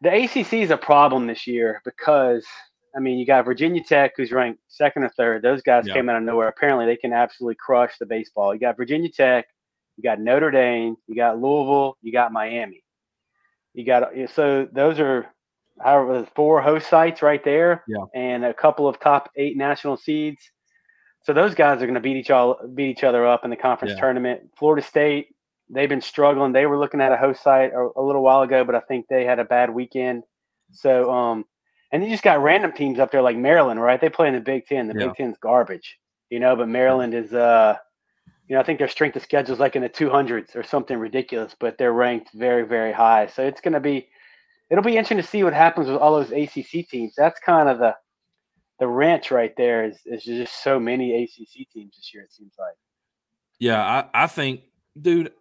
the 0.00 0.24
ACC 0.24 0.54
is 0.54 0.70
a 0.70 0.76
problem 0.76 1.26
this 1.26 1.46
year 1.46 1.80
because 1.84 2.44
I 2.94 3.00
mean, 3.00 3.18
you 3.18 3.26
got 3.26 3.44
Virginia 3.44 3.82
Tech, 3.82 4.12
who's 4.16 4.32
ranked 4.32 4.60
second 4.68 5.04
or 5.04 5.08
third. 5.10 5.42
Those 5.42 5.62
guys 5.62 5.86
Yeah. 5.86 5.94
came 5.94 6.08
out 6.08 6.16
of 6.16 6.22
nowhere. 6.22 6.48
Apparently, 6.48 6.86
they 6.86 6.96
can 6.96 7.12
absolutely 7.12 7.54
crush 7.56 7.96
the 7.98 8.06
baseball. 8.06 8.52
You 8.54 8.60
got 8.60 8.76
Virginia 8.76 9.10
Tech, 9.10 9.46
you 9.96 10.02
got 10.02 10.20
Notre 10.20 10.50
Dame, 10.50 10.96
you 11.06 11.14
got 11.16 11.38
Louisville, 11.40 11.96
you 12.02 12.12
got 12.12 12.32
Miami. 12.32 12.82
You 13.74 13.84
got 13.86 14.10
so 14.30 14.68
those 14.70 15.00
are 15.00 15.26
however 15.80 16.26
four 16.34 16.60
host 16.60 16.88
sites 16.88 17.22
right 17.22 17.42
there, 17.42 17.82
Yeah. 17.88 18.04
and 18.14 18.44
a 18.44 18.52
couple 18.52 18.86
of 18.86 19.00
top 19.00 19.30
eight 19.36 19.56
national 19.56 19.96
seeds. 19.96 20.50
So 21.22 21.32
those 21.32 21.54
guys 21.54 21.76
are 21.82 21.86
going 21.86 21.94
to 21.94 22.00
beat 22.00 22.16
each 22.16 22.30
all 22.30 22.58
beat 22.74 22.90
each 22.90 23.04
other 23.04 23.26
up 23.26 23.44
in 23.44 23.50
the 23.50 23.56
conference 23.56 23.94
Yeah. 23.94 24.00
tournament. 24.00 24.50
Florida 24.58 24.82
State, 24.82 25.28
they've 25.70 25.88
been 25.88 26.00
struggling. 26.02 26.52
They 26.52 26.66
were 26.66 26.76
looking 26.78 27.00
at 27.00 27.12
a 27.12 27.16
host 27.16 27.42
site 27.42 27.72
a, 27.72 27.88
a 27.96 28.02
little 28.02 28.22
while 28.22 28.42
ago, 28.42 28.64
but 28.64 28.74
I 28.74 28.80
think 28.80 29.06
they 29.08 29.24
had 29.24 29.38
a 29.38 29.44
bad 29.44 29.70
weekend. 29.70 30.24
So, 30.72 31.10
um, 31.10 31.46
and 31.92 32.02
you 32.02 32.08
just 32.08 32.22
got 32.22 32.42
random 32.42 32.72
teams 32.72 32.98
up 32.98 33.12
there 33.12 33.22
like 33.22 33.36
Maryland, 33.36 33.80
right? 33.80 34.00
They 34.00 34.08
play 34.08 34.28
in 34.28 34.34
the 34.34 34.40
Big 34.40 34.66
Ten. 34.66 34.88
The 34.88 34.98
Yeah. 34.98 35.06
Big 35.08 35.16
Ten's 35.16 35.36
garbage, 35.38 35.98
you 36.30 36.40
know. 36.40 36.56
But 36.56 36.68
Maryland 36.68 37.14
is, 37.14 37.32
uh, 37.34 37.76
you 38.48 38.54
know, 38.54 38.60
I 38.60 38.64
think 38.64 38.78
their 38.78 38.88
strength 38.88 39.16
of 39.16 39.22
schedule 39.22 39.52
is 39.52 39.60
like 39.60 39.76
in 39.76 39.82
the 39.82 39.88
200s 39.88 40.56
or 40.56 40.62
something 40.62 40.98
ridiculous, 40.98 41.54
but 41.58 41.78
they're 41.78 41.92
ranked 41.92 42.30
very, 42.34 42.64
very 42.66 42.92
high. 42.92 43.26
So 43.26 43.44
it's 43.44 43.60
going 43.60 43.74
to 43.74 43.80
be, 43.80 44.08
it'll 44.70 44.82
be 44.82 44.96
interesting 44.96 45.18
to 45.18 45.22
see 45.22 45.44
what 45.44 45.52
happens 45.52 45.86
with 45.88 45.98
all 45.98 46.16
those 46.16 46.32
ACC 46.32 46.88
teams. 46.88 47.14
That's 47.16 47.38
kind 47.40 47.68
of 47.68 47.78
the, 47.78 47.94
the 48.80 48.88
wrench 48.88 49.30
right 49.30 49.54
there. 49.56 49.84
Is 49.84 50.00
is 50.06 50.24
just 50.24 50.64
so 50.64 50.80
many 50.80 51.22
ACC 51.22 51.68
teams 51.72 51.94
this 51.96 52.10
year. 52.12 52.24
It 52.24 52.32
seems 52.32 52.54
like. 52.58 52.74
Yeah, 53.58 53.80
I, 54.14 54.24
I 54.24 54.26
think, 54.26 54.62
dude, 55.00 55.32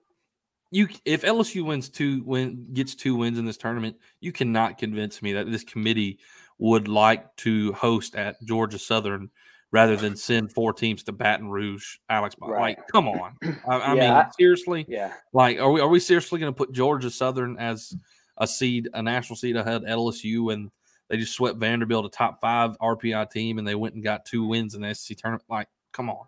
you 0.72 0.88
if 1.06 1.22
LSU 1.24 1.64
wins 1.66 1.90
two 1.90 2.24
win 2.24 2.68
gets 2.74 2.96
two 2.96 3.16
wins 3.16 3.38
in 3.38 3.46
this 3.46 3.58
tournament, 3.58 3.98
you 4.22 4.32
cannot 4.32 4.78
convince 4.78 5.22
me 5.22 5.34
that 5.34 5.52
this 5.52 5.64
committee 5.64 6.20
would 6.58 6.88
like 6.88 7.36
to 7.38 7.74
host 7.74 8.16
at 8.16 8.42
Georgia 8.44 8.80
Southern 8.80 9.30
rather 9.72 9.96
than 9.96 10.16
send 10.16 10.52
four 10.52 10.74
teams 10.74 11.04
to 11.04 11.12
Baton 11.12 11.50
Rouge, 11.50 11.98
Alex. 12.10 12.36
Right. 12.42 12.78
Like, 12.78 12.88
come 12.88 13.08
on. 13.08 13.38
I, 13.68 13.80
I 13.80 13.94
Yeah, 13.96 14.24
mean, 14.24 14.32
seriously. 14.38 14.86
Yeah. 14.88 15.14
Like, 15.34 15.60
are 15.60 15.72
we 15.72 15.82
are 15.82 15.88
we 15.88 16.00
seriously 16.00 16.40
going 16.40 16.54
to 16.54 16.58
put 16.58 16.72
Georgia 16.72 17.10
Southern 17.10 17.58
as 17.58 17.94
a 18.38 18.48
seed, 18.48 18.90
a 18.94 19.02
national 19.02 19.36
seed 19.38 19.56
ahead 19.56 19.76
of 19.76 19.84
LSU, 19.84 20.54
and 20.54 20.72
they 21.10 21.18
just 21.18 21.34
swept 21.34 21.58
Vanderbilt, 21.58 22.06
a 22.06 22.10
top 22.10 22.40
five 22.42 22.78
RPI 22.80 23.30
team, 23.30 23.58
and 23.60 23.68
they 23.68 23.76
went 23.76 23.96
and 23.96 24.04
got 24.04 24.26
two 24.26 24.46
wins 24.46 24.76
in 24.76 24.82
the 24.82 24.94
SEC 24.96 25.18
tournament? 25.18 25.44
Like, 25.50 25.68
come 25.92 26.10
on. 26.10 26.26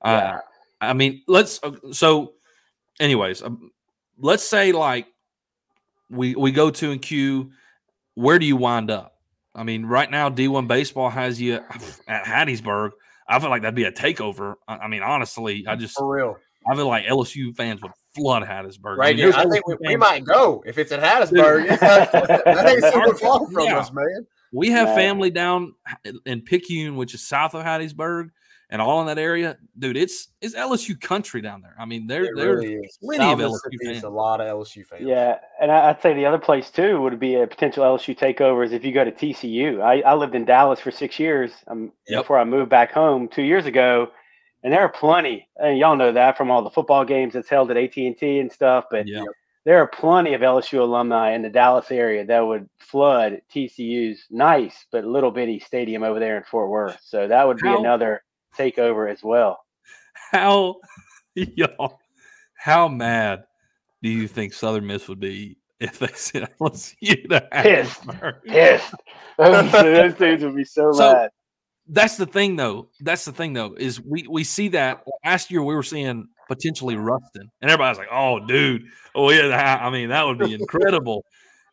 Uh, 0.00 0.38
I 0.80 0.92
mean, 0.94 1.22
let's. 1.28 1.60
uh, 1.62 1.72
So, 1.92 2.34
anyways, 3.00 3.42
um, 3.42 3.70
let's 4.18 4.42
say 4.46 4.72
like 4.72 5.06
we 6.10 6.34
we 6.34 6.52
go 6.52 6.70
to 6.70 6.90
and 6.90 7.00
Q. 7.00 7.50
Where 8.14 8.38
do 8.38 8.46
you 8.46 8.56
wind 8.56 8.90
up? 8.90 9.14
I 9.54 9.64
mean, 9.64 9.84
right 9.86 10.10
now 10.10 10.28
D 10.28 10.48
one 10.48 10.66
baseball 10.66 11.10
has 11.10 11.40
you 11.40 11.60
at 12.08 12.24
Hattiesburg. 12.24 12.90
I 13.28 13.38
feel 13.38 13.50
like 13.50 13.62
that'd 13.62 13.74
be 13.74 13.84
a 13.84 13.92
takeover. 13.92 14.54
I, 14.68 14.76
I 14.78 14.88
mean, 14.88 15.02
honestly, 15.02 15.64
I 15.66 15.76
just 15.76 15.96
For 15.96 16.14
real. 16.14 16.36
I 16.70 16.76
feel 16.76 16.86
like 16.86 17.06
LSU 17.06 17.56
fans 17.56 17.82
would 17.82 17.92
flood 18.14 18.42
Hattiesburg. 18.42 18.96
Right. 18.96 19.14
I, 19.14 19.18
mean, 19.18 19.28
yeah, 19.28 19.38
I 19.40 19.48
think 19.48 19.66
we, 19.66 19.76
we 19.86 19.96
might 19.96 20.24
go 20.24 20.62
if 20.66 20.78
it's 20.78 20.92
at 20.92 21.00
Hattiesburg. 21.00 21.68
that 21.80 22.66
ain't 22.68 22.92
super 22.92 23.14
far 23.18 23.46
from 23.50 23.64
Yeah. 23.64 23.78
us, 23.78 23.92
man. 23.92 24.26
We 24.52 24.70
have 24.70 24.94
family 24.94 25.30
down 25.30 25.74
in 26.26 26.42
Picayune, 26.42 26.96
which 26.96 27.14
is 27.14 27.26
south 27.26 27.54
of 27.54 27.64
Hattiesburg, 27.64 28.28
and 28.72 28.80
all 28.82 29.00
in 29.02 29.06
that 29.06 29.18
area. 29.18 29.56
Dude, 29.78 29.96
it's 29.96 30.28
it's 30.40 30.54
LSU 30.56 30.98
country 31.00 31.40
down 31.42 31.60
there. 31.62 31.76
I 31.78 31.84
mean, 31.84 32.06
there 32.08 32.32
there's 32.34 32.64
really 32.64 32.74
is. 32.76 32.98
plenty 33.00 33.30
of 33.30 33.38
LSU 33.38 33.76
fans. 33.84 34.02
a 34.02 34.08
lot 34.08 34.40
of 34.40 34.48
LSU 34.48 34.84
fans. 34.84 35.02
Yeah, 35.02 35.38
and 35.60 35.70
I- 35.70 35.90
I'd 35.90 36.02
say 36.02 36.14
the 36.14 36.26
other 36.26 36.38
place 36.38 36.70
too 36.70 37.00
would 37.02 37.20
be 37.20 37.36
a 37.36 37.46
potential 37.46 37.84
LSU 37.84 38.16
takeover 38.18 38.64
is 38.64 38.72
if 38.72 38.84
you 38.84 38.90
go 38.92 39.04
to 39.04 39.12
TCU. 39.12 39.80
I, 39.82 40.00
I 40.00 40.14
lived 40.14 40.34
in 40.34 40.44
Dallas 40.46 40.80
for 40.80 40.90
six 40.90 41.20
years 41.20 41.52
um, 41.68 41.92
Yep. 42.08 42.22
before 42.22 42.38
I 42.38 42.44
moved 42.44 42.70
back 42.70 42.90
home 42.90 43.28
two 43.28 43.42
years 43.42 43.66
ago, 43.66 44.08
and 44.64 44.72
there 44.72 44.80
are 44.80 44.88
plenty, 44.88 45.46
and 45.56 45.76
y'all 45.78 45.94
know 45.96 46.10
that 46.12 46.36
from 46.38 46.50
all 46.50 46.62
the 46.62 46.70
football 46.70 47.04
games 47.04 47.34
that's 47.34 47.48
held 47.50 47.70
at 47.70 47.76
AT 47.76 47.96
and 47.98 48.16
T 48.16 48.38
and 48.40 48.50
stuff. 48.50 48.86
But 48.90 49.06
yeah. 49.06 49.22
there 49.66 49.78
are 49.78 49.86
plenty 49.86 50.32
of 50.34 50.40
LSU 50.40 50.80
alumni 50.80 51.32
in 51.32 51.42
the 51.42 51.50
Dallas 51.50 51.90
area 51.90 52.24
that 52.24 52.40
would 52.40 52.68
flood 52.78 53.42
TCU's 53.54 54.24
nice 54.30 54.86
but 54.90 55.04
little 55.04 55.30
bitty 55.30 55.58
stadium 55.60 56.02
over 56.02 56.18
there 56.18 56.36
in 56.38 56.42
Fort 56.44 56.70
Worth. 56.70 56.98
So 57.04 57.28
that 57.28 57.46
would 57.46 57.58
be 57.58 57.68
How- 57.68 57.78
another 57.78 58.22
takeover 58.56 59.10
as 59.10 59.22
well. 59.22 59.64
How 60.30 60.76
y'all 61.34 61.98
how 62.54 62.88
mad 62.88 63.44
do 64.02 64.08
you 64.08 64.28
think 64.28 64.52
Southern 64.52 64.86
Miss 64.86 65.08
would 65.08 65.20
be 65.20 65.58
if 65.80 65.98
they 65.98 66.06
sent 66.08 66.48
LSU 66.58 67.28
to 67.28 67.40
Pissed. 67.50 68.02
Pissed. 68.44 68.94
those, 69.38 69.72
those 69.72 70.14
dudes 70.18 70.44
would 70.44 70.56
be 70.56 70.64
so, 70.64 70.92
So- 70.92 71.12
mad. 71.12 71.30
That's 71.88 72.16
the 72.16 72.26
thing, 72.26 72.54
though. 72.54 72.90
That's 73.00 73.24
the 73.24 73.32
thing, 73.32 73.54
though, 73.54 73.74
is 73.76 74.00
we 74.00 74.24
we 74.30 74.44
see 74.44 74.68
that 74.68 75.02
last 75.24 75.50
year 75.50 75.64
we 75.64 75.74
were 75.74 75.82
seeing 75.82 76.28
potentially 76.46 76.94
Ruston, 76.94 77.50
and 77.60 77.70
everybody's 77.70 77.98
like, 77.98 78.08
"Oh, 78.10 78.38
dude, 78.38 78.84
oh 79.16 79.30
yeah, 79.32 79.80
I 79.82 79.90
mean 79.90 80.10
that 80.10 80.24
would 80.24 80.38
be 80.38 80.54
incredible." 80.54 81.24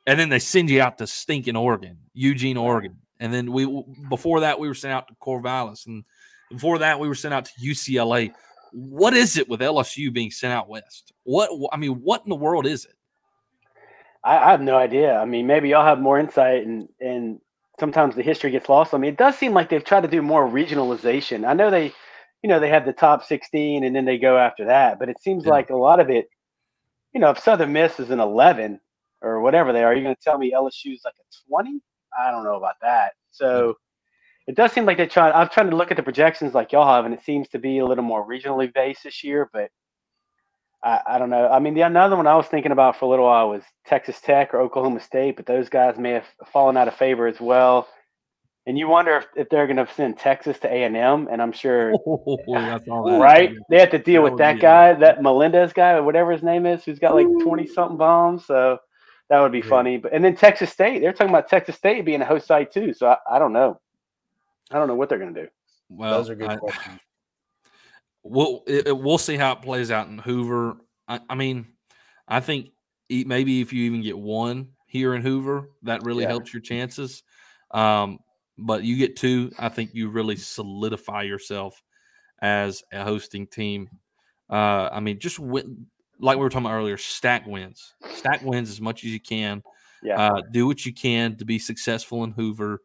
and 0.09 0.19
then 0.19 0.29
they 0.29 0.39
send 0.39 0.71
you 0.71 0.81
out 0.81 0.97
to 0.97 1.05
stinking 1.05 1.55
Oregon, 1.55 1.95
Eugene, 2.13 2.57
Oregon, 2.57 2.97
and 3.19 3.31
then 3.31 3.51
we 3.51 3.83
before 4.09 4.39
that 4.39 4.59
we 4.59 4.67
were 4.67 4.73
sent 4.73 4.91
out 4.91 5.07
to 5.07 5.13
Corvallis, 5.21 5.85
and 5.85 6.03
before 6.49 6.79
that 6.79 6.99
we 6.99 7.07
were 7.07 7.15
sent 7.15 7.33
out 7.33 7.45
to 7.45 7.51
UCLA. 7.61 8.33
What 8.71 9.13
is 9.13 9.37
it 9.37 9.49
with 9.49 9.61
LSU 9.61 10.13
being 10.13 10.31
sent 10.31 10.53
out 10.53 10.69
west? 10.69 11.11
What 11.23 11.49
I 11.71 11.77
mean, 11.77 11.93
what 12.01 12.23
in 12.23 12.29
the 12.29 12.35
world 12.35 12.65
is 12.67 12.85
it? 12.85 12.93
I, 14.23 14.37
I 14.37 14.51
have 14.51 14.61
no 14.61 14.77
idea. 14.77 15.17
I 15.17 15.25
mean, 15.25 15.47
maybe 15.47 15.69
y'all 15.69 15.85
have 15.85 15.99
more 15.99 16.19
insight, 16.19 16.65
and 16.65 16.87
and 16.99 17.39
sometimes 17.79 18.15
the 18.15 18.21
history 18.21 18.51
gets 18.51 18.69
lost. 18.69 18.93
I 18.93 18.97
mean, 18.97 19.11
it 19.11 19.17
does 19.17 19.37
seem 19.37 19.53
like 19.53 19.69
they've 19.69 19.83
tried 19.83 20.01
to 20.01 20.07
do 20.07 20.21
more 20.21 20.47
regionalization. 20.47 21.47
I 21.47 21.53
know 21.53 21.71
they, 21.71 21.93
you 22.43 22.49
know, 22.49 22.59
they 22.59 22.69
have 22.69 22.85
the 22.85 22.93
top 22.93 23.23
sixteen, 23.23 23.83
and 23.83 23.95
then 23.95 24.05
they 24.05 24.17
go 24.17 24.37
after 24.37 24.65
that. 24.65 24.99
But 24.99 25.09
it 25.09 25.19
seems 25.21 25.45
Yeah. 25.45 25.51
like 25.51 25.69
a 25.69 25.77
lot 25.77 25.99
of 25.99 26.09
it, 26.09 26.29
you 27.13 27.19
know, 27.19 27.31
if 27.31 27.39
Southern 27.39 27.73
Miss 27.73 27.99
is 27.99 28.11
an 28.11 28.19
eleven 28.19 28.79
or 29.21 29.41
whatever 29.41 29.73
they 29.73 29.83
are, 29.83 29.93
you're 29.93 30.03
going 30.03 30.15
to 30.15 30.21
tell 30.21 30.37
me 30.37 30.53
LSU's 30.53 31.01
like 31.03 31.15
a 31.19 31.49
twenty? 31.49 31.81
I 32.19 32.29
don't 32.31 32.43
know 32.43 32.55
about 32.55 32.75
that. 32.81 33.13
So. 33.31 33.75
It 34.49 34.55
does 34.55 34.71
seem 34.73 34.85
like 34.85 34.97
they 34.97 35.05
try. 35.05 35.31
I've 35.31 35.51
tried 35.51 35.69
to 35.69 35.75
look 35.75 35.91
at 35.91 35.97
the 35.97 36.01
projections 36.01 36.55
like 36.55 36.71
y'all 36.71 36.91
have, 36.91 37.05
and 37.05 37.13
it 37.13 37.23
seems 37.23 37.47
to 37.49 37.59
be 37.59 37.77
a 37.77 37.85
little 37.85 38.03
more 38.03 38.27
regionally 38.27 38.73
based 38.73 39.03
this 39.03 39.23
year. 39.23 39.47
But 39.53 39.69
I, 40.83 41.01
I 41.05 41.19
don't 41.19 41.29
know. 41.29 41.47
I 41.47 41.59
mean, 41.59 41.75
the 41.75 41.81
another 41.81 42.15
one 42.15 42.25
I 42.25 42.35
was 42.35 42.47
thinking 42.47 42.71
about 42.71 42.97
for 42.97 43.05
a 43.05 43.09
little 43.09 43.25
while 43.25 43.49
was 43.49 43.61
Texas 43.85 44.19
Tech 44.19 44.55
or 44.55 44.59
Oklahoma 44.59 45.01
State, 45.01 45.35
but 45.35 45.45
those 45.45 45.69
guys 45.69 45.99
may 45.99 46.13
have 46.13 46.25
fallen 46.51 46.77
out 46.77 46.87
of 46.87 46.95
favor 46.95 47.27
as 47.27 47.39
well. 47.39 47.87
And 48.65 48.75
you 48.75 48.87
wonder 48.87 49.17
if, 49.17 49.27
if 49.35 49.49
they're 49.49 49.67
going 49.67 49.85
to 49.85 49.93
send 49.93 50.17
Texas 50.17 50.57
to 50.61 50.67
A 50.73 50.83
and 50.83 50.97
M, 50.97 51.27
and 51.31 51.43
I'm 51.43 51.51
sure, 51.51 51.91
I 52.55 52.79
saw 52.87 53.03
that. 53.03 53.19
right? 53.19 53.51
They 53.69 53.79
have 53.79 53.91
to 53.91 53.99
deal 53.99 54.23
oh, 54.23 54.23
That 54.23 54.31
with 54.31 54.37
that 54.39 54.59
guy, 54.59 54.93
that 54.95 55.21
Melendez 55.21 55.73
guy, 55.73 55.91
or 55.91 56.03
whatever 56.03 56.31
his 56.31 56.41
name 56.41 56.65
is, 56.65 56.83
who's 56.83 56.97
got 56.97 57.13
like 57.13 57.27
twenty 57.43 57.67
something 57.67 57.97
bombs. 57.97 58.47
So 58.47 58.79
that 59.29 59.41
would 59.41 59.51
be 59.51 59.61
Yeah. 59.61 59.69
funny. 59.69 59.97
But 59.97 60.13
and 60.13 60.25
then 60.25 60.35
Texas 60.35 60.71
State, 60.71 61.01
they're 61.01 61.13
talking 61.13 61.29
about 61.29 61.49
Texas 61.49 61.75
State 61.75 62.03
being 62.03 62.23
a 62.23 62.25
host 62.25 62.47
site 62.47 62.71
too. 62.71 62.95
So 62.95 63.09
I, 63.09 63.17
I 63.29 63.37
don't 63.37 63.53
know. 63.53 63.79
I 64.71 64.77
don't 64.77 64.87
know 64.87 64.95
what 64.95 65.09
they're 65.09 65.17
going 65.19 65.33
to 65.33 65.43
do. 65.43 65.47
Well, 65.89 66.17
Those 66.19 66.29
are 66.29 66.35
good 66.35 66.49
I- 66.49 66.57
questions. 66.57 66.99
we'll 68.23 68.63
it, 68.67 68.87
it- 68.87 68.97
we'll 68.97 69.17
see 69.17 69.35
how 69.37 69.53
it 69.53 69.61
plays 69.61 69.91
out 69.91 70.07
in 70.07 70.17
Hoover. 70.17 70.77
I, 71.07 71.19
I 71.29 71.35
mean, 71.35 71.67
I 72.27 72.39
think 72.39 72.69
e- 73.09 73.23
maybe 73.25 73.61
if 73.61 73.73
you 73.73 73.83
even 73.85 74.01
get 74.01 74.17
one 74.17 74.69
here 74.85 75.13
in 75.15 75.21
Hoover, 75.21 75.69
that 75.83 76.03
really 76.03 76.23
Yeah. 76.23 76.29
helps 76.29 76.53
your 76.53 76.61
chances. 76.61 77.23
Um, 77.71 78.19
but 78.57 78.83
you 78.83 78.97
get 78.97 79.15
two, 79.15 79.51
I 79.57 79.69
think 79.69 79.91
you 79.93 80.09
really 80.09 80.35
solidify 80.35 81.23
yourself 81.23 81.81
as 82.41 82.83
a 82.91 83.03
hosting 83.03 83.47
team. 83.47 83.89
Uh, 84.49 84.89
I 84.91 84.99
mean, 84.99 85.19
just 85.19 85.39
win, 85.39 85.87
like 86.19 86.37
we 86.37 86.43
were 86.43 86.49
talking 86.49 86.65
about 86.65 86.75
earlier, 86.75 86.97
stack 86.97 87.45
wins, 87.47 87.93
stack 88.15 88.41
wins 88.43 88.69
as 88.69 88.81
much 88.81 89.03
as 89.05 89.11
you 89.11 89.19
can. 89.19 89.63
Yeah. 90.03 90.19
Uh, 90.19 90.41
do 90.51 90.65
what 90.67 90.85
you 90.85 90.93
can 90.93 91.37
to 91.37 91.45
be 91.45 91.59
successful 91.59 92.23
in 92.23 92.31
Hoover, 92.31 92.81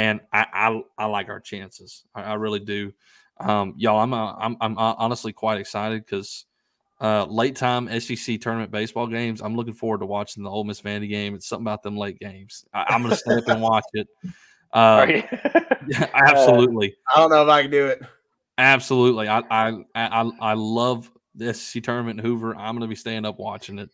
and 0.00 0.20
I 0.32 0.46
I, 0.52 0.82
I 0.96 1.06
like 1.06 1.28
our 1.28 1.40
chances. 1.40 2.04
I, 2.14 2.22
I 2.22 2.34
really 2.34 2.60
do. 2.60 2.92
Um, 3.38 3.74
y'all, 3.76 4.00
I'm 4.00 4.14
uh, 4.14 4.34
I'm 4.34 4.56
I'm 4.60 4.78
uh, 4.78 4.94
honestly 4.96 5.32
quite 5.32 5.60
excited 5.60 6.04
because 6.04 6.46
uh, 7.02 7.26
late 7.26 7.54
time 7.54 7.88
SEC 8.00 8.40
tournament 8.40 8.70
baseball 8.70 9.06
games. 9.06 9.42
I'm 9.42 9.54
looking 9.56 9.74
forward 9.74 10.00
to 10.00 10.06
watching 10.06 10.42
the 10.42 10.50
Ole 10.50 10.64
Miss 10.64 10.80
Vandy 10.80 11.08
game. 11.08 11.34
It's 11.34 11.46
something 11.46 11.64
about 11.66 11.82
them 11.82 11.98
late 11.98 12.18
games. 12.18 12.64
I, 12.72 12.86
I'm 12.88 13.02
gonna 13.02 13.14
stay 13.14 13.34
up 13.34 13.48
and 13.48 13.62
watch 13.62 13.84
it. 13.92 14.08
Uh, 14.72 15.04
yeah, 15.88 16.06
absolutely, 16.14 16.94
I 17.12 17.18
don't 17.18 17.30
know 17.30 17.42
if 17.42 17.48
I 17.48 17.62
can 17.62 17.72
do 17.72 17.88
it. 17.88 18.02
absolutely. 18.56 19.26
I 19.26 19.40
I 19.50 19.84
I, 19.96 20.30
I 20.40 20.52
love 20.52 21.10
the 21.34 21.52
SEC 21.52 21.82
tournament 21.82 22.20
in 22.20 22.24
Hoover. 22.24 22.54
I'm 22.54 22.76
gonna 22.76 22.86
be 22.86 22.94
staying 22.94 23.24
up 23.24 23.40
watching 23.40 23.80
it. 23.80 23.90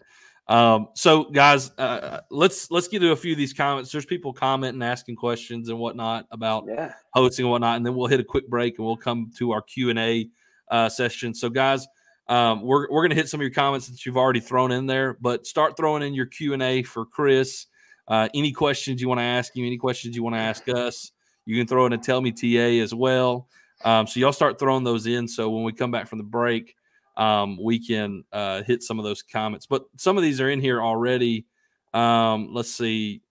Um, 0.48 0.88
so 0.94 1.24
guys, 1.24 1.72
uh, 1.76 2.20
let's 2.30 2.70
let's 2.70 2.86
get 2.88 3.00
to 3.00 3.12
a 3.12 3.16
few 3.16 3.32
of 3.32 3.38
these 3.38 3.52
comments. 3.52 3.90
There's 3.90 4.06
people 4.06 4.32
commenting, 4.32 4.82
asking 4.82 5.16
questions 5.16 5.68
and 5.68 5.78
whatnot 5.78 6.26
about 6.30 6.64
yeah. 6.68 6.92
hosting 7.12 7.44
and 7.44 7.50
whatnot, 7.50 7.76
and 7.76 7.84
then 7.84 7.94
we'll 7.94 8.06
hit 8.06 8.20
a 8.20 8.24
quick 8.24 8.48
break 8.48 8.78
and 8.78 8.86
we'll 8.86 8.96
come 8.96 9.30
to 9.38 9.50
our 9.52 9.62
Q 9.62 9.90
and 9.90 9.98
A 9.98 10.28
uh, 10.70 10.88
session. 10.88 11.34
So, 11.34 11.48
guys, 11.48 11.86
um, 12.28 12.62
we're 12.62 12.90
we're 12.90 13.02
gonna 13.02 13.16
hit 13.16 13.28
some 13.28 13.40
of 13.40 13.42
your 13.42 13.52
comments 13.52 13.88
that 13.88 14.06
you've 14.06 14.16
already 14.16 14.40
thrown 14.40 14.70
in 14.70 14.86
there, 14.86 15.16
but 15.20 15.46
start 15.46 15.76
throwing 15.76 16.02
in 16.02 16.14
your 16.14 16.26
Q 16.26 16.52
and 16.52 16.62
A 16.62 16.82
for 16.84 17.04
Chris. 17.04 17.66
Uh, 18.08 18.28
any 18.34 18.52
questions 18.52 19.00
you 19.00 19.08
want 19.08 19.18
to 19.18 19.24
ask 19.24 19.56
him, 19.56 19.64
any 19.64 19.76
questions 19.76 20.14
you 20.14 20.22
want 20.22 20.36
to 20.36 20.40
ask 20.40 20.68
us, 20.68 21.10
You 21.44 21.56
can 21.56 21.66
throw 21.66 21.86
in 21.86 21.92
a 21.92 21.98
tell 21.98 22.20
me 22.20 22.30
TA 22.30 22.82
as 22.82 22.94
well. 22.94 23.48
Um, 23.84 24.06
so 24.06 24.20
y'all 24.20 24.32
start 24.32 24.58
throwing 24.60 24.84
those 24.84 25.06
in. 25.06 25.26
So 25.26 25.50
when 25.50 25.64
we 25.64 25.72
come 25.72 25.90
back 25.90 26.06
from 26.06 26.18
the 26.18 26.24
break, 26.24 26.76
um, 27.16 27.58
we 27.62 27.84
can 27.84 28.24
uh, 28.32 28.62
hit 28.62 28.82
some 28.82 28.98
of 28.98 29.04
those 29.04 29.22
comments. 29.22 29.66
But 29.66 29.84
some 29.96 30.16
of 30.16 30.22
these 30.22 30.40
are 30.40 30.50
in 30.50 30.60
here 30.60 30.82
already. 30.82 31.46
Um, 31.94 32.48
let's 32.52 32.70
see. 32.72 33.22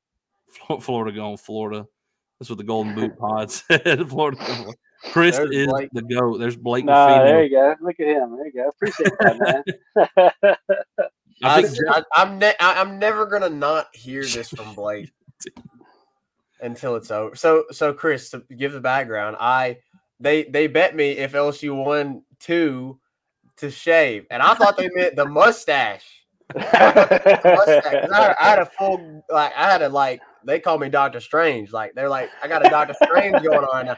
Florida 0.79 1.15
going 1.15 1.37
Florida. 1.37 1.85
That's 2.39 2.49
what 2.49 2.57
the 2.57 2.63
Golden 2.63 2.95
Boot 2.95 3.17
Pod 3.19 3.51
said. 3.51 4.09
Florida. 4.09 4.65
Chris 5.11 5.37
There's 5.37 5.51
is 5.51 5.67
Blake. 5.67 5.89
the 5.93 6.01
goat. 6.01 6.39
There's 6.39 6.55
Blake. 6.55 6.85
Nah, 6.85 7.23
there 7.23 7.43
you 7.43 7.49
go. 7.49 7.75
Look 7.81 7.99
at 7.99 8.07
him. 8.07 8.35
There 8.37 8.47
you 8.47 8.53
go. 8.53 8.69
Appreciate 8.69 9.11
that, 9.19 9.63
man. 9.95 10.55
I 11.43 11.59
I, 11.59 11.61
think 11.61 11.77
I, 11.89 12.03
I'm 12.15 12.39
ne- 12.39 12.55
I, 12.59 12.81
I'm 12.81 12.97
never 12.97 13.25
gonna 13.25 13.49
not 13.49 13.87
hear 13.93 14.21
this 14.23 14.49
from 14.49 14.73
Blake 14.73 15.11
until 16.61 16.95
it's 16.95 17.11
over. 17.11 17.35
So 17.35 17.65
so 17.71 17.93
Chris, 17.93 18.29
to 18.31 18.39
give 18.57 18.71
the 18.71 18.79
background, 18.79 19.35
I 19.39 19.79
they 20.19 20.43
they 20.43 20.67
bet 20.67 20.95
me 20.95 21.11
if 21.11 21.33
LSU 21.33 21.75
won 21.83 22.23
two 22.39 22.99
to 23.57 23.71
shave, 23.71 24.25
and 24.31 24.41
I 24.41 24.53
thought 24.55 24.77
they 24.77 24.89
meant 24.93 25.15
the 25.15 25.25
mustache. 25.25 26.05
mustache. 26.53 26.83
'Cause 27.41 28.11
I, 28.11 28.21
had, 28.21 28.35
I 28.39 28.49
had 28.49 28.59
a 28.59 28.65
full 28.65 29.23
like 29.29 29.53
I 29.55 29.71
had 29.71 29.81
a 29.81 29.89
like 29.89 30.21
they 30.45 30.59
call 30.59 30.77
me 30.77 30.89
Doctor 30.89 31.19
Strange. 31.19 31.71
Like 31.71 31.93
they're 31.95 32.09
like 32.09 32.29
I 32.43 32.47
got 32.47 32.65
a 32.65 32.69
Doctor 32.69 32.93
Strange 33.05 33.41
going 33.43 33.65
on 33.65 33.85
now. 33.87 33.97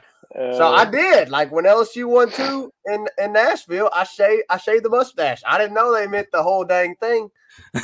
So 0.57 0.65
I 0.67 0.81
Uh, 0.83 0.85
did. 0.85 1.29
Like 1.29 1.51
when 1.51 1.65
LSU 1.65 2.05
won 2.07 2.31
two 2.31 2.71
in 2.85 3.07
in 3.17 3.33
Nashville, 3.33 3.89
I 3.93 4.03
shaved 4.03 4.43
I 4.49 4.57
shaved 4.57 4.83
the 4.85 4.89
mustache. 4.89 5.41
I 5.45 5.57
didn't 5.57 5.73
know 5.73 5.93
they 5.93 6.07
meant 6.07 6.27
the 6.31 6.43
whole 6.43 6.63
dang 6.63 6.95
thing. 6.95 7.29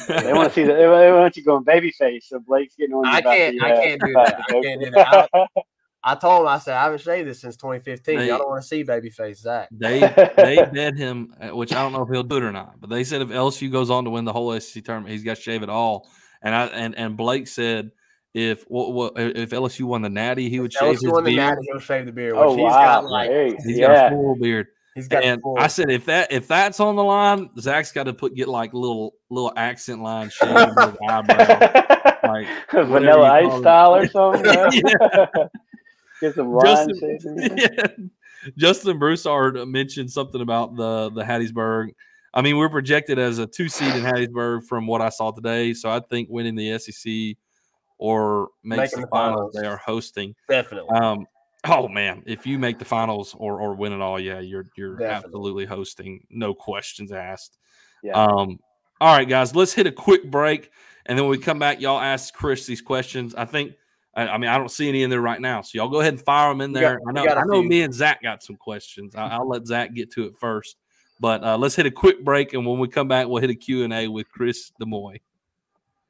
they 0.07 0.34
want 0.34 0.49
to 0.49 0.53
see 0.53 0.63
that. 0.63 0.76
They 0.76 0.88
want 1.11 1.36
you 1.36 1.43
going 1.43 1.63
baby 1.63 1.91
face. 1.91 2.28
So 2.30 2.39
Blake's 2.39 2.76
getting 2.76 2.93
on. 2.95 3.05
I 3.07 3.21
can't- 3.21 3.59
the, 3.59 3.65
I 3.65 3.71
uh, 3.71 3.82
can't 3.82 4.01
do 4.01 4.13
that. 4.13 4.39
I 4.49 4.61
can't 4.61 4.82
do 4.82 4.91
that. 4.91 5.30
I 5.34 5.47
told 6.16 6.41
him 6.41 6.47
I 6.47 6.58
said 6.60 6.76
I 6.76 6.84
haven't 6.84 7.01
shaved 7.01 7.28
this 7.30 7.39
since 7.41 7.56
2015. 7.56 8.18
Hey. 8.20 8.28
Y'all 8.28 8.38
don't 8.39 8.49
want 8.49 8.62
to 8.62 8.68
see 8.68 8.84
babyface 8.84 9.38
Zach. 9.38 9.70
They 9.72 9.99
they 10.38 10.66
bet 10.74 10.95
him, 10.97 11.34
uh, 11.39 11.56
which 11.56 11.72
I 11.74 11.82
don't 11.82 11.93
know 11.93 12.01
if 12.04 12.10
he'll 12.10 12.24
do 12.24 12.38
it 12.38 12.43
or 12.43 12.51
not. 12.51 12.80
But 12.82 12.89
they 12.89 13.04
said 13.04 13.22
if 13.22 13.30
LSU 13.30 13.72
goes 13.72 13.89
on 13.89 14.04
to 14.04 14.10
win 14.10 14.26
the 14.26 14.34
whole 14.34 14.60
SEC 14.60 14.84
tournament, 14.84 15.12
he's 15.14 15.24
got 15.24 15.38
to 15.38 15.41
shave 15.41 15.64
it 15.64 15.70
all. 15.70 16.08
And 16.41 16.54
I 16.54 16.66
and 16.68 16.95
and 16.97 17.16
Blake 17.16 17.47
said 17.47 17.91
if 18.34 18.64
what, 18.64 18.91
what 18.93 19.14
if 19.18 19.51
LSU 19.51 19.84
won 19.84 20.01
the 20.01 20.10
Natty, 20.10 20.49
he 20.49 20.60
would 20.60 20.74
shave 20.74 20.97
LSU 20.97 21.01
his 21.04 21.12
won 21.12 21.24
the 21.24 21.30
beard. 21.36 21.38
Natty, 21.38 21.62
he'll 21.72 21.80
shave 21.80 22.06
the 22.06 22.12
beard. 22.12 22.34
Which 22.34 22.43
oh 22.43 22.56
he's 22.56 22.64
wow! 22.64 23.01
got 23.01 23.06
like 23.06 23.30
Hey, 23.30 23.56
He's 23.64 23.80
got 23.80 24.08
a 24.08 24.10
full 24.10 24.36
beard. 24.36 24.68
he's 24.95 25.08
got 25.08 25.22
the 25.24 25.28
And. 25.30 25.41
I 25.58 25.68
said 25.68 25.89
if 25.89 26.06
that 26.06 26.32
if 26.34 26.47
that's 26.47 26.80
on 26.82 26.95
the 26.97 27.04
line, 27.04 27.49
Zach's 27.60 27.91
got 27.93 28.04
to 28.06 28.14
put 28.14 28.36
get 28.36 28.49
like 28.49 28.74
little 28.74 29.14
little 29.30 29.54
accent 29.56 30.01
line 30.01 30.30
shaved 30.34 30.51
his 30.51 30.97
eyebrow. 31.08 32.10
Like 32.24 32.47
Vanilla 32.72 33.32
Ice 33.32 33.45
call 33.45 33.58
it. 33.58 33.62
style 33.62 33.95
or 33.95 34.08
something. 34.08 35.49
Yeah. 36.22 36.30
Get 36.30 36.36
some. 36.36 36.59
Justin, 36.64 36.99
shaved. 36.99 37.26
yeah. 37.57 37.88
Justin 38.57 38.99
Broussard 38.99 39.55
mentioned 39.68 40.11
something 40.11 40.41
about 40.41 40.76
the 40.76 41.09
the 41.11 41.24
Hattiesburg. 41.24 41.89
I 42.34 42.41
mean, 42.41 42.57
we're 42.57 42.70
projected 42.70 43.20
as 43.20 43.38
a 43.39 43.45
two 43.47 43.70
seed 43.70 43.95
in 43.95 44.01
Hattiesburg 44.03 44.66
from 44.66 44.88
what 44.88 45.01
I 45.01 45.09
saw 45.09 45.32
today. 45.32 45.74
So 45.74 45.89
I 45.89 45.99
think 45.99 46.30
winning 46.32 46.55
the 46.55 46.78
SEC 46.80 47.38
or 47.99 48.49
makes 48.64 48.91
Making 48.93 49.01
the 49.01 49.05
the 49.05 49.09
finals, 49.11 49.38
finals. 49.38 49.53
they 49.53 49.68
are 49.68 49.78
hosting. 49.78 50.36
definitely. 50.49 50.89
Um, 50.99 51.26
oh 51.66 51.88
man, 51.88 52.24
if 52.26 52.45
you 52.45 52.57
make 52.59 52.80
the 52.80 52.86
finals 52.86 53.36
or 53.38 53.61
or 53.61 53.76
win 53.76 53.93
it 53.93 54.01
all, 54.01 54.20
yeah, 54.20 54.39
you're 54.39 54.68
you're 54.76 54.97
Definitely. 54.97 55.16
absolutely 55.28 55.66
hosting, 55.66 56.26
no 56.30 56.53
questions 56.53 57.11
asked. 57.11 57.57
Yeah. 58.03 58.14
Um, 58.14 58.59
all 58.99 59.16
right, 59.16 59.28
guys, 59.30 59.55
let's 59.55 59.74
hit 59.74 59.88
a 59.88 59.91
quick 59.91 60.30
break, 60.30 60.72
and 61.05 61.18
then 61.18 61.26
when 61.26 61.32
we 61.38 61.43
come 61.43 61.59
back, 61.59 61.80
y'all 61.82 61.99
ask 61.99 62.34
Chris 62.34 62.66
these 62.66 62.82
questions. 62.82 63.36
I 63.36 63.45
think. 63.45 63.74
I 64.16 64.28
I 64.28 64.38
mean, 64.38 64.49
I 64.49 64.57
don't 64.57 64.70
see 64.70 64.88
any 64.89 65.03
in 65.03 65.09
there 65.09 65.22
right 65.22 65.41
now, 65.41 65.61
so 65.61 65.78
y'all 65.78 65.89
go 65.89 65.99
ahead 66.01 66.14
and 66.14 66.22
fire 66.22 66.49
them 66.51 66.61
in 66.61 66.72
there. 66.74 66.99
got- 66.99 67.07
I 67.07 67.11
know, 67.14 67.26
got 67.26 67.38
a 67.38 67.41
I 67.41 67.43
know, 67.45 67.61
few. 67.61 67.70
me 67.70 67.82
and 67.82 67.93
Zach 67.93 68.22
got 68.22 68.43
some 68.43 68.55
questions. 68.55 69.16
I, 69.16 69.28
I'll 69.30 69.47
let 69.47 69.66
Zach 69.66 69.93
get 69.93 70.11
to 70.11 70.26
it 70.26 70.38
first, 70.38 70.78
but 71.20 71.43
uh, 71.43 71.57
let's 71.57 71.76
hit 71.76 71.86
a 71.86 71.91
quick 71.91 72.24
break, 72.24 72.53
and 72.53 72.66
when 72.66 72.80
we 72.80 72.88
come 72.88 73.07
back, 73.07 73.28
we'll 73.28 73.41
hit 73.41 73.49
a 73.49 73.55
Q 73.55 73.84
and 73.84 73.93
A 73.93 74.07
with 74.07 74.30
Chris 74.32 74.72
Demouy. 74.82 75.22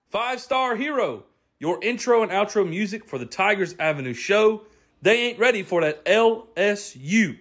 Five 0.09 0.39
Star 0.41 0.75
Hero, 0.75 1.23
your 1.59 1.79
intro 1.83 2.21
and 2.23 2.31
outro 2.31 2.67
music 2.69 3.05
for 3.05 3.17
the 3.17 3.25
Tigers 3.25 3.75
Avenue 3.79 4.13
show. 4.13 4.63
They 5.01 5.19
ain't 5.27 5.39
ready 5.39 5.63
for 5.63 5.81
that 5.81 6.05
LSU. 6.05 7.37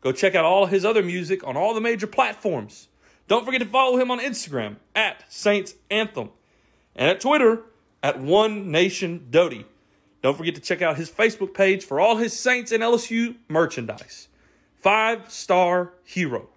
Go 0.00 0.12
check 0.12 0.34
out 0.34 0.44
all 0.44 0.66
his 0.66 0.84
other 0.84 1.02
music 1.02 1.46
on 1.46 1.56
all 1.56 1.74
the 1.74 1.80
major 1.80 2.06
platforms. 2.06 2.88
Don't 3.28 3.44
forget 3.44 3.60
to 3.60 3.66
follow 3.66 3.96
him 3.98 4.10
on 4.10 4.20
Instagram 4.20 4.76
at 4.94 5.24
Saints 5.32 5.74
Anthem 5.90 6.30
and 6.94 7.08
at 7.10 7.20
Twitter 7.20 7.62
at 8.02 8.20
One 8.20 8.70
Nation 8.70 9.26
Doty. 9.30 9.64
Don't 10.26 10.36
forget 10.36 10.56
to 10.56 10.60
check 10.60 10.82
out 10.82 10.96
his 10.96 11.08
Facebook 11.08 11.54
page 11.54 11.84
for 11.84 12.00
all 12.00 12.16
his 12.16 12.36
Saints 12.36 12.72
and 12.72 12.82
LSU 12.82 13.36
merchandise. 13.48 14.26
Five 14.74 15.30
Star 15.30 15.92
Hero. 16.02 16.48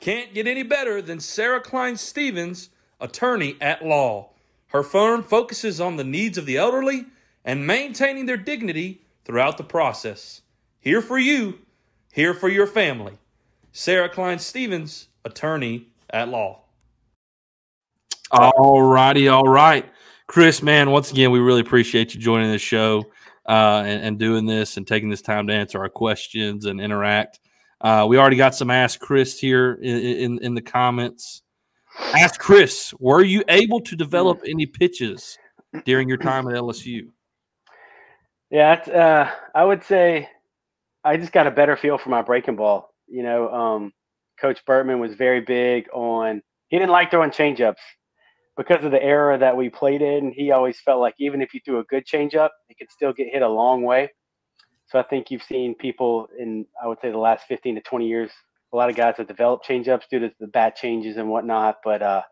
Can't 0.00 0.32
get 0.32 0.46
any 0.46 0.62
better 0.62 1.02
than 1.02 1.20
Sarah 1.20 1.60
Klein 1.60 1.98
Stevens, 1.98 2.70
attorney 2.98 3.58
at 3.60 3.84
law. 3.84 4.30
Her 4.68 4.82
firm 4.82 5.22
focuses 5.22 5.82
on 5.82 5.96
the 5.96 6.04
needs 6.04 6.38
of 6.38 6.46
the 6.46 6.56
elderly 6.56 7.04
and 7.44 7.66
maintaining 7.66 8.24
their 8.24 8.38
dignity 8.38 9.02
throughout 9.26 9.58
the 9.58 9.64
process. 9.64 10.40
Here 10.80 11.02
for 11.02 11.18
you, 11.18 11.58
here 12.10 12.32
for 12.32 12.48
your 12.48 12.66
family. 12.66 13.18
Sarah 13.72 14.08
Klein 14.08 14.38
Stevens, 14.38 15.08
attorney 15.26 15.88
at 16.08 16.30
law. 16.30 16.62
All 18.30 18.80
righty, 18.80 19.28
all 19.28 19.46
right. 19.46 19.84
Chris, 20.26 20.62
man, 20.62 20.90
once 20.90 21.10
again, 21.10 21.30
we 21.30 21.40
really 21.40 21.60
appreciate 21.60 22.14
you 22.14 22.20
joining 22.20 22.50
the 22.50 22.58
show 22.58 23.04
uh, 23.48 23.82
and, 23.84 24.02
and 24.02 24.18
doing 24.18 24.46
this 24.46 24.76
and 24.76 24.86
taking 24.86 25.08
this 25.08 25.22
time 25.22 25.46
to 25.46 25.52
answer 25.52 25.78
our 25.78 25.88
questions 25.88 26.66
and 26.66 26.80
interact. 26.80 27.40
Uh, 27.80 28.06
we 28.08 28.16
already 28.16 28.36
got 28.36 28.54
some 28.54 28.70
Ask 28.70 29.00
Chris 29.00 29.38
here 29.38 29.74
in, 29.82 29.96
in, 29.96 30.38
in 30.42 30.54
the 30.54 30.62
comments. 30.62 31.42
Ask 32.14 32.38
Chris, 32.40 32.94
were 32.98 33.22
you 33.22 33.42
able 33.48 33.80
to 33.80 33.96
develop 33.96 34.40
any 34.46 34.66
pitches 34.66 35.36
during 35.84 36.08
your 36.08 36.18
time 36.18 36.46
at 36.48 36.54
LSU? 36.54 37.08
Yeah, 38.50 38.72
uh, 38.72 39.30
I 39.54 39.64
would 39.64 39.82
say 39.82 40.28
I 41.04 41.16
just 41.16 41.32
got 41.32 41.46
a 41.46 41.50
better 41.50 41.76
feel 41.76 41.98
for 41.98 42.10
my 42.10 42.22
breaking 42.22 42.56
ball. 42.56 42.94
You 43.08 43.22
know, 43.22 43.52
um, 43.52 43.92
Coach 44.40 44.64
Bertman 44.66 45.00
was 45.00 45.14
very 45.14 45.40
big 45.40 45.88
on. 45.92 46.40
He 46.68 46.78
didn't 46.78 46.92
like 46.92 47.10
throwing 47.10 47.30
changeups 47.30 47.76
because 48.56 48.84
of 48.84 48.90
the 48.90 49.02
era 49.02 49.38
that 49.38 49.56
we 49.56 49.70
played 49.70 50.02
in. 50.02 50.32
He 50.32 50.50
always 50.50 50.78
felt 50.80 51.00
like 51.00 51.14
even 51.18 51.40
if 51.40 51.54
you 51.54 51.60
threw 51.64 51.78
a 51.78 51.84
good 51.84 52.06
changeup, 52.06 52.50
it 52.68 52.78
could 52.78 52.90
still 52.90 53.12
get 53.12 53.28
hit 53.28 53.42
a 53.42 53.48
long 53.48 53.82
way. 53.82 54.10
So 54.86 54.98
I 54.98 55.02
think 55.02 55.30
you've 55.30 55.42
seen 55.42 55.74
people 55.74 56.28
in, 56.38 56.66
I 56.82 56.86
would 56.86 56.98
say, 57.00 57.10
the 57.10 57.18
last 57.18 57.46
15 57.48 57.76
to 57.76 57.80
20 57.80 58.06
years, 58.06 58.30
a 58.72 58.76
lot 58.76 58.90
of 58.90 58.96
guys 58.96 59.14
have 59.16 59.26
developed 59.26 59.66
changeups 59.66 60.08
due 60.10 60.18
to 60.20 60.32
the 60.38 60.46
bat 60.46 60.76
changes 60.76 61.16
and 61.16 61.28
whatnot. 61.28 61.78
But 61.82 62.02
uh, 62.02 62.22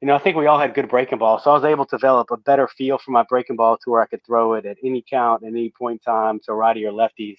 you 0.00 0.08
know, 0.08 0.14
I 0.14 0.18
think 0.18 0.36
we 0.36 0.46
all 0.46 0.58
had 0.58 0.74
good 0.74 0.88
breaking 0.88 1.18
balls. 1.18 1.44
So 1.44 1.50
I 1.50 1.54
was 1.54 1.64
able 1.64 1.86
to 1.86 1.96
develop 1.96 2.30
a 2.30 2.36
better 2.36 2.68
feel 2.68 2.98
for 2.98 3.12
my 3.12 3.24
breaking 3.28 3.56
ball 3.56 3.78
to 3.78 3.90
where 3.90 4.02
I 4.02 4.06
could 4.06 4.24
throw 4.24 4.54
it 4.54 4.66
at 4.66 4.76
any 4.84 5.04
count, 5.08 5.42
at 5.42 5.48
any 5.48 5.70
point 5.70 6.02
in 6.06 6.12
time 6.12 6.40
to 6.44 6.52
righty 6.52 6.84
or 6.84 6.92
lefties. 6.92 7.38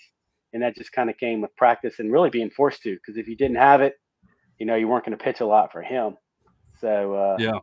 And 0.53 0.63
that 0.63 0.75
just 0.75 0.91
kind 0.91 1.09
of 1.09 1.17
came 1.17 1.41
with 1.41 1.55
practice 1.55 1.99
and 1.99 2.11
really 2.11 2.29
being 2.29 2.49
forced 2.49 2.81
to. 2.83 2.95
Because 2.95 3.17
if 3.17 3.27
you 3.27 3.35
didn't 3.35 3.57
have 3.57 3.81
it, 3.81 3.95
you 4.57 4.65
know, 4.65 4.75
you 4.75 4.87
weren't 4.87 5.05
going 5.05 5.17
to 5.17 5.23
pitch 5.23 5.39
a 5.41 5.45
lot 5.45 5.71
for 5.71 5.81
him. 5.81 6.17
So 6.79 7.13
uh, 7.13 7.37
Yeah. 7.39 7.59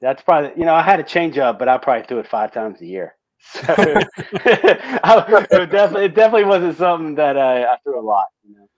that's 0.00 0.22
probably 0.22 0.50
you 0.56 0.64
know 0.64 0.74
I 0.74 0.82
had 0.82 1.00
a 1.00 1.04
change 1.04 1.38
up, 1.38 1.58
but 1.58 1.68
I 1.68 1.78
probably 1.78 2.06
threw 2.06 2.18
it 2.18 2.26
five 2.28 2.52
times 2.52 2.80
a 2.80 2.86
year. 2.86 3.14
So 3.54 3.64
I, 3.76 5.46
it 5.50 5.70
definitely 5.70 6.04
it 6.04 6.14
definitely 6.14 6.44
wasn't 6.44 6.76
something 6.76 7.14
that 7.16 7.36
uh, 7.36 7.66
I 7.72 7.76
threw 7.82 7.98
a 7.98 8.04
lot. 8.04 8.26
You 8.48 8.54
know. 8.56 8.68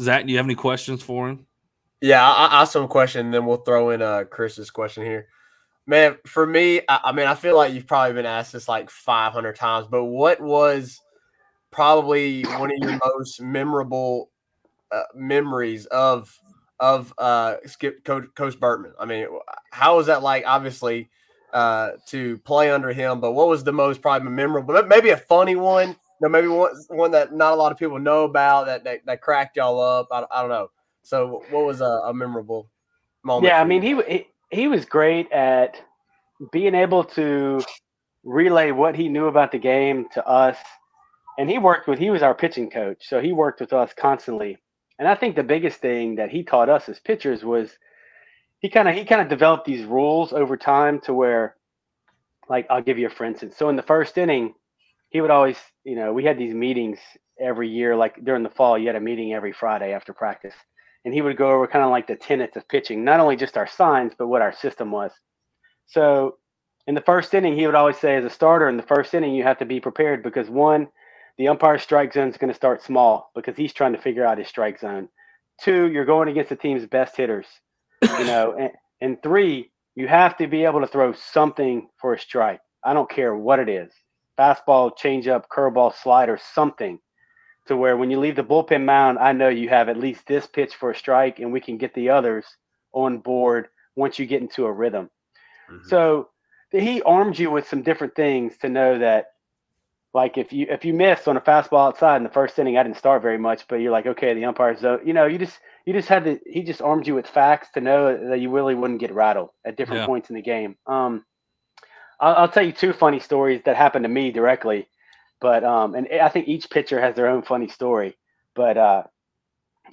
Zach, 0.00 0.26
do 0.26 0.30
you 0.30 0.36
have 0.36 0.46
any 0.46 0.54
questions 0.54 1.02
for 1.02 1.28
him? 1.28 1.46
Yeah, 2.00 2.22
I, 2.22 2.46
I 2.46 2.62
ask 2.62 2.74
a 2.76 2.86
question, 2.86 3.26
and 3.26 3.34
then 3.34 3.46
we'll 3.46 3.58
throw 3.58 3.90
in 3.90 4.02
uh 4.02 4.24
Chris's 4.24 4.70
question 4.70 5.04
here. 5.04 5.28
Man, 5.86 6.18
for 6.26 6.46
me, 6.46 6.82
I, 6.86 7.00
I 7.04 7.12
mean, 7.12 7.26
I 7.26 7.34
feel 7.34 7.56
like 7.56 7.72
you've 7.72 7.86
probably 7.86 8.12
been 8.12 8.26
asked 8.26 8.52
this 8.52 8.68
like 8.68 8.90
500 8.90 9.56
times, 9.56 9.86
but 9.90 10.04
what 10.04 10.38
was 10.38 11.00
probably 11.70 12.42
one 12.42 12.70
of 12.70 12.76
your 12.78 12.98
most 13.16 13.40
memorable 13.40 14.30
uh, 14.92 15.02
memories 15.14 15.86
of 15.86 16.30
of 16.80 17.12
uh 17.18 17.56
Skip 17.66 18.04
Coach, 18.04 18.24
Coach 18.34 18.58
Bertman? 18.58 18.92
I 18.98 19.04
mean, 19.04 19.26
how 19.70 19.96
was 19.96 20.06
that 20.06 20.22
like? 20.22 20.44
Obviously, 20.46 21.08
uh, 21.52 21.92
to 22.06 22.38
play 22.38 22.70
under 22.70 22.92
him, 22.92 23.20
but 23.20 23.32
what 23.32 23.48
was 23.48 23.64
the 23.64 23.72
most 23.72 24.02
probably 24.02 24.30
memorable? 24.30 24.82
Maybe 24.84 25.10
a 25.10 25.16
funny 25.16 25.56
one. 25.56 25.96
No, 26.20 26.28
maybe 26.28 26.48
one 26.48 26.72
one 26.88 27.10
that 27.12 27.32
not 27.32 27.52
a 27.52 27.56
lot 27.56 27.72
of 27.72 27.78
people 27.78 27.98
know 27.98 28.24
about 28.24 28.66
that 28.66 28.84
that, 28.84 29.06
that 29.06 29.20
cracked 29.20 29.56
y'all 29.56 29.80
up. 29.80 30.08
I, 30.10 30.24
I 30.30 30.40
don't 30.40 30.50
know. 30.50 30.70
So, 31.02 31.42
what 31.50 31.64
was 31.64 31.80
a, 31.80 31.84
a 31.84 32.12
memorable 32.12 32.70
moment? 33.24 33.50
Yeah, 33.50 33.60
I 33.60 33.64
mean 33.64 33.82
he, 33.82 33.94
he 34.02 34.26
he 34.50 34.68
was 34.68 34.84
great 34.84 35.30
at 35.32 35.80
being 36.52 36.74
able 36.74 37.04
to 37.04 37.62
relay 38.24 38.72
what 38.72 38.96
he 38.96 39.08
knew 39.08 39.26
about 39.26 39.52
the 39.52 39.58
game 39.58 40.06
to 40.14 40.26
us, 40.26 40.56
and 41.38 41.48
he 41.48 41.58
worked 41.58 41.88
with 41.88 41.98
he 41.98 42.10
was 42.10 42.22
our 42.22 42.34
pitching 42.34 42.68
coach, 42.68 43.08
so 43.08 43.20
he 43.20 43.32
worked 43.32 43.60
with 43.60 43.72
us 43.72 43.92
constantly. 43.96 44.58
And 44.98 45.06
I 45.06 45.14
think 45.14 45.36
the 45.36 45.42
biggest 45.42 45.80
thing 45.80 46.16
that 46.16 46.30
he 46.30 46.42
taught 46.42 46.68
us 46.68 46.88
as 46.88 46.98
pitchers 46.98 47.44
was 47.44 47.70
he 48.60 48.68
kind 48.68 48.88
of 48.88 48.94
he 48.94 49.04
kind 49.04 49.22
of 49.22 49.28
developed 49.28 49.64
these 49.66 49.84
rules 49.84 50.32
over 50.32 50.56
time 50.56 51.00
to 51.02 51.14
where, 51.14 51.56
like 52.48 52.66
I'll 52.70 52.82
give 52.82 52.98
you 52.98 53.06
a 53.06 53.10
for 53.10 53.24
instance. 53.24 53.56
So 53.56 53.68
in 53.68 53.76
the 53.76 53.82
first 53.82 54.18
inning, 54.18 54.54
he 55.10 55.20
would 55.20 55.30
always, 55.30 55.56
you 55.84 55.96
know, 55.96 56.12
we 56.12 56.24
had 56.24 56.38
these 56.38 56.54
meetings 56.54 56.98
every 57.40 57.68
year, 57.68 57.96
like 57.96 58.24
during 58.24 58.42
the 58.42 58.50
fall, 58.50 58.76
you 58.76 58.88
had 58.88 58.96
a 58.96 59.00
meeting 59.00 59.32
every 59.32 59.52
Friday 59.52 59.92
after 59.92 60.12
practice. 60.12 60.54
And 61.04 61.14
he 61.14 61.22
would 61.22 61.36
go 61.36 61.50
over 61.50 61.66
kind 61.68 61.84
of 61.84 61.90
like 61.90 62.08
the 62.08 62.16
tenets 62.16 62.56
of 62.56 62.68
pitching, 62.68 63.04
not 63.04 63.20
only 63.20 63.36
just 63.36 63.56
our 63.56 63.68
signs, 63.68 64.12
but 64.18 64.26
what 64.26 64.42
our 64.42 64.52
system 64.52 64.90
was. 64.90 65.12
So 65.86 66.36
in 66.86 66.94
the 66.94 67.00
first 67.00 67.32
inning, 67.32 67.56
he 67.56 67.66
would 67.66 67.76
always 67.76 67.96
say, 67.96 68.16
as 68.16 68.24
a 68.24 68.30
starter 68.30 68.68
in 68.68 68.76
the 68.76 68.82
first 68.82 69.14
inning, 69.14 69.34
you 69.34 69.44
have 69.44 69.58
to 69.58 69.64
be 69.64 69.80
prepared 69.80 70.22
because 70.22 70.50
one, 70.50 70.88
the 71.38 71.48
umpire 71.48 71.78
strike 71.78 72.12
zone 72.12 72.28
is 72.28 72.36
going 72.36 72.50
to 72.50 72.56
start 72.56 72.82
small 72.82 73.30
because 73.34 73.56
he's 73.56 73.72
trying 73.72 73.92
to 73.92 74.00
figure 74.00 74.26
out 74.26 74.38
his 74.38 74.48
strike 74.48 74.78
zone. 74.80 75.08
Two, 75.60 75.88
you're 75.88 76.04
going 76.04 76.28
against 76.28 76.50
the 76.50 76.56
team's 76.56 76.86
best 76.86 77.16
hitters, 77.16 77.46
you 78.02 78.24
know, 78.24 78.54
and, 78.58 78.70
and 79.00 79.22
three, 79.22 79.70
you 79.94 80.06
have 80.06 80.36
to 80.36 80.46
be 80.46 80.64
able 80.64 80.80
to 80.80 80.86
throw 80.86 81.12
something 81.12 81.88
for 82.00 82.14
a 82.14 82.18
strike. 82.18 82.60
I 82.84 82.92
don't 82.92 83.10
care 83.10 83.34
what 83.34 83.58
it 83.58 83.68
is 83.68 83.92
fastball, 84.38 84.96
changeup, 84.96 85.44
curveball, 85.50 85.92
slider, 85.94 86.38
something 86.54 87.00
to 87.66 87.76
where 87.76 87.96
when 87.96 88.10
you 88.10 88.18
leave 88.18 88.36
the 88.36 88.44
bullpen 88.44 88.84
mound, 88.84 89.18
I 89.18 89.32
know 89.32 89.48
you 89.48 89.68
have 89.68 89.88
at 89.88 89.96
least 89.96 90.26
this 90.26 90.46
pitch 90.46 90.74
for 90.74 90.90
a 90.90 90.96
strike, 90.96 91.38
and 91.38 91.52
we 91.52 91.60
can 91.60 91.76
get 91.76 91.94
the 91.94 92.10
others 92.10 92.46
on 92.92 93.18
board 93.18 93.68
once 93.96 94.18
you 94.18 94.26
get 94.26 94.40
into 94.40 94.66
a 94.66 94.72
rhythm. 94.72 95.10
Mm-hmm. 95.70 95.88
So 95.88 96.28
he 96.70 97.02
armed 97.02 97.38
you 97.38 97.50
with 97.50 97.68
some 97.68 97.82
different 97.82 98.14
things 98.14 98.56
to 98.58 98.68
know 98.68 98.98
that, 98.98 99.26
like 100.18 100.36
if 100.36 100.52
you 100.52 100.66
if 100.68 100.84
you 100.84 100.92
miss 100.92 101.28
on 101.28 101.36
a 101.36 101.40
fastball 101.40 101.86
outside 101.86 102.16
in 102.16 102.24
the 102.24 102.28
first 102.28 102.58
inning, 102.58 102.76
I 102.76 102.82
didn't 102.82 102.98
start 102.98 103.22
very 103.22 103.38
much, 103.38 103.68
but 103.68 103.76
you're 103.76 103.92
like, 103.92 104.06
okay, 104.06 104.34
the 104.34 104.46
umpire's 104.46 104.80
so 104.80 104.98
you 105.04 105.12
know, 105.12 105.26
you 105.26 105.38
just 105.38 105.56
you 105.86 105.92
just 105.92 106.08
had 106.08 106.24
to 106.24 106.40
he 106.44 106.64
just 106.64 106.82
armed 106.82 107.06
you 107.06 107.14
with 107.14 107.28
facts 107.28 107.68
to 107.74 107.80
know 107.80 108.28
that 108.30 108.40
you 108.40 108.50
really 108.50 108.74
wouldn't 108.74 108.98
get 108.98 109.14
rattled 109.14 109.50
at 109.64 109.76
different 109.76 110.00
yeah. 110.00 110.06
points 110.06 110.28
in 110.28 110.34
the 110.34 110.42
game. 110.42 110.74
Um, 110.88 111.24
I'll, 112.18 112.34
I'll, 112.34 112.48
tell 112.48 112.66
you 112.66 112.72
two 112.72 112.92
funny 112.92 113.20
stories 113.20 113.62
that 113.64 113.76
happened 113.76 114.06
to 114.06 114.08
me 114.08 114.32
directly, 114.32 114.88
but 115.40 115.62
um, 115.62 115.94
and 115.94 116.08
I 116.20 116.28
think 116.30 116.48
each 116.48 116.68
pitcher 116.68 117.00
has 117.00 117.14
their 117.14 117.28
own 117.28 117.42
funny 117.42 117.68
story. 117.68 118.16
But 118.56 118.76
uh, 118.76 119.02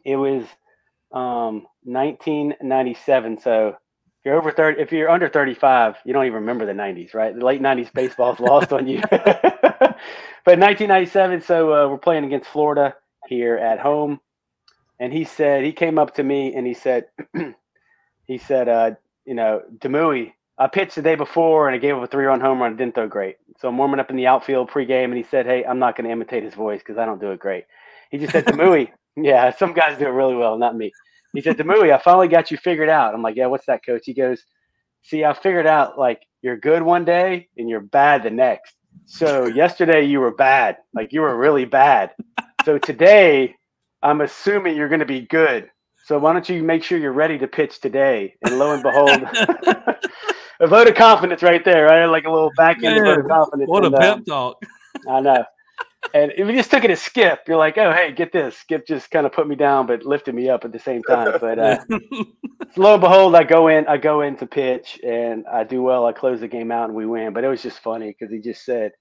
it 0.03 0.15
was 0.15 0.43
um 1.11 1.67
1997, 1.84 3.41
so 3.41 3.78
you're 4.26 4.36
over 4.38 4.51
30, 4.51 4.82
if 4.82 4.91
you're 4.91 5.09
under 5.09 5.30
35, 5.30 5.97
you 6.05 6.13
don't 6.13 6.26
even 6.26 6.39
remember 6.41 6.65
the 6.65 6.73
90s, 6.73 7.13
right? 7.13 7.38
The 7.38 7.45
late 7.45 7.61
90s 7.61 7.93
baseball's 7.93 8.39
lost 8.39 8.73
on 8.73 8.88
you. 8.88 9.01
but 9.11 9.99
1997, 10.45 11.41
so 11.41 11.73
uh, 11.73 11.88
we're 11.89 11.97
playing 11.97 12.26
against 12.26 12.49
Florida 12.49 12.95
here 13.28 13.57
at 13.57 13.80
home, 13.80 14.19
and 14.99 15.13
he 15.13 15.26
said 15.26 15.63
he 15.63 15.73
came 15.73 15.99
up 15.99 16.15
to 16.15 16.23
me 16.23 16.55
and 16.55 16.65
he 16.65 16.73
said, 16.73 17.05
he 18.28 18.38
said, 18.38 18.67
uh, 18.69 18.91
you 19.26 19.36
know, 19.36 19.61
Demouy, 19.80 20.34
I 20.57 20.67
pitched 20.67 20.95
the 20.95 21.01
day 21.01 21.15
before 21.15 21.67
and 21.67 21.76
I 21.76 21.80
gave 21.80 21.95
up 21.95 22.03
a 22.03 22.07
three 22.07 22.26
run 22.26 22.39
home 22.39 22.61
run. 22.61 22.73
It 22.73 22.78
didn't 22.78 22.95
throw 22.95 23.07
great. 23.07 23.38
So 23.59 23.67
I'm 23.67 23.78
warming 23.78 23.99
up 23.99 24.09
in 24.09 24.15
the 24.15 24.28
outfield 24.28 24.69
pregame 24.69 25.05
and 25.05 25.17
he 25.17 25.23
said, 25.23 25.45
Hey, 25.45 25.65
I'm 25.65 25.80
not 25.80 25.97
going 25.97 26.05
to 26.05 26.11
imitate 26.11 26.43
his 26.43 26.53
voice 26.53 26.80
because 26.80 26.97
I 26.97 27.05
don't 27.05 27.19
do 27.19 27.32
it 27.32 27.39
great. 27.39 27.65
He 28.09 28.17
just 28.17 28.32
said, 28.32 28.45
Demouy, 28.45 28.89
yeah, 29.17 29.53
some 29.55 29.73
guys 29.73 29.97
do 29.97 30.05
it 30.05 30.09
really 30.09 30.36
well, 30.36 30.57
not 30.57 30.76
me. 30.78 30.93
He 31.36 31.41
said, 31.41 31.57
Demouy, 31.57 31.93
I 31.93 31.99
finally 31.99 32.27
got 32.27 32.51
you 32.51 32.57
figured 32.57 32.89
out. 32.89 33.13
I'm 33.13 33.21
like, 33.21 33.36
Yeah, 33.36 33.47
what's 33.47 33.65
that, 33.67 33.86
coach? 33.86 34.03
He 34.05 34.13
goes, 34.13 34.43
See, 35.03 35.23
I 35.23 35.33
figured 35.33 35.67
out 35.67 35.99
like 35.99 36.21
you're 36.41 36.57
good 36.57 36.81
one 36.81 37.05
day 37.05 37.49
and 37.57 37.69
you're 37.69 37.81
bad 37.81 38.23
the 38.23 38.29
next. 38.29 38.75
So 39.05 39.45
yesterday 39.55 40.05
you 40.05 40.19
were 40.19 40.33
bad, 40.33 40.77
like 40.93 41.13
you 41.13 41.21
were 41.21 41.38
really 41.38 41.65
bad. 41.65 42.11
So 42.63 42.77
today 42.77 43.55
I'm 44.01 44.21
assuming 44.21 44.75
you're 44.75 44.89
going 44.89 44.99
to 44.99 45.05
be 45.05 45.21
good. 45.21 45.69
So 46.05 46.19
why 46.19 46.33
don't 46.33 46.47
you 46.47 46.61
make 46.63 46.83
sure 46.83 46.99
you're 46.99 47.13
ready 47.13 47.38
to 47.39 47.47
pitch 47.47 47.81
today? 47.81 48.36
And 48.43 48.59
lo 48.59 48.73
and 48.73 48.83
behold, 48.83 49.23
a 50.59 50.67
vote 50.67 50.88
of 50.88 50.93
confidence 50.93 51.41
right 51.41 51.65
there, 51.65 51.86
right? 51.86 52.05
Like 52.05 52.25
a 52.25 52.31
little 52.31 52.51
back 52.55 52.83
end 52.83 53.03
vote 53.03 53.19
of 53.19 53.27
confidence. 53.27 53.67
What 53.67 53.86
and, 53.86 53.95
a 53.95 53.97
pep 53.97 54.17
um, 54.17 54.25
talk. 54.25 54.57
I 55.09 55.21
know. 55.21 55.43
And 56.14 56.32
if 56.38 56.47
we 56.47 56.53
just 56.53 56.72
took 56.72 56.84
it 56.84 56.91
as 56.91 57.01
Skip. 57.01 57.41
You're 57.47 57.58
like, 57.58 57.78
oh, 57.78 57.91
hey, 57.91 58.12
get 58.12 58.32
this. 58.32 58.58
Skip 58.58 58.88
just 58.88 59.12
kind 59.12 59.26
of 59.26 59.32
put 59.32 59.47
me 59.47 59.56
down, 59.56 59.88
but 59.88 60.03
lifted 60.03 60.36
me 60.36 60.49
up 60.49 60.66
at 60.66 60.72
the 60.72 60.80
same 60.80 61.03
time. 61.03 61.38
But 61.39 61.60
uh, 61.60 61.80
lo 62.78 62.93
and 62.93 63.01
behold, 63.01 63.36
I 63.36 63.43
go 63.43 63.68
in, 63.68 63.88
I 63.88 63.97
go 63.97 64.22
in 64.22 64.38
to 64.38 64.45
pitch, 64.45 64.99
and 65.03 65.45
I 65.47 65.64
do 65.64 65.82
well. 65.82 66.06
I 66.06 66.14
close 66.14 66.39
the 66.39 66.47
game 66.47 66.72
out, 66.72 66.86
and 66.86 66.95
we 66.95 67.06
win. 67.06 67.34
But 67.34 67.43
it 67.43 67.47
was 67.47 67.62
just 67.62 67.80
funny 67.80 68.16
because 68.18 68.34
he 68.34 68.39
just 68.39 68.64
said, 68.64 68.91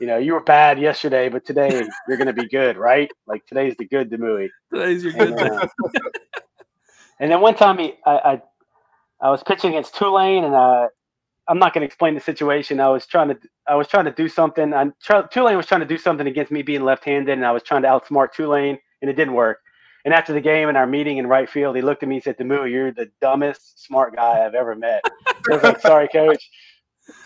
you 0.00 0.06
know, 0.06 0.18
you 0.18 0.32
were 0.32 0.42
bad 0.42 0.78
yesterday, 0.78 1.28
but 1.28 1.44
today 1.44 1.82
you're 2.08 2.16
going 2.16 2.26
to 2.26 2.32
be 2.32 2.48
good, 2.48 2.76
right? 2.76 3.10
Like 3.26 3.44
today's 3.46 3.74
the 3.78 3.86
good 3.86 4.10
Demouy. 4.10 4.48
Today's 4.72 5.02
your 5.04 5.12
good. 5.12 5.32
And, 5.32 5.40
uh, 5.40 5.68
and 7.20 7.32
then 7.32 7.40
one 7.40 7.54
time 7.54 7.78
he, 7.78 7.94
I, 8.06 8.10
I, 8.10 8.42
I 9.20 9.30
was 9.30 9.42
pitching 9.42 9.70
against 9.70 9.96
Tulane, 9.96 10.44
and 10.44 10.54
uh, 10.54 10.88
I'm 11.48 11.58
not 11.58 11.72
going 11.72 11.80
to 11.82 11.86
explain 11.86 12.14
the 12.14 12.20
situation. 12.20 12.78
I 12.80 12.88
was 12.88 13.06
trying 13.06 13.28
to 13.28 13.38
I 13.66 13.74
was 13.74 13.88
trying 13.88 14.04
to 14.04 14.12
do 14.12 14.28
something. 14.28 14.74
I, 14.74 14.86
Tulane 15.30 15.56
was 15.56 15.66
trying 15.66 15.80
to 15.80 15.86
do 15.86 15.98
something 15.98 16.26
against 16.26 16.52
me 16.52 16.62
being 16.62 16.82
left-handed, 16.82 17.32
and 17.32 17.44
I 17.46 17.52
was 17.52 17.62
trying 17.62 17.82
to 17.82 17.88
outsmart 17.88 18.32
Tulane, 18.32 18.78
and 19.00 19.10
it 19.10 19.14
didn't 19.14 19.34
work. 19.34 19.60
And 20.04 20.14
after 20.14 20.32
the 20.32 20.40
game 20.40 20.68
and 20.68 20.76
our 20.76 20.86
meeting 20.86 21.16
in 21.18 21.26
right 21.26 21.48
field, 21.48 21.76
he 21.76 21.82
looked 21.82 22.02
at 22.02 22.08
me 22.08 22.16
and 22.16 22.24
said, 22.24 22.38
"Demu, 22.38 22.70
you're 22.70 22.92
the 22.92 23.10
dumbest 23.20 23.84
smart 23.84 24.14
guy 24.14 24.44
I've 24.44 24.54
ever 24.54 24.74
met." 24.74 25.02
I 25.50 25.54
was 25.54 25.62
like, 25.62 25.80
"Sorry, 25.80 26.08
coach." 26.08 26.48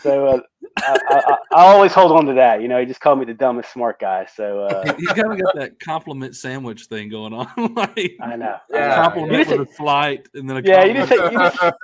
So 0.01 0.27
uh, 0.27 0.39
I, 0.77 0.97
I, 1.09 1.37
I, 1.55 1.65
always 1.65 1.93
hold 1.93 2.11
on 2.11 2.25
to 2.25 2.33
that. 2.33 2.61
You 2.61 2.67
know, 2.67 2.79
he 2.79 2.85
just 2.85 2.99
called 2.99 3.19
me 3.19 3.25
the 3.25 3.33
dumbest 3.33 3.71
smart 3.71 3.99
guy. 3.99 4.25
So 4.33 4.61
uh, 4.61 4.93
you 4.97 5.07
kind 5.07 5.31
of 5.31 5.41
got 5.41 5.55
that 5.55 5.79
compliment 5.79 6.35
sandwich 6.35 6.85
thing 6.85 7.09
going 7.09 7.33
on. 7.33 7.47
like, 7.75 8.15
I 8.21 8.35
know. 8.35 8.57
Yeah, 8.69 8.95
compliment 8.95 9.47
yeah. 9.47 9.55
with 9.57 9.69
a 9.69 9.73
flight, 9.73 10.27
and 10.33 10.49
then 10.49 10.57
a 10.57 10.61
yeah. 10.61 10.83
You 10.85 10.93
just, 10.93 11.09
had, 11.09 11.31
you 11.31 11.37
just, 11.37 11.75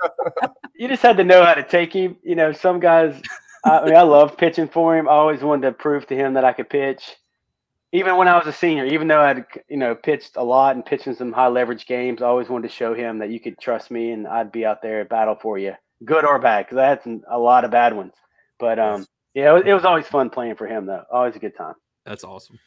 you 0.74 0.88
just 0.88 1.02
had 1.02 1.16
to 1.18 1.24
know 1.24 1.44
how 1.44 1.54
to 1.54 1.62
take 1.62 1.92
him. 1.92 2.16
You 2.22 2.34
know, 2.34 2.52
some 2.52 2.80
guys. 2.80 3.20
I 3.64 3.84
mean, 3.84 3.94
I 3.94 4.02
love 4.02 4.38
pitching 4.38 4.68
for 4.68 4.96
him. 4.96 5.06
I 5.06 5.12
always 5.12 5.42
wanted 5.42 5.66
to 5.68 5.72
prove 5.72 6.06
to 6.06 6.16
him 6.16 6.34
that 6.34 6.44
I 6.44 6.52
could 6.52 6.70
pitch. 6.70 7.16
Even 7.92 8.16
when 8.16 8.28
I 8.28 8.38
was 8.38 8.46
a 8.46 8.52
senior, 8.52 8.86
even 8.86 9.08
though 9.08 9.20
I'd 9.20 9.44
you 9.68 9.76
know 9.76 9.94
pitched 9.94 10.36
a 10.36 10.44
lot 10.44 10.76
and 10.76 10.86
pitching 10.86 11.14
some 11.14 11.32
high 11.32 11.48
leverage 11.48 11.86
games, 11.86 12.22
I 12.22 12.26
always 12.26 12.48
wanted 12.48 12.68
to 12.68 12.74
show 12.74 12.94
him 12.94 13.18
that 13.18 13.30
you 13.30 13.40
could 13.40 13.58
trust 13.58 13.90
me 13.90 14.12
and 14.12 14.26
I'd 14.26 14.52
be 14.52 14.64
out 14.64 14.80
there 14.80 15.00
at 15.00 15.08
battle 15.08 15.36
for 15.40 15.58
you 15.58 15.74
good 16.04 16.24
or 16.24 16.38
bad, 16.38 16.66
because 16.66 16.78
I 16.78 16.86
had 16.86 17.02
some, 17.02 17.22
a 17.30 17.38
lot 17.38 17.64
of 17.64 17.70
bad 17.70 17.94
ones. 17.94 18.14
But 18.58 18.78
um, 18.78 19.06
yeah, 19.34 19.50
it 19.50 19.52
was, 19.54 19.62
it 19.66 19.72
was 19.72 19.84
always 19.84 20.06
fun 20.06 20.30
playing 20.30 20.56
for 20.56 20.66
him, 20.66 20.86
though. 20.86 21.04
Always 21.10 21.36
a 21.36 21.38
good 21.38 21.56
time. 21.56 21.74
That's 22.04 22.24
awesome. 22.24 22.58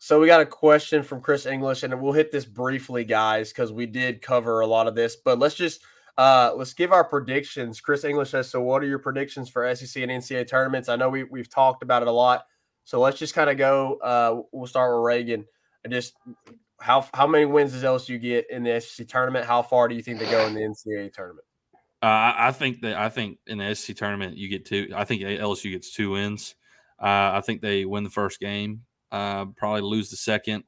So 0.00 0.20
we 0.20 0.28
got 0.28 0.40
a 0.40 0.46
question 0.46 1.02
from 1.02 1.20
Chris 1.20 1.44
English, 1.46 1.82
and 1.82 2.00
we'll 2.00 2.12
hit 2.12 2.30
this 2.30 2.44
briefly, 2.44 3.04
guys, 3.04 3.52
because 3.52 3.72
we 3.72 3.86
did 3.86 4.22
cover 4.22 4.60
a 4.60 4.66
lot 4.66 4.86
of 4.86 4.94
this. 4.94 5.16
But 5.16 5.38
let's 5.38 5.56
just 5.56 5.82
uh, 6.16 6.52
let's 6.56 6.72
give 6.72 6.92
our 6.92 7.04
predictions. 7.04 7.80
Chris 7.80 8.04
English 8.04 8.30
says, 8.30 8.50
"So, 8.50 8.60
what 8.60 8.82
are 8.82 8.86
your 8.86 9.00
predictions 9.00 9.48
for 9.48 9.74
SEC 9.74 10.02
and 10.02 10.10
NCAA 10.10 10.48
tournaments?" 10.48 10.88
I 10.88 10.96
know 10.96 11.08
we 11.08 11.24
we've 11.24 11.50
talked 11.50 11.82
about 11.82 12.02
it 12.02 12.08
a 12.08 12.12
lot, 12.12 12.44
so 12.84 13.00
let's 13.00 13.18
just 13.18 13.34
kind 13.34 13.50
of 13.50 13.56
go. 13.56 13.98
Uh, 14.02 14.42
we'll 14.52 14.66
start 14.66 14.94
with 14.94 15.04
Reagan. 15.04 15.44
And 15.84 15.92
just 15.92 16.14
how 16.80 17.06
how 17.14 17.26
many 17.26 17.44
wins 17.44 17.72
does 17.72 17.82
LSU 17.82 18.20
get 18.20 18.50
in 18.50 18.62
the 18.62 18.80
SEC 18.80 19.08
tournament? 19.08 19.46
How 19.46 19.62
far 19.62 19.88
do 19.88 19.94
you 19.94 20.02
think 20.02 20.18
they 20.18 20.30
go 20.30 20.46
in 20.46 20.54
the 20.54 20.60
NCAA 20.60 21.12
tournament? 21.12 21.44
Uh, 22.00 22.32
I 22.36 22.52
think 22.52 22.82
that 22.82 22.96
I 22.96 23.08
think 23.08 23.38
in 23.46 23.58
the 23.58 23.74
SEC 23.74 23.96
tournament 23.96 24.36
you 24.36 24.48
get 24.48 24.64
two. 24.64 24.92
I 24.94 25.04
think 25.04 25.22
LSU 25.22 25.72
gets 25.72 25.92
two 25.92 26.10
wins. 26.10 26.54
Uh, 27.00 27.34
I 27.34 27.42
think 27.44 27.60
they 27.60 27.84
win 27.84 28.04
the 28.04 28.10
first 28.10 28.40
game, 28.40 28.82
uh, 29.12 29.46
probably 29.56 29.82
lose 29.82 30.10
the 30.10 30.16
second, 30.16 30.64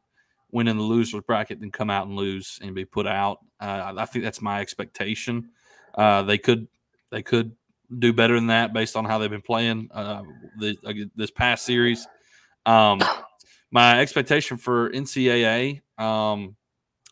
win 0.51 0.69
in 0.69 0.77
the 0.77 0.83
losers 0.83 1.23
bracket, 1.27 1.61
then 1.61 1.71
come 1.71 1.91
out 1.91 2.07
and 2.07 2.17
lose 2.17 2.59
and 2.63 2.75
be 2.75 2.85
put 2.85 3.07
out. 3.07 3.39
Uh, 3.61 3.95
I 3.97 4.05
think 4.07 4.25
that's 4.25 4.41
my 4.41 4.61
expectation. 4.61 5.51
Uh, 5.95 6.23
they 6.23 6.39
could 6.39 6.69
they 7.11 7.23
could 7.23 7.53
do 7.99 8.13
better 8.13 8.35
than 8.35 8.49
that 8.49 8.73
based 8.73 8.97
on 8.97 9.05
how 9.05 9.19
they've 9.19 9.31
been 9.31 9.43
playing 9.43 9.89
uh, 9.93 10.23
the, 10.59 11.11
this 11.17 11.31
past 11.31 11.65
series. 11.65 12.07
Um, 12.67 13.03
my 13.71 14.01
expectation 14.01 14.57
for 14.57 14.91
NCAA, 14.91 15.83
um, 15.99 16.57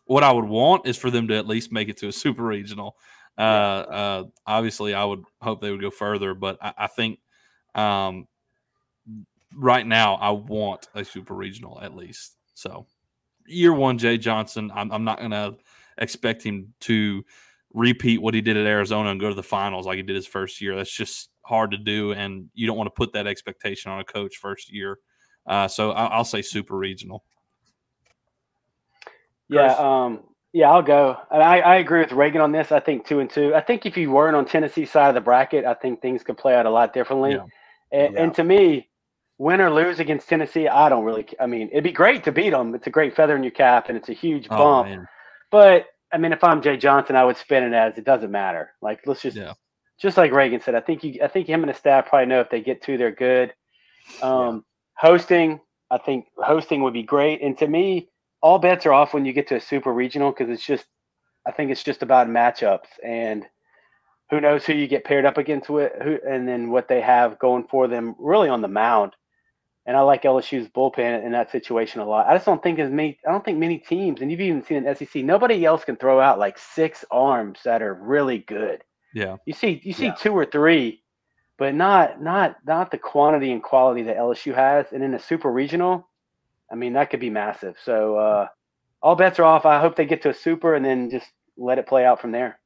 what 0.05 0.23
I 0.23 0.31
would 0.31 0.45
want 0.45 0.87
is 0.87 0.97
for 0.97 1.11
them 1.11 1.27
to 1.27 1.37
at 1.37 1.47
least 1.47 1.71
make 1.71 1.89
it 1.89 1.97
to 1.97 2.07
a 2.07 2.11
super 2.11 2.43
regional. 2.43 2.95
Uh, 3.39 3.41
uh, 3.41 4.23
obviously, 4.45 4.93
I 4.93 5.05
would 5.05 5.23
hope 5.41 5.61
they 5.61 5.71
would 5.71 5.79
go 5.79 5.89
further, 5.89 6.33
but 6.33 6.57
I, 6.61 6.73
I 6.79 6.87
think 6.87 7.19
um, 7.73 8.27
right 9.55 9.87
now 9.87 10.15
I 10.15 10.31
want 10.31 10.89
a 10.93 11.05
super 11.05 11.33
regional 11.33 11.79
at 11.81 11.95
least. 11.95 12.35
So, 12.53 12.85
year 13.47 13.73
one, 13.73 13.97
Jay 13.97 14.17
Johnson, 14.17 14.69
I'm, 14.75 14.91
I'm 14.91 15.05
not 15.05 15.19
going 15.19 15.31
to 15.31 15.55
expect 15.97 16.43
him 16.43 16.73
to 16.81 17.23
repeat 17.73 18.21
what 18.21 18.33
he 18.33 18.41
did 18.41 18.57
at 18.57 18.65
Arizona 18.65 19.09
and 19.09 19.21
go 19.21 19.29
to 19.29 19.35
the 19.35 19.41
finals 19.41 19.85
like 19.85 19.95
he 19.95 20.03
did 20.03 20.17
his 20.17 20.27
first 20.27 20.59
year. 20.59 20.75
That's 20.75 20.91
just 20.91 21.29
hard 21.43 21.71
to 21.71 21.77
do, 21.77 22.11
and 22.11 22.49
you 22.53 22.67
don't 22.67 22.77
want 22.77 22.87
to 22.87 22.97
put 22.97 23.13
that 23.13 23.25
expectation 23.25 23.89
on 23.89 24.01
a 24.01 24.03
coach 24.03 24.35
first 24.35 24.69
year. 24.69 24.99
Uh, 25.47 25.69
so 25.69 25.91
I, 25.91 26.17
will 26.17 26.25
say 26.25 26.41
super 26.41 26.77
regional. 26.77 27.23
Yeah, 29.47 29.73
um, 29.75 30.25
yeah, 30.53 30.69
I'll 30.71 30.81
go. 30.81 31.17
And 31.29 31.43
I, 31.43 31.59
I 31.59 31.75
agree 31.75 31.99
with 31.99 32.11
Reagan 32.11 32.41
on 32.41 32.51
this. 32.51 32.71
I 32.71 32.79
think 32.79 33.05
two 33.05 33.19
and 33.19 33.29
two. 33.29 33.53
I 33.53 33.61
think 33.61 33.85
if 33.85 33.95
you 33.97 34.11
weren't 34.11 34.35
on 34.35 34.45
Tennessee 34.45 34.85
side 34.85 35.09
of 35.09 35.15
the 35.15 35.21
bracket, 35.21 35.65
I 35.65 35.73
think 35.75 36.01
things 36.01 36.23
could 36.23 36.37
play 36.37 36.55
out 36.55 36.65
a 36.65 36.69
lot 36.71 36.93
differently. 36.93 37.31
Yeah. 37.31 37.45
And, 37.91 38.13
yeah. 38.13 38.23
and, 38.23 38.33
to 38.35 38.43
me, 38.43 38.89
win 39.37 39.61
or 39.61 39.71
lose 39.71 39.99
against 39.99 40.27
Tennessee, 40.27 40.67
I 40.67 40.89
don't 40.89 41.03
really. 41.03 41.27
I 41.39 41.45
mean, 41.45 41.69
it'd 41.71 41.83
be 41.83 41.91
great 41.91 42.23
to 42.23 42.31
beat 42.31 42.51
them. 42.51 42.73
It's 42.75 42.87
a 42.87 42.91
great 42.91 43.15
feather 43.15 43.35
in 43.35 43.43
your 43.43 43.51
cap, 43.51 43.89
and 43.89 43.97
it's 43.97 44.09
a 44.09 44.13
huge 44.13 44.47
oh, 44.49 44.57
bump. 44.57 45.07
But 45.51 45.85
I 46.11 46.17
mean, 46.17 46.33
if 46.33 46.43
I'm 46.43 46.61
Jay 46.61 46.77
Johnson, 46.77 47.15
I 47.15 47.25
would 47.25 47.37
spin 47.37 47.63
it 47.63 47.73
as 47.73 47.97
it 47.97 48.05
doesn't 48.05 48.31
matter. 48.31 48.73
Like 48.81 49.01
let's 49.05 49.21
just, 49.21 49.37
yeah. 49.37 49.53
just 49.99 50.17
like 50.17 50.31
Reagan 50.31 50.61
said, 50.61 50.75
I 50.75 50.81
think 50.81 51.03
you, 51.03 51.19
I 51.23 51.27
think 51.27 51.47
him 51.47 51.63
and 51.63 51.69
the 51.69 51.77
staff 51.77 52.07
probably 52.07 52.27
know 52.27 52.41
if 52.41 52.49
they 52.49 52.61
get 52.61 52.81
two, 52.81 52.97
they're 52.97 53.11
good. 53.11 53.53
Um, 54.21 54.65
hosting, 54.95 55.59
I 55.91 55.99
think 55.99 56.25
hosting 56.37 56.81
would 56.83 56.93
be 56.93 57.03
great. 57.03 57.41
And 57.41 57.57
to 57.59 57.67
me, 57.67 58.09
all 58.41 58.59
bets 58.59 58.85
are 58.85 58.93
off 58.93 59.13
when 59.13 59.25
you 59.25 59.33
get 59.33 59.47
to 59.49 59.55
a 59.55 59.61
super 59.61 59.93
regional 59.93 60.31
because 60.31 60.49
it's 60.49 60.65
just, 60.65 60.85
I 61.47 61.51
think 61.51 61.71
it's 61.71 61.83
just 61.83 62.03
about 62.03 62.27
matchups 62.27 62.87
and 63.03 63.45
who 64.29 64.39
knows 64.39 64.65
who 64.65 64.73
you 64.73 64.87
get 64.87 65.03
paired 65.05 65.25
up 65.25 65.37
against 65.37 65.69
with 65.69 65.91
who, 66.01 66.19
and 66.27 66.47
then 66.47 66.69
what 66.69 66.87
they 66.87 67.01
have 67.01 67.39
going 67.39 67.65
for 67.67 67.87
them 67.87 68.15
really 68.19 68.49
on 68.49 68.61
the 68.61 68.67
mound. 68.67 69.13
And 69.85 69.97
I 69.97 70.01
like 70.01 70.21
LSU's 70.21 70.67
bullpen 70.67 71.25
in 71.25 71.31
that 71.31 71.49
situation 71.49 71.99
a 71.99 72.05
lot. 72.05 72.27
I 72.27 72.35
just 72.35 72.45
don't 72.45 72.61
think 72.61 72.77
as 72.77 72.91
many. 72.91 73.17
I 73.27 73.31
don't 73.31 73.43
think 73.43 73.57
many 73.57 73.79
teams, 73.79 74.21
and 74.21 74.29
you've 74.29 74.41
even 74.41 74.63
seen 74.63 74.85
an 74.85 74.95
SEC, 74.95 75.23
nobody 75.23 75.65
else 75.65 75.83
can 75.83 75.95
throw 75.95 76.19
out 76.19 76.37
like 76.37 76.59
six 76.59 77.03
arms 77.09 77.59
that 77.63 77.81
are 77.81 77.95
really 77.95 78.39
good. 78.39 78.83
Yeah. 79.15 79.37
You 79.45 79.53
see, 79.53 79.81
you 79.83 79.93
see 79.93 80.07
Yeah. 80.07 80.13
two 80.13 80.33
or 80.33 80.45
three, 80.45 81.01
but 81.57 81.73
not 81.73 82.21
not 82.21 82.57
not 82.67 82.91
the 82.91 82.99
quantity 82.99 83.51
and 83.51 83.63
quality 83.63 84.03
that 84.03 84.17
LSU 84.17 84.53
has. 84.53 84.91
And 84.91 85.03
in 85.03 85.15
a 85.15 85.19
super 85.19 85.51
regional, 85.51 86.07
I 86.71 86.75
mean, 86.75 86.93
that 86.93 87.09
could 87.09 87.19
be 87.19 87.29
massive. 87.29 87.75
So 87.83 88.17
uh, 88.17 88.47
all 89.01 89.15
bets 89.15 89.39
are 89.39 89.45
off. 89.45 89.65
I 89.65 89.79
hope 89.79 89.95
they 89.95 90.05
get 90.05 90.21
to 90.23 90.29
a 90.29 90.33
super 90.33 90.75
and 90.75 90.85
then 90.85 91.09
just 91.09 91.27
let 91.57 91.77
it 91.77 91.87
play 91.87 92.05
out 92.05 92.21
from 92.21 92.31
there. 92.31 92.59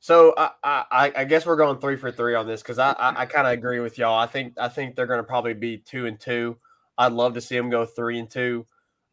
So 0.00 0.32
I, 0.36 0.50
I, 0.64 1.12
I 1.14 1.24
guess 1.24 1.44
we're 1.44 1.56
going 1.56 1.78
three 1.78 1.96
for 1.96 2.10
three 2.10 2.34
on 2.34 2.46
this 2.46 2.62
because 2.62 2.78
I, 2.78 2.92
I, 2.92 3.20
I 3.22 3.26
kind 3.26 3.46
of 3.46 3.52
agree 3.52 3.80
with 3.80 3.98
y'all. 3.98 4.18
I 4.18 4.26
think 4.26 4.54
I 4.58 4.68
think 4.68 4.96
they're 4.96 5.06
going 5.06 5.20
to 5.20 5.24
probably 5.24 5.52
be 5.52 5.76
two 5.76 6.06
and 6.06 6.18
two. 6.18 6.56
I'd 6.96 7.12
love 7.12 7.34
to 7.34 7.40
see 7.40 7.56
them 7.56 7.68
go 7.68 7.84
three 7.84 8.18
and 8.18 8.28
two. 8.28 8.66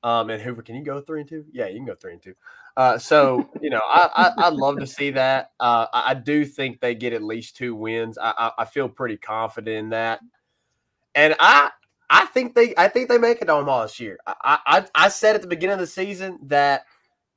Um, 0.03 0.29
and 0.29 0.41
Hoover, 0.41 0.61
can 0.61 0.75
you 0.75 0.83
go 0.83 1.01
three 1.01 1.21
and 1.21 1.29
two? 1.29 1.45
Yeah, 1.51 1.67
you 1.67 1.75
can 1.75 1.85
go 1.85 1.95
three 1.95 2.13
and 2.13 2.21
two. 2.21 2.35
Uh, 2.77 2.97
so 2.97 3.49
you 3.61 3.69
know, 3.69 3.81
I, 3.83 4.31
I 4.37 4.47
I'd 4.47 4.53
love 4.53 4.79
to 4.79 4.87
see 4.87 5.11
that. 5.11 5.51
Uh, 5.59 5.87
I, 5.91 6.11
I 6.11 6.13
do 6.13 6.45
think 6.45 6.79
they 6.79 6.95
get 6.95 7.11
at 7.11 7.21
least 7.21 7.57
two 7.57 7.75
wins. 7.75 8.17
I, 8.17 8.33
I 8.37 8.51
I 8.59 8.65
feel 8.65 8.87
pretty 8.87 9.17
confident 9.17 9.77
in 9.77 9.89
that, 9.89 10.21
and 11.15 11.35
I 11.37 11.71
I 12.09 12.25
think 12.25 12.55
they 12.55 12.73
I 12.77 12.87
think 12.87 13.09
they 13.09 13.17
make 13.17 13.41
it 13.41 13.49
Omaha 13.49 13.83
this 13.83 13.99
year. 13.99 14.17
I, 14.25 14.59
I 14.65 14.85
I 14.95 15.09
said 15.09 15.35
at 15.35 15.41
the 15.41 15.47
beginning 15.47 15.73
of 15.73 15.79
the 15.79 15.87
season 15.87 16.39
that 16.43 16.85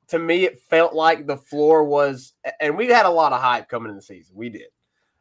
to 0.07 0.19
me 0.19 0.45
it 0.45 0.59
felt 0.59 0.93
like 0.93 1.27
the 1.27 1.37
floor 1.37 1.83
was, 1.83 2.33
and 2.59 2.77
we 2.77 2.87
had 2.87 3.05
a 3.05 3.09
lot 3.09 3.33
of 3.33 3.41
hype 3.41 3.67
coming 3.69 3.89
in 3.89 3.95
the 3.95 4.01
season. 4.01 4.35
We 4.35 4.49
did. 4.49 4.67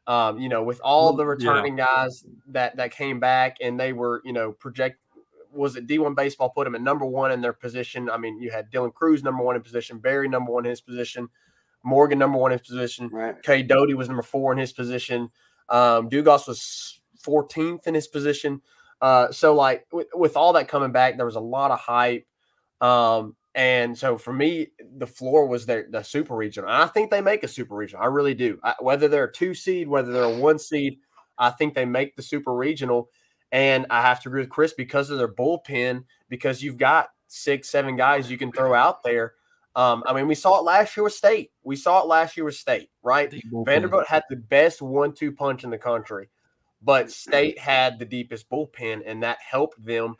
Um, 0.06 0.38
you 0.38 0.48
know, 0.48 0.62
with 0.62 0.80
all 0.80 1.12
the 1.12 1.24
Yeah. 1.24 1.30
returning 1.30 1.76
guys 1.76 2.24
that 2.48 2.76
that 2.76 2.92
came 2.92 3.20
back 3.20 3.58
and 3.60 3.78
they 3.78 3.92
were, 3.92 4.22
you 4.24 4.32
know, 4.32 4.52
project 4.52 4.98
was 5.52 5.74
it 5.74 5.88
D1 5.88 6.14
baseball 6.14 6.50
put 6.50 6.64
them 6.64 6.76
at 6.76 6.80
number 6.80 7.04
one 7.04 7.32
in 7.32 7.40
their 7.40 7.52
position. 7.52 8.08
I 8.08 8.16
mean, 8.18 8.40
you 8.40 8.52
had 8.52 8.70
Dylan 8.70 8.94
Crews 8.94 9.24
number 9.24 9.42
one 9.42 9.56
in 9.56 9.62
position, 9.62 9.98
Berry 9.98 10.28
number 10.28 10.52
one 10.52 10.64
in 10.64 10.70
his 10.70 10.80
position, 10.80 11.28
Morgan 11.82 12.20
number 12.20 12.38
one 12.38 12.52
in 12.52 12.58
his 12.58 12.68
position, 12.68 13.08
Right. 13.12 13.40
Cade 13.42 13.66
Doughty 13.66 13.94
was 13.94 14.06
number 14.08 14.22
four 14.22 14.52
in 14.52 14.58
his 14.58 14.72
position. 14.72 15.28
Um, 15.68 16.08
Dugas 16.08 16.46
was 16.46 17.00
14th 17.24 17.86
in 17.88 17.94
his 17.94 18.06
position. 18.06 18.62
Uh, 19.00 19.32
so 19.32 19.54
like 19.54 19.86
with, 19.92 20.08
with 20.14 20.36
all 20.36 20.52
that 20.52 20.68
coming 20.68 20.92
back, 20.92 21.16
there 21.16 21.26
was 21.26 21.36
a 21.36 21.40
lot 21.40 21.70
of 21.70 21.78
hype. 21.78 22.26
Um, 22.80 23.36
and 23.54 23.96
so 23.96 24.16
for 24.16 24.32
me, 24.32 24.68
the 24.98 25.06
floor 25.06 25.46
was 25.46 25.66
their 25.66 25.86
the 25.90 26.02
super 26.02 26.36
regional. 26.36 26.70
And 26.70 26.82
I 26.82 26.86
think 26.86 27.10
they 27.10 27.20
make 27.20 27.42
a 27.42 27.48
super 27.48 27.74
regional. 27.74 28.02
I 28.02 28.06
really 28.06 28.34
do. 28.34 28.58
I, 28.62 28.74
whether 28.80 29.08
they're 29.08 29.24
a 29.24 29.32
two 29.32 29.54
seed, 29.54 29.88
whether 29.88 30.12
they're 30.12 30.22
a 30.24 30.38
one 30.38 30.58
seed, 30.58 30.98
I 31.38 31.50
think 31.50 31.74
they 31.74 31.84
make 31.84 32.14
the 32.14 32.22
super 32.22 32.54
regional. 32.54 33.08
And 33.52 33.86
I 33.90 34.02
have 34.02 34.22
to 34.22 34.28
agree 34.28 34.42
with 34.42 34.50
Chris 34.50 34.74
because 34.74 35.10
of 35.10 35.18
their 35.18 35.32
bullpen, 35.32 36.04
because 36.28 36.62
you've 36.62 36.76
got 36.78 37.08
six, 37.26 37.68
seven 37.68 37.96
guys 37.96 38.30
you 38.30 38.38
can 38.38 38.52
throw 38.52 38.74
out 38.74 39.02
there. 39.02 39.34
Um, 39.74 40.04
I 40.06 40.12
mean, 40.12 40.28
we 40.28 40.34
saw 40.34 40.58
it 40.58 40.64
last 40.64 40.96
year 40.96 41.04
with 41.04 41.14
State. 41.14 41.50
We 41.64 41.76
saw 41.76 42.00
it 42.02 42.06
last 42.06 42.36
year 42.36 42.44
with 42.44 42.56
State, 42.56 42.90
right? 43.02 43.32
Vanderbilt 43.64 44.06
had 44.06 44.24
the 44.28 44.36
best 44.36 44.82
one-two 44.82 45.32
punch 45.32 45.64
in 45.64 45.70
the 45.70 45.78
country, 45.78 46.28
but 46.82 47.10
State 47.10 47.58
had 47.58 47.98
the 47.98 48.04
deepest 48.04 48.48
bullpen, 48.50 49.02
and 49.04 49.22
that 49.22 49.38
helped 49.40 49.84
them 49.84 50.16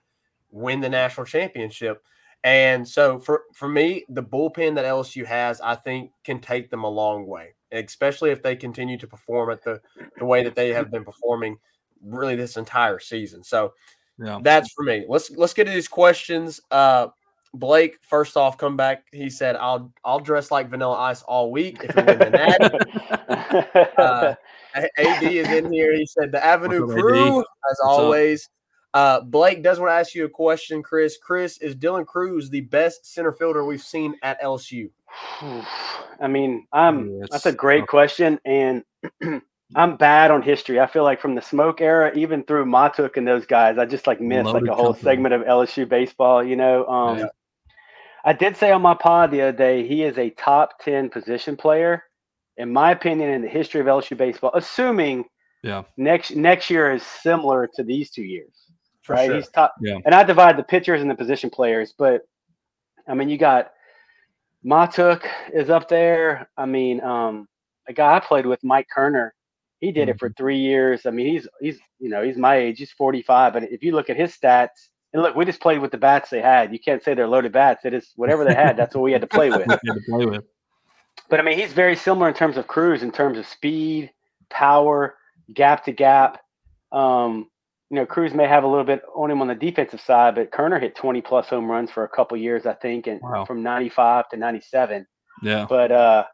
win 0.51 0.81
the 0.81 0.89
national 0.89 1.27
championship. 1.27 2.03
And 2.43 2.87
so, 2.89 3.19
for 3.19 3.43
for 3.55 3.69
me, 3.69 4.05
the 4.09 4.23
bullpen 4.23 4.75
that 4.77 4.85
LSU 4.85 5.27
has, 5.27 5.61
I 5.61 5.75
think, 5.75 6.11
can 6.25 6.41
take 6.41 6.71
them 6.71 6.85
a 6.85 6.89
long 6.89 7.27
way, 7.27 7.55
especially 7.73 8.31
if 8.31 8.43
they 8.43 8.57
continue 8.57 8.97
to 8.99 9.07
perform 9.07 9.51
at 9.51 9.63
the 9.63 9.81
the 10.19 10.25
way 10.25 10.43
that 10.45 10.55
they 10.55 10.73
have 10.73 10.91
been 10.91 11.05
performing 11.05 11.57
really 12.03 12.37
this 12.37 12.57
entire 12.57 12.99
season. 12.99 13.43
So 13.45 13.75
Yeah. 14.19 14.39
that's 14.43 14.73
for 14.73 14.85
me. 14.85 15.05
Let's 15.09 15.31
let's 15.33 15.53
get 15.53 15.65
to 15.65 15.71
these 15.71 15.89
questions. 15.89 16.61
Uh, 16.71 17.09
Blake, 17.53 17.99
first 18.01 18.37
off, 18.37 18.57
come 18.57 18.77
back. 18.77 19.05
He 19.13 19.29
said, 19.29 19.57
"I'll 19.57 19.93
I'll 20.05 20.21
dress 20.21 20.51
like 20.51 20.71
Vanilla 20.71 20.97
Ice 20.97 21.23
all 21.23 21.51
week 21.51 21.79
if 21.83 21.95
we 21.95 22.03
win 22.05 22.19
the 22.19 22.31
Natty." 22.31 22.71
Uh, 23.99 24.35
A- 24.35 24.39
AD 24.75 25.23
is 25.23 25.49
in 25.49 25.73
here. 25.73 25.95
He 25.95 26.07
said 26.07 26.33
the 26.33 26.45
Avenue 26.45 26.83
What's 26.87 26.93
up, 26.93 26.99
AD? 26.99 27.03
Crew, 27.03 27.39
as 27.41 27.45
What's 27.63 27.81
always. 27.83 28.49
Uh, 28.93 29.21
Blake 29.21 29.63
does 29.63 29.79
want 29.79 29.91
to 29.91 29.95
ask 29.95 30.15
you 30.17 30.25
a 30.25 30.29
question, 30.29 30.83
Chris. 30.83 31.17
Chris, 31.17 31.59
is 31.59 31.77
Dylan 31.77 32.05
Crews 32.07 32.51
the 32.51 32.63
best 32.63 33.07
center 33.07 33.31
fielder 33.33 33.65
we've 33.65 33.83
seen 33.83 34.17
at 34.23 34.41
LSU? 34.43 34.91
I 36.21 36.27
mean, 36.29 36.67
I'm 36.73 37.19
Yes. 37.21 37.29
that's 37.31 37.47
a 37.47 37.53
great 37.53 37.87
question, 37.87 38.41
and 38.45 38.83
I'm 39.77 39.97
bad 39.97 40.33
on 40.33 40.43
history. 40.43 40.81
I 40.81 40.87
feel 40.89 41.05
like 41.05 41.21
from 41.21 41.37
the 41.37 41.41
smoke 41.43 41.81
era, 41.81 42.11
even 42.17 42.43
through 42.43 42.65
Mahtook 42.67 43.17
and 43.17 43.27
those 43.27 43.47
guys, 43.47 43.79
I 43.79 43.85
just 43.87 44.09
like 44.09 44.21
missed 44.21 44.49
like 44.51 44.65
a 44.67 44.75
whole 44.75 44.87
company. 44.95 45.03
segment 45.05 45.35
of 45.35 45.43
LSU 45.43 45.89
baseball. 45.89 46.43
You 46.43 46.57
know, 46.57 46.85
um, 46.87 47.19
Yeah. 47.19 47.27
I 48.25 48.33
did 48.33 48.57
say 48.57 48.71
on 48.73 48.83
my 48.83 48.95
pod 48.95 49.31
the 49.31 49.41
other 49.43 49.57
day 49.57 49.87
he 49.87 50.03
is 50.03 50.19
a 50.19 50.31
top 50.31 50.81
ten 50.81 51.09
position 51.11 51.57
player, 51.57 52.03
in 52.57 52.73
my 52.73 52.91
opinion, 52.93 53.31
in 53.31 53.43
the 53.43 53.49
history 53.49 53.81
of 53.81 53.87
LSU 53.87 54.17
baseball. 54.17 54.51
Assuming 54.55 55.25
Yeah. 55.63 55.83
next 55.97 56.35
next 56.37 56.71
year 56.71 56.93
is 56.93 57.03
similar 57.03 57.69
to 57.75 57.83
these 57.83 58.11
two 58.11 58.23
years, 58.25 58.53
For 59.03 59.15
right? 59.15 59.27
sure. 59.27 59.37
He's 59.37 59.49
top. 59.49 59.75
Yeah. 59.81 59.99
And 60.05 60.15
I 60.15 60.23
divide 60.23 60.57
the 60.57 60.63
pitchers 60.63 61.01
and 61.03 61.11
the 61.11 61.15
position 61.15 61.51
players, 61.51 61.95
but 61.97 62.23
I 63.09 63.15
mean, 63.15 63.29
you 63.29 63.39
got 63.39 63.73
Mahtook 64.65 65.27
is 65.53 65.71
up 65.71 65.89
there. 65.89 66.49
I 66.57 66.67
mean, 66.67 67.01
um, 67.03 67.49
a 67.89 67.93
guy 67.93 68.17
I 68.17 68.21
played 68.21 68.47
with, 68.47 68.63
Mike 68.63 68.87
Koerner, 68.95 69.31
he 69.81 69.91
did 69.91 70.09
it 70.11 70.19
for 70.19 70.31
three 70.31 70.59
years. 70.59 71.07
I 71.07 71.11
mean, 71.11 71.27
he's 71.27 71.49
he's 71.61 71.79
you 71.99 72.11
know 72.11 72.23
he's 72.23 72.37
my 72.37 72.57
age. 72.57 72.79
He's 72.79 72.93
45, 72.93 73.53
but 73.55 73.63
if 73.65 73.83
you 73.83 73.93
look 73.93 74.11
at 74.11 74.17
his 74.17 74.37
stats, 74.37 74.89
and 75.13 75.23
look, 75.23 75.35
we 75.35 75.45
just 75.47 75.61
played 75.61 75.81
with 75.81 75.91
the 75.91 75.99
bats 75.99 76.29
they 76.31 76.41
had. 76.43 76.73
You 76.73 76.79
can't 76.79 77.03
say 77.03 77.15
they're 77.15 77.27
loaded 77.27 77.53
bats. 77.53 77.85
It 77.85 77.95
is 77.95 78.13
whatever 78.17 78.45
they 78.45 78.55
had. 78.55 78.77
That's 78.77 78.95
what 78.95 79.03
we 79.03 79.13
had 79.13 79.23
to 79.23 79.27
play 79.27 79.49
with. 79.51 79.67
Had 79.67 79.81
to 79.83 80.01
play 80.09 80.27
with. 80.27 80.45
But 81.29 81.41
I 81.41 81.43
mean, 81.43 81.59
he's 81.59 81.73
very 81.73 81.97
similar 81.97 82.29
in 82.29 82.35
terms 82.35 82.57
of 82.57 82.67
Crews, 82.67 83.03
in 83.03 83.11
terms 83.13 83.39
of 83.39 83.47
speed, 83.47 84.11
power, 84.51 85.17
gap 85.55 85.85
to 85.85 85.93
gap. 85.93 86.41
Um, 86.93 87.49
you 87.91 87.97
know, 87.97 88.07
Crews 88.07 88.33
may 88.35 88.47
have 88.47 88.65
a 88.65 88.69
little 88.69 88.85
bit 88.85 89.03
on 89.15 89.31
him 89.31 89.41
on 89.41 89.49
the 89.49 89.55
defensive 89.55 90.01
side, 90.01 90.35
but 90.37 90.51
Koerner 90.53 90.81
hit 90.81 90.95
20 90.95 91.21
plus 91.23 91.49
home 91.49 91.71
runs 91.71 91.91
for 91.91 92.05
a 92.05 92.09
couple 92.09 92.37
years, 92.37 92.67
I 92.67 92.75
think, 92.75 93.07
and 93.07 93.21
Wow. 93.21 93.45
from 93.45 93.63
95 93.63 94.29
to 94.31 94.37
97. 94.37 95.07
Yeah. 95.43 95.67
But 95.69 95.91
uh, 95.93 96.25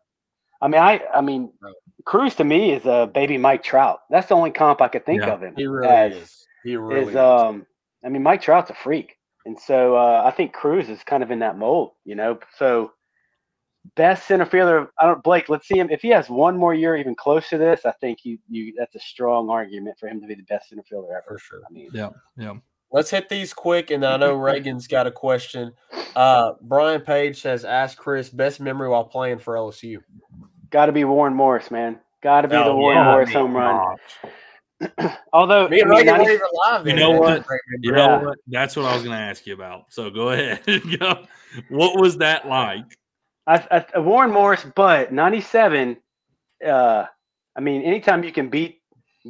I 0.61 0.69
mean, 0.69 0.81
I 0.81 1.01
I 1.15 1.21
mean, 1.21 1.53
Right. 1.63 1.75
Crews 2.05 2.35
to 2.37 2.45
me 2.45 2.73
is 2.73 2.85
a 2.87 3.11
baby 3.13 3.37
Mike 3.39 3.63
Trout. 3.63 4.01
That's 4.11 4.29
the 4.29 4.35
only 4.35 4.51
comp 4.51 4.81
I 4.81 4.89
could 4.89 5.05
think 5.07 5.23
Yeah. 5.23 5.33
of 5.33 5.43
him. 5.43 5.55
He 5.57 5.67
really 5.67 5.89
as, 5.89 6.15
is. 6.15 6.47
He 6.65 6.77
really 6.77 7.03
is 7.03 7.09
is. 7.11 7.17
um 7.17 7.67
I 8.05 8.09
mean 8.09 8.23
Mike 8.23 8.43
Trout's 8.43 8.71
a 8.71 8.75
freak. 8.75 9.15
And 9.47 9.59
so 9.59 9.95
uh, 9.97 10.23
I 10.25 10.33
think 10.33 10.53
Crews 10.53 10.89
is 10.89 11.03
kind 11.05 11.23
of 11.23 11.31
in 11.31 11.39
that 11.39 11.57
mold, 11.57 11.93
you 12.05 12.17
know. 12.17 12.39
So 12.59 12.93
best 13.95 14.27
center 14.27 14.45
fielder, 14.47 14.91
I 14.99 15.07
don't 15.07 15.23
Blake, 15.23 15.49
let's 15.49 15.67
see 15.69 15.79
him. 15.79 15.89
If 15.91 16.03
he 16.03 16.09
has 16.09 16.29
one 16.29 16.57
more 16.57 16.75
year 16.75 16.97
even 16.97 17.15
close 17.15 17.49
to 17.51 17.59
this, 17.59 17.85
I 17.87 17.93
think 17.93 18.25
you 18.25 18.39
you 18.49 18.75
that's 18.77 18.95
a 18.95 19.01
strong 19.01 19.49
argument 19.51 19.99
for 19.99 20.09
him 20.09 20.21
to 20.21 20.27
be 20.27 20.35
the 20.35 20.43
best 20.43 20.69
center 20.71 20.83
fielder 20.83 21.09
ever. 21.13 21.25
for 21.29 21.39
sure. 21.39 21.61
I 21.69 21.73
mean 21.73 21.91
Yeah. 21.93 22.11
Yeah. 22.37 22.55
Let's 22.93 23.11
hit 23.11 23.29
these 23.29 23.53
quick, 23.53 23.91
and 23.91 24.05
I 24.05 24.17
know 24.17 24.35
Reagan's 24.37 24.87
got 24.87 25.07
a 25.09 25.11
question. 25.11 25.73
Uh, 26.15 26.53
Brian 26.63 27.01
Page 27.01 27.41
says, 27.43 27.65
"Ask 27.65 27.99
Chris 27.99 28.31
best 28.31 28.61
memory 28.61 28.89
while 28.89 29.05
playing 29.05 29.39
for 29.39 29.55
LSU." 29.55 29.99
gotta 30.71 30.93
be 30.93 31.05
Warren 31.05 31.35
Morris, 31.35 31.71
man. 31.71 31.99
Gotta 32.23 32.49
be 32.49 32.57
the 32.57 32.65
Oh, 32.65 32.77
Warren 32.77 32.99
yeah, 32.99 33.05
Morris 33.05 33.31
I 33.31 33.33
mean, 33.43 33.53
home 33.53 33.57
run. 33.57 35.11
Although 35.33 35.69
Me 35.69 35.81
and 35.81 35.93
I 35.93 35.97
mean, 35.97 36.07
Reagan 36.07 36.17
90 36.25 36.31
weren't 36.39 36.55
live. 36.55 36.87
You 36.87 36.95
know 36.95 37.13
That's 37.27 37.49
what? 37.49 37.59
You 37.81 37.93
memory. 37.93 38.19
know 38.19 38.25
what? 38.29 38.39
That's 38.49 38.77
what 38.77 38.85
I 38.85 38.95
was 38.95 39.03
going 39.03 39.17
to 39.17 39.23
ask 39.23 39.47
you 39.47 39.55
about. 39.55 39.85
So 39.91 40.11
go 40.11 40.29
ahead. 40.31 40.61
Go. 40.99 41.25
what 41.71 41.99
was 42.01 42.19
that 42.19 42.47
like? 42.49 42.85
I, 43.47 43.85
I, 43.95 43.99
Warren 44.01 44.31
Morris, 44.33 44.65
but 44.75 45.13
97, 45.13 45.97
uh, 46.67 47.05
I 47.57 47.61
mean, 47.61 47.83
anytime 47.83 48.25
you 48.25 48.33
can 48.33 48.49
beat 48.49 48.81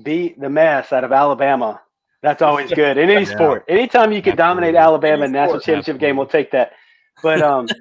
beat 0.03 0.39
the 0.41 0.51
mess 0.51 0.93
out 0.93 1.05
of 1.05 1.13
Alabama, 1.13 1.81
that's 2.23 2.43
always 2.43 2.73
good 2.75 2.99
in 2.99 3.11
any 3.11 3.25
Yeah. 3.25 3.27
sport. 3.27 3.65
Anytime 3.69 4.13
you 4.13 4.23
can 4.23 4.37
dominate 4.37 4.75
Alabama 4.75 5.25
in 5.27 5.33
national 5.33 5.61
championship 5.61 5.99
game, 5.99 6.17
we'll 6.17 6.27
take 6.27 6.53
that. 6.53 6.73
But 7.23 7.43
um, 7.43 7.73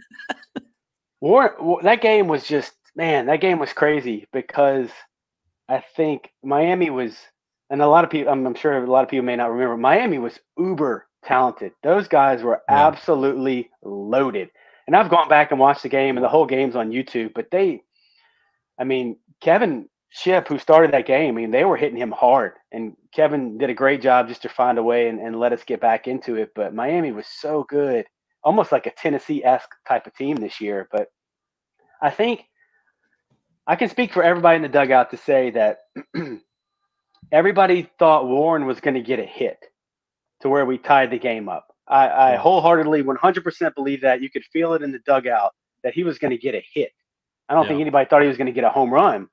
Warren, 1.22 1.80
that 1.84 2.02
game 2.02 2.28
was 2.28 2.46
just 2.48 2.74
man, 2.96 3.26
that 3.28 3.42
game 3.42 3.60
was 3.60 3.74
crazy 3.74 4.28
because 4.34 4.90
I 5.70 5.84
think 5.96 6.32
Miami 6.44 6.90
was, 6.90 7.16
and 7.70 7.82
a 7.82 7.88
lot 7.88 8.04
of 8.04 8.10
people, 8.10 8.32
I'm, 8.32 8.46
I'm 8.46 8.56
sure 8.56 8.78
a 8.84 8.90
lot 8.90 9.04
of 9.04 9.10
people 9.10 9.26
may 9.26 9.36
not 9.36 9.52
remember, 9.52 9.78
Miami 9.78 10.18
was 10.20 10.40
uber 10.58 11.08
talented. 11.24 11.74
Those 11.84 12.08
guys 12.08 12.44
were 12.44 12.62
Yeah. 12.70 12.94
absolutely 12.94 13.70
loaded. 13.84 14.50
And 14.88 14.96
I've 14.96 15.10
gone 15.10 15.30
back 15.30 15.52
and 15.52 15.60
watched 15.60 15.84
the 15.84 15.90
game, 15.90 16.18
and 16.18 16.24
the 16.24 16.30
whole 16.30 16.46
game's 16.46 16.76
on 16.76 16.92
YouTube. 16.92 17.34
But 17.34 17.50
they, 17.52 17.82
I 18.80 18.84
mean, 18.84 19.18
Kevin 19.42 19.90
Ship, 20.10 20.48
who 20.48 20.60
started 20.60 20.92
that 20.92 21.08
game, 21.08 21.36
I 21.36 21.42
mean, 21.42 21.52
they 21.52 21.66
were 21.66 21.78
hitting 21.78 21.98
him 21.98 22.12
hard, 22.12 22.54
and 22.72 22.96
Kevin 23.14 23.58
did 23.58 23.70
a 23.70 23.74
great 23.74 24.02
job 24.02 24.28
just 24.28 24.44
to 24.44 24.50
find 24.50 24.78
a 24.78 24.84
way 24.84 25.08
and, 25.10 25.20
and 25.20 25.40
let 25.40 25.54
us 25.54 25.64
get 25.64 25.82
back 25.82 26.08
into 26.08 26.36
it. 26.36 26.52
But 26.56 26.74
Miami 26.74 27.12
was 27.12 27.26
so 27.28 27.66
good, 27.68 28.06
almost 28.44 28.72
like 28.72 28.86
a 28.86 28.92
Tennessee 28.92 29.44
esque 29.44 29.70
type 29.88 30.08
of 30.08 30.16
team 30.16 30.38
this 30.38 30.62
year. 30.62 30.88
But 30.92 31.08
I 32.02 32.12
think 32.12 32.46
I 33.68 33.76
can 33.76 33.90
speak 33.90 34.14
for 34.14 34.24
everybody 34.24 34.58
in 34.58 34.62
the 34.62 34.70
dugout 34.70 35.12
to 35.12 35.18
say 35.18 35.50
that 35.52 35.80
everybody 37.32 37.90
thought 37.98 38.28
Warren 38.28 38.66
was 38.66 38.80
going 38.80 38.94
to 38.94 39.02
get 39.02 39.20
a 39.20 39.26
hit 39.26 39.58
to 40.42 40.50
where 40.50 40.66
we 40.66 40.78
tied 40.78 41.12
the 41.12 41.20
game 41.20 41.50
up. 41.50 41.75
I, 41.88 42.34
I 42.34 42.36
wholeheartedly, 42.36 43.04
100% 43.04 43.76
believe 43.76 44.02
that. 44.02 44.22
You 44.22 44.30
could 44.30 44.44
feel 44.46 44.74
it 44.74 44.82
in 44.82 44.92
the 44.92 45.00
dugout 45.00 45.54
that 45.84 45.94
he 45.94 46.04
was 46.04 46.18
going 46.18 46.32
to 46.32 46.38
get 46.38 46.56
a 46.56 46.64
hit. 46.74 46.92
I 47.48 47.54
don't 47.54 47.68
think 47.68 47.80
anybody 47.80 48.10
thought 48.10 48.24
he 48.24 48.28
was 48.28 48.38
going 48.38 48.48
to 48.48 48.54
get 48.54 48.64
a 48.64 48.70
home 48.70 48.92
run. 48.92 49.30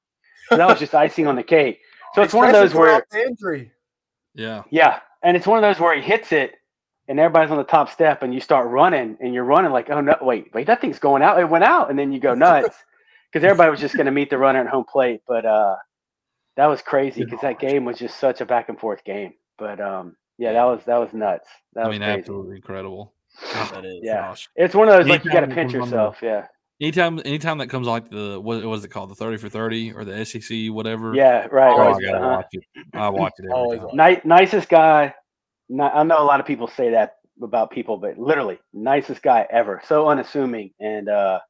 So 0.49 0.57
that 0.57 0.69
was 0.69 0.79
just 0.79 0.95
icing 0.95 1.27
on 1.27 1.37
the 1.37 1.43
cake. 1.43 1.81
So 2.15 2.23
it's 2.23 2.35
one 2.35 2.47
of 2.47 2.53
those 2.53 2.75
where, 2.75 3.07
injury. 3.27 3.73
Yeah. 4.35 4.65
yeah, 4.71 5.01
and 5.23 5.37
it's 5.37 5.47
one 5.47 5.57
of 5.59 5.63
those 5.63 5.81
where 5.81 5.97
he 5.97 6.03
hits 6.03 6.33
it, 6.33 6.53
and 7.09 7.19
everybody's 7.19 7.51
on 7.51 7.57
the 7.57 7.65
top 7.65 7.91
step, 7.91 8.23
and 8.23 8.35
you 8.35 8.41
start 8.41 8.69
running, 8.69 9.17
and 9.21 9.33
you're 9.33 9.45
running 9.45 9.73
like, 9.73 9.89
oh 9.89 10.01
no, 10.01 10.17
wait, 10.21 10.53
wait, 10.53 10.67
that 10.67 10.81
thing's 10.81 10.99
going 10.99 11.23
out. 11.23 11.41
It 11.41 11.49
went 11.49 11.65
out, 11.65 11.91
and 11.91 11.99
then 11.99 12.13
you 12.13 12.21
go 12.21 12.35
nuts 12.35 12.77
because 13.31 13.45
everybody 13.45 13.71
was 13.71 13.81
just 13.81 13.95
going 13.95 14.07
to 14.07 14.13
meet 14.13 14.31
the 14.31 14.39
runner 14.39 14.61
at 14.61 14.69
home 14.69 14.85
plate. 14.85 15.23
But 15.27 15.47
uh, 15.47 15.77
that 16.57 16.67
was 16.67 16.83
crazy 16.83 17.25
because 17.25 17.41
that 17.41 17.59
game 17.59 17.85
was 17.85 17.99
just 17.99 18.19
such 18.19 18.41
a 18.41 18.47
back 18.47 18.69
and 18.69 18.79
forth 18.79 19.05
game. 19.05 19.35
But 19.59 19.81
um, 19.81 20.17
yeah, 20.39 20.53
that 20.53 20.64
was 20.64 20.80
that 20.87 20.99
was 20.99 21.12
nuts. 21.12 21.49
That 21.74 21.85
I 21.85 21.89
was 21.89 21.95
mean, 21.99 22.07
crazy. 22.07 22.18
absolutely 22.20 22.57
incredible. 22.57 23.14
That 23.55 23.85
is. 23.85 24.01
Yeah. 24.03 24.28
Gosh. 24.28 24.49
It's 24.57 24.74
one 24.74 24.89
of 24.89 24.95
those 24.95 25.07
like 25.09 25.24
you 25.24 25.30
got 25.30 25.41
to 25.41 25.47
Anytime 25.47 25.55
pinch 25.57 25.72
we 25.72 25.78
run 25.80 25.91
the- 25.91 25.97
yourself. 25.97 26.18
Yeah, 26.22 26.47
Anytime, 26.80 27.20
anytime 27.24 27.59
that 27.59 27.68
comes 27.68 27.87
like 27.87 28.11
the 28.11 28.41
what 28.41 28.62
was 28.64 28.85
it 28.85 28.89
called, 28.89 29.11
the 29.11 29.14
thirty 29.14 29.37
for 29.37 29.49
thirty 29.49 29.93
or 29.93 30.05
the 30.05 30.24
SEC, 30.24 30.68
whatever. 30.72 31.14
yeah, 31.14 31.47
right. 31.51 31.72
Oh, 31.72 31.78
right. 31.78 31.95
I 31.97 32.01
gotta 32.01 32.18
Uh-huh. 32.18 32.37
watch 32.37 32.47
it. 32.53 32.64
I 32.95 33.09
watch 33.09 33.33
it 33.39 33.45
every 33.45 33.78
time. 33.78 33.87
watch 33.87 33.95
Ni- 34.24 34.28
nicest 34.28 34.68
guy. 34.68 35.14
Ni- 35.68 35.83
I 35.85 36.03
know 36.03 36.20
a 36.20 36.24
lot 36.24 36.41
of 36.41 36.47
people 36.47 36.66
say 36.68 36.91
that 36.91 37.14
about 37.43 37.70
people, 37.70 37.97
but 37.97 38.18
literally 38.18 38.59
nicest 38.72 39.22
guy 39.22 39.47
ever. 39.51 39.80
So 39.87 40.09
unassuming, 40.09 40.72
and 40.80 41.09
uh, 41.09 41.41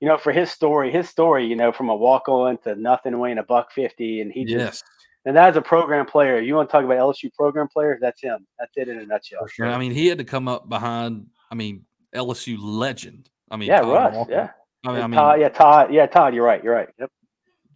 you 0.00 0.08
know, 0.08 0.18
for 0.18 0.32
his 0.32 0.50
story, 0.50 0.90
his 0.90 1.08
story, 1.08 1.46
you 1.46 1.54
know, 1.54 1.70
from 1.70 1.88
a 1.88 1.94
walk 1.94 2.28
on 2.28 2.58
to 2.64 2.74
nothing, 2.74 3.16
weighing 3.18 3.38
a 3.38 3.42
buck 3.44 3.70
fifty, 3.72 4.20
and 4.22 4.32
he 4.32 4.44
just 4.44 4.56
Yes. 4.58 4.82
And 5.24 5.36
that 5.36 5.50
is 5.50 5.56
a 5.56 5.62
program 5.62 6.06
player. 6.06 6.40
You 6.40 6.54
want 6.54 6.68
to 6.68 6.72
talk 6.72 6.84
about 6.84 6.98
LSU 6.98 7.32
program 7.34 7.68
players? 7.68 7.98
That's 8.00 8.20
him. 8.20 8.46
That's 8.58 8.72
it 8.76 8.88
in 8.88 8.98
a 8.98 9.06
nutshell. 9.06 9.40
For 9.42 9.48
sure. 9.48 9.66
I 9.66 9.78
mean, 9.78 9.92
he 9.92 10.06
had 10.08 10.18
to 10.18 10.24
come 10.24 10.48
up 10.48 10.68
behind. 10.68 11.26
I 11.50 11.54
mean, 11.54 11.84
LSU 12.14 12.56
legend. 12.60 13.30
I 13.50 13.56
mean, 13.56 13.68
yeah, 13.68 13.80
Todd 13.80 13.92
Russ. 13.92 14.14
Walker. 14.14 14.32
Yeah, 14.32 14.50
I 14.84 14.92
mean, 14.92 15.02
I 15.02 15.06
mean, 15.06 15.18
Todd. 15.18 15.40
Yeah, 15.40 15.48
Todd. 15.48 15.94
Yeah, 15.94 16.06
Todd. 16.06 16.34
You're 16.34 16.44
right. 16.44 16.62
You're 16.62 16.74
right. 16.74 16.88
Yep. 16.98 17.10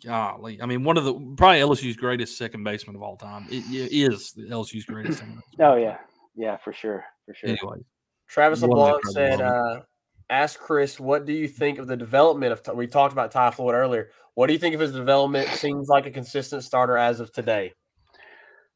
golly. 0.05 0.61
I 0.61 0.67
mean, 0.67 0.85
one 0.85 0.97
of 0.97 1.05
the 1.05 1.15
probably 1.37 1.61
LSU's 1.61 1.97
greatest 1.97 2.37
second 2.37 2.65
baseman 2.65 2.97
of 2.97 3.03
all 3.03 3.17
time. 3.17 3.47
It, 3.51 3.65
it 3.71 4.13
is 4.13 4.35
LSU's 4.37 4.85
greatest. 4.85 5.19
second 5.19 5.43
Oh 5.61 5.77
yeah, 5.77 5.99
yeah, 6.35 6.57
for 6.57 6.73
sure, 6.73 7.05
for 7.27 7.35
sure. 7.35 7.51
Anyway, 7.51 7.85
Travis 8.29 8.63
LeBlanc 8.63 9.07
said, 9.07 9.41
uh, 9.41 9.83
"Ask 10.31 10.59
Chris, 10.59 10.99
what 10.99 11.27
do 11.27 11.33
you 11.33 11.47
think 11.47 11.79
of 11.79 11.87
the 11.87 11.97
development 11.97 12.53
of? 12.53 12.77
We 12.77 12.87
talked 12.87 13.13
about 13.13 13.31
Ty 13.31 13.53
Floyd 13.53 13.75
earlier. 13.75 14.11
What 14.37 14.49
do 14.49 14.53
you 14.53 14.59
think 14.59 14.75
of 14.75 14.81
his 14.83 14.93
development? 14.93 15.49
Seems 15.49 15.89
like 15.89 16.05
a 16.05 16.11
consistent 16.11 16.63
starter 16.63 16.97
as 16.99 17.21
of 17.21 17.33
today. 17.33 17.73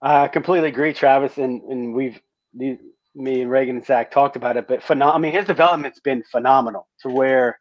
I 0.00 0.26
completely 0.28 0.70
agree, 0.70 0.94
Travis, 0.94 1.36
and 1.36 1.62
and 1.64 1.94
we've 1.94 2.18
the, 2.54 2.78
me 3.14 3.42
and 3.42 3.50
Reagan 3.50 3.76
and 3.76 3.84
Zach 3.84 4.10
talked 4.10 4.36
about 4.36 4.56
it, 4.56 4.66
but 4.66 4.80
phenom- 4.80 5.14
I 5.14 5.18
mean, 5.18 5.32
his 5.32 5.44
development's 5.44 6.00
been 6.00 6.22
phenomenal 6.32 6.88
to 7.02 7.10
where, 7.10 7.60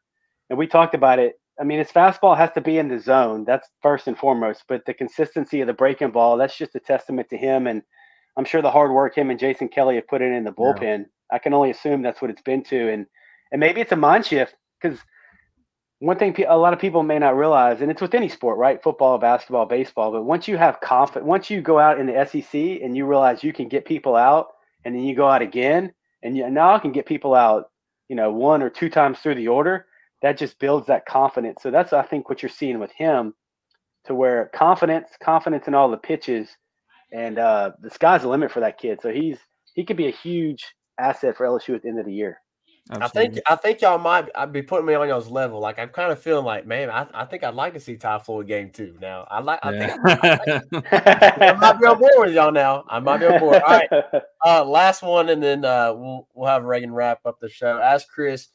and 0.50 0.58
we 0.58 0.66
talked 0.66 0.96
about 0.96 1.20
it. 1.20 1.34
I 1.60 1.66
mean, 1.66 1.80
his 1.80 1.90
fastball 1.92 2.38
has 2.38 2.52
to 2.54 2.62
be 2.62 2.78
in 2.78 2.88
the 2.88 3.00
zone. 3.00 3.44
That's 3.44 3.68
first 3.82 4.08
and 4.08 4.18
foremost. 4.18 4.64
But 4.70 4.86
the 4.86 4.94
consistency 4.94 5.60
of 5.60 5.68
the 5.68 5.74
breaking 5.74 6.12
ball, 6.12 6.38
that's 6.38 6.58
just 6.58 6.76
a 6.76 6.80
testament 6.80 7.30
to 7.32 7.38
him. 7.38 7.68
And 7.68 7.82
I'm 8.38 8.46
sure 8.46 8.62
the 8.62 8.72
hard 8.72 8.92
work 8.92 9.18
him 9.18 9.30
and 9.30 9.38
Jason 9.38 9.68
Kelly 9.68 9.96
have 9.96 10.08
put 10.08 10.22
in 10.22 10.32
in 10.32 10.46
the 10.46 10.54
Yeah. 10.58 10.64
bullpen. 10.64 11.06
I 11.32 11.38
can 11.40 11.54
only 11.54 11.72
assume 11.72 12.02
that's 12.02 12.22
what 12.22 12.32
it's 12.32 12.42
been 12.42 12.64
to. 12.66 12.90
And 12.94 13.06
and 13.52 13.60
maybe 13.60 13.82
it's 13.82 13.92
a 13.92 13.98
mind 13.98 14.26
shift 14.26 14.56
because 14.82 15.00
one 16.00 16.18
thing 16.18 16.34
a 16.48 16.58
lot 16.58 16.74
of 16.74 16.80
people 16.80 17.04
may 17.04 17.20
not 17.20 17.36
realize, 17.36 17.82
and 17.82 17.92
it's 17.92 18.02
with 18.02 18.14
any 18.14 18.30
sport, 18.30 18.58
right? 18.58 18.82
Football, 18.82 19.18
basketball, 19.18 19.66
baseball. 19.66 20.12
But 20.12 20.24
once 20.24 20.48
you 20.48 20.58
have 20.58 20.80
confidence, 20.80 21.28
once 21.28 21.50
you 21.50 21.62
go 21.62 21.78
out 21.78 22.00
in 22.00 22.08
the 22.08 22.26
SEC 22.26 22.54
and 22.54 22.96
you 22.96 23.06
realize 23.06 23.44
you 23.44 23.52
can 23.52 23.68
get 23.68 23.86
people 23.86 24.16
out, 24.16 24.48
and 24.86 24.96
then 24.96 25.04
you 25.04 25.14
go 25.14 25.28
out 25.28 25.42
again, 25.42 25.92
and 26.24 26.38
you, 26.38 26.50
now 26.50 26.74
I 26.74 26.80
can 26.80 26.94
get 26.94 27.06
people 27.06 27.36
out, 27.36 27.70
you 28.08 28.16
know, 28.16 28.32
one 28.32 28.62
or 28.62 28.70
two 28.70 28.90
times 28.90 29.20
through 29.20 29.36
the 29.36 29.50
order. 29.50 29.86
That 30.22 30.38
just 30.38 30.60
builds 30.60 30.88
that 30.88 31.06
confidence. 31.06 31.62
So 31.62 31.72
that's 31.72 31.94
I 31.94 32.04
think 32.04 32.30
what 32.30 32.42
you're 32.42 32.50
seeing 32.50 32.80
with 32.80 32.92
him, 32.92 33.34
to 34.06 34.16
where 34.16 34.50
confidence, 34.54 35.10
confidence 35.22 35.68
in 35.68 35.74
all 35.74 35.90
the 35.90 35.98
pitches, 35.98 36.50
and 37.12 37.38
uh, 37.40 37.72
the 37.82 37.90
sky's 37.90 38.22
the 38.22 38.30
limit 38.30 38.52
for 38.52 38.62
that 38.62 38.78
kid. 38.78 39.00
So 39.02 39.12
he's 39.12 39.38
he 39.74 39.84
could 39.86 39.98
be 39.98 40.08
a 40.08 40.12
huge 40.12 40.66
asset 40.98 41.36
for 41.36 41.46
LSU 41.46 41.76
at 41.76 41.84
the 41.84 41.90
end 41.90 42.00
of 42.00 42.06
the 42.06 42.14
year. 42.14 42.40
I 42.92 43.08
think. 43.08 43.40
I 43.48 43.56
think 43.56 43.82
y'all 43.82 44.00
might 44.00 44.30
I'd 44.34 44.52
be 44.52 44.64
putting 44.64 44.86
me 44.88 44.96
on 44.96 45.08
y'all's 45.08 45.30
level. 45.30 45.60
Like 45.60 45.78
I'm 45.78 45.90
kind 45.90 46.12
of 46.12 46.20
feeling 46.20 46.44
like, 46.46 46.66
man, 46.66 46.90
I, 46.90 47.06
I 47.14 47.26
think 47.26 47.44
I'd 47.44 47.54
like 47.54 47.74
to 47.74 47.80
see 47.80 47.96
Ty 47.98 48.20
Floyd 48.20 48.48
game 48.48 48.72
too. 48.72 48.96
Now 49.00 49.28
I 49.30 49.40
like 49.42 49.60
I 49.62 49.72
think 49.78 49.92
Yeah. 50.08 50.62
I 50.92 51.54
might 51.60 51.80
be 51.80 51.86
on 51.86 52.00
board 52.00 52.14
with 52.18 52.34
y'all 52.34 52.52
now. 52.52 52.86
I 52.90 53.00
might 53.00 53.20
be 53.20 53.28
on 53.28 53.40
board. 53.40 53.62
All 53.62 53.78
right. 53.80 53.90
Uh, 54.46 54.64
last 54.64 55.04
one, 55.04 55.28
and 55.30 55.44
then 55.44 55.66
uh, 55.66 55.94
we'll 55.94 56.26
we'll 56.34 56.48
have 56.48 56.64
Reagan 56.64 56.94
wrap 56.94 57.20
up 57.26 57.42
the 57.42 57.50
show. 57.50 57.78
Ask 57.78 58.08
Chris, 58.08 58.48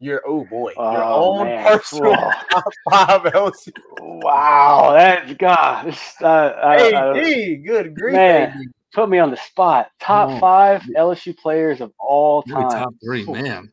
your 0.00 0.22
oh 0.26 0.46
boy, 0.46 0.70
your 0.70 1.04
Oh, 1.04 1.40
own 1.40 1.44
man. 1.46 1.62
personal 1.66 2.14
Whoa. 2.14 2.30
top 2.50 2.64
five 2.90 3.20
LSU. 3.34 3.72
Wow, 4.00 4.94
that's 4.96 5.34
God. 5.34 5.88
this, 5.88 6.14
Uh, 6.22 6.26
I- 6.64 7.10
I- 7.10 7.54
good 7.66 7.94
grief, 7.94 8.14
Man. 8.14 8.48
AD. 8.50 8.58
put 8.94 9.10
me 9.10 9.18
on 9.18 9.30
the 9.30 9.36
spot. 9.36 9.90
Top 10.00 10.30
Come 10.30 10.40
five 10.40 10.82
LSU 10.96 11.36
players 11.36 11.82
of 11.82 11.92
all 11.98 12.42
time. 12.42 12.70
top 12.70 12.94
three, 13.04 13.26
man. 13.26 13.70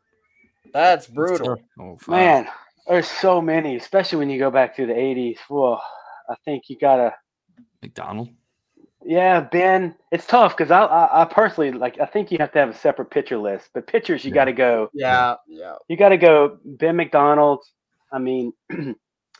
That's 0.74 1.06
That's 1.06 1.16
brutal. 1.16 1.56
tough. 1.56 1.66
Oh, 1.80 1.98
five. 1.98 2.10
Man, 2.10 2.48
there's 2.88 3.08
so 3.08 3.42
many, 3.42 3.76
especially 3.78 4.20
when 4.20 4.30
you 4.30 4.40
go 4.40 4.52
back 4.52 4.76
to 4.76 4.86
the 4.86 4.94
80s. 4.94 5.38
Whoa, 5.48 5.80
I 6.30 6.36
think 6.46 6.64
you 6.70 6.78
gotta. 6.78 7.14
McDonald. 7.82 8.30
Yeah, 9.06 9.42
Ben. 9.42 9.96
It's 10.12 10.26
tough 10.26 10.56
because 10.56 10.72
I, 10.72 10.84
I, 10.84 11.22
I 11.24 11.26
personally 11.26 11.72
like. 11.72 12.00
I 12.00 12.06
think 12.06 12.32
you 12.32 12.38
have 12.40 12.52
to 12.54 12.60
have 12.60 12.70
a 12.70 12.74
separate 12.74 13.12
pitcher 13.12 13.38
list. 13.38 13.70
But 13.74 13.86
pitchers, 13.88 14.24
you 14.24 14.30
Yeah. 14.30 14.36
got 14.36 14.46
to 14.46 14.54
go. 14.54 14.90
Yeah, 14.94 15.36
yeah. 15.48 15.76
You 15.90 15.98
got 15.98 16.10
to 16.10 16.18
go. 16.18 16.58
Ben 16.64 16.96
McDonald. 16.96 17.64
I 18.14 18.20
mean, 18.20 18.54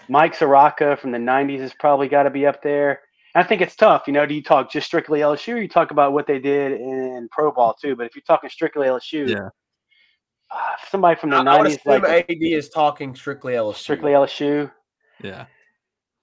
Mike 0.10 0.36
Sirotka 0.36 1.00
from 1.00 1.12
the 1.12 1.18
'90s 1.18 1.60
has 1.62 1.74
probably 1.80 2.10
got 2.10 2.24
to 2.24 2.30
be 2.30 2.46
up 2.46 2.62
there. 2.62 3.00
I 3.36 3.44
think 3.44 3.62
it's 3.62 3.76
tough. 3.76 4.04
You 4.06 4.14
know, 4.14 4.26
do 4.26 4.34
you 4.36 4.44
talk 4.44 4.70
just 4.70 4.86
strictly 4.88 5.22
LSU? 5.22 5.54
Or 5.54 5.58
you 5.62 5.68
talk 5.70 5.92
about 5.92 6.12
what 6.14 6.28
they 6.28 6.40
did 6.40 6.74
in 6.74 7.28
pro 7.32 7.52
ball 7.52 7.74
too. 7.74 7.96
But 7.96 8.06
if 8.06 8.16
you're 8.16 8.24
talking 8.28 8.50
strictly 8.50 8.88
LSU, 8.88 9.28
Yeah. 9.30 9.50
somebody 10.90 11.20
from 11.20 11.30
the 11.32 11.38
I, 11.38 11.40
I 11.42 11.44
'90s, 11.44 11.68
assume 11.80 12.02
like 12.02 12.30
AD 12.30 12.38
is 12.42 12.70
talking 12.70 13.16
strictly 13.16 13.54
LSU. 13.54 13.76
strictly 13.76 14.12
LSU. 14.12 14.72
Yeah. 15.24 15.46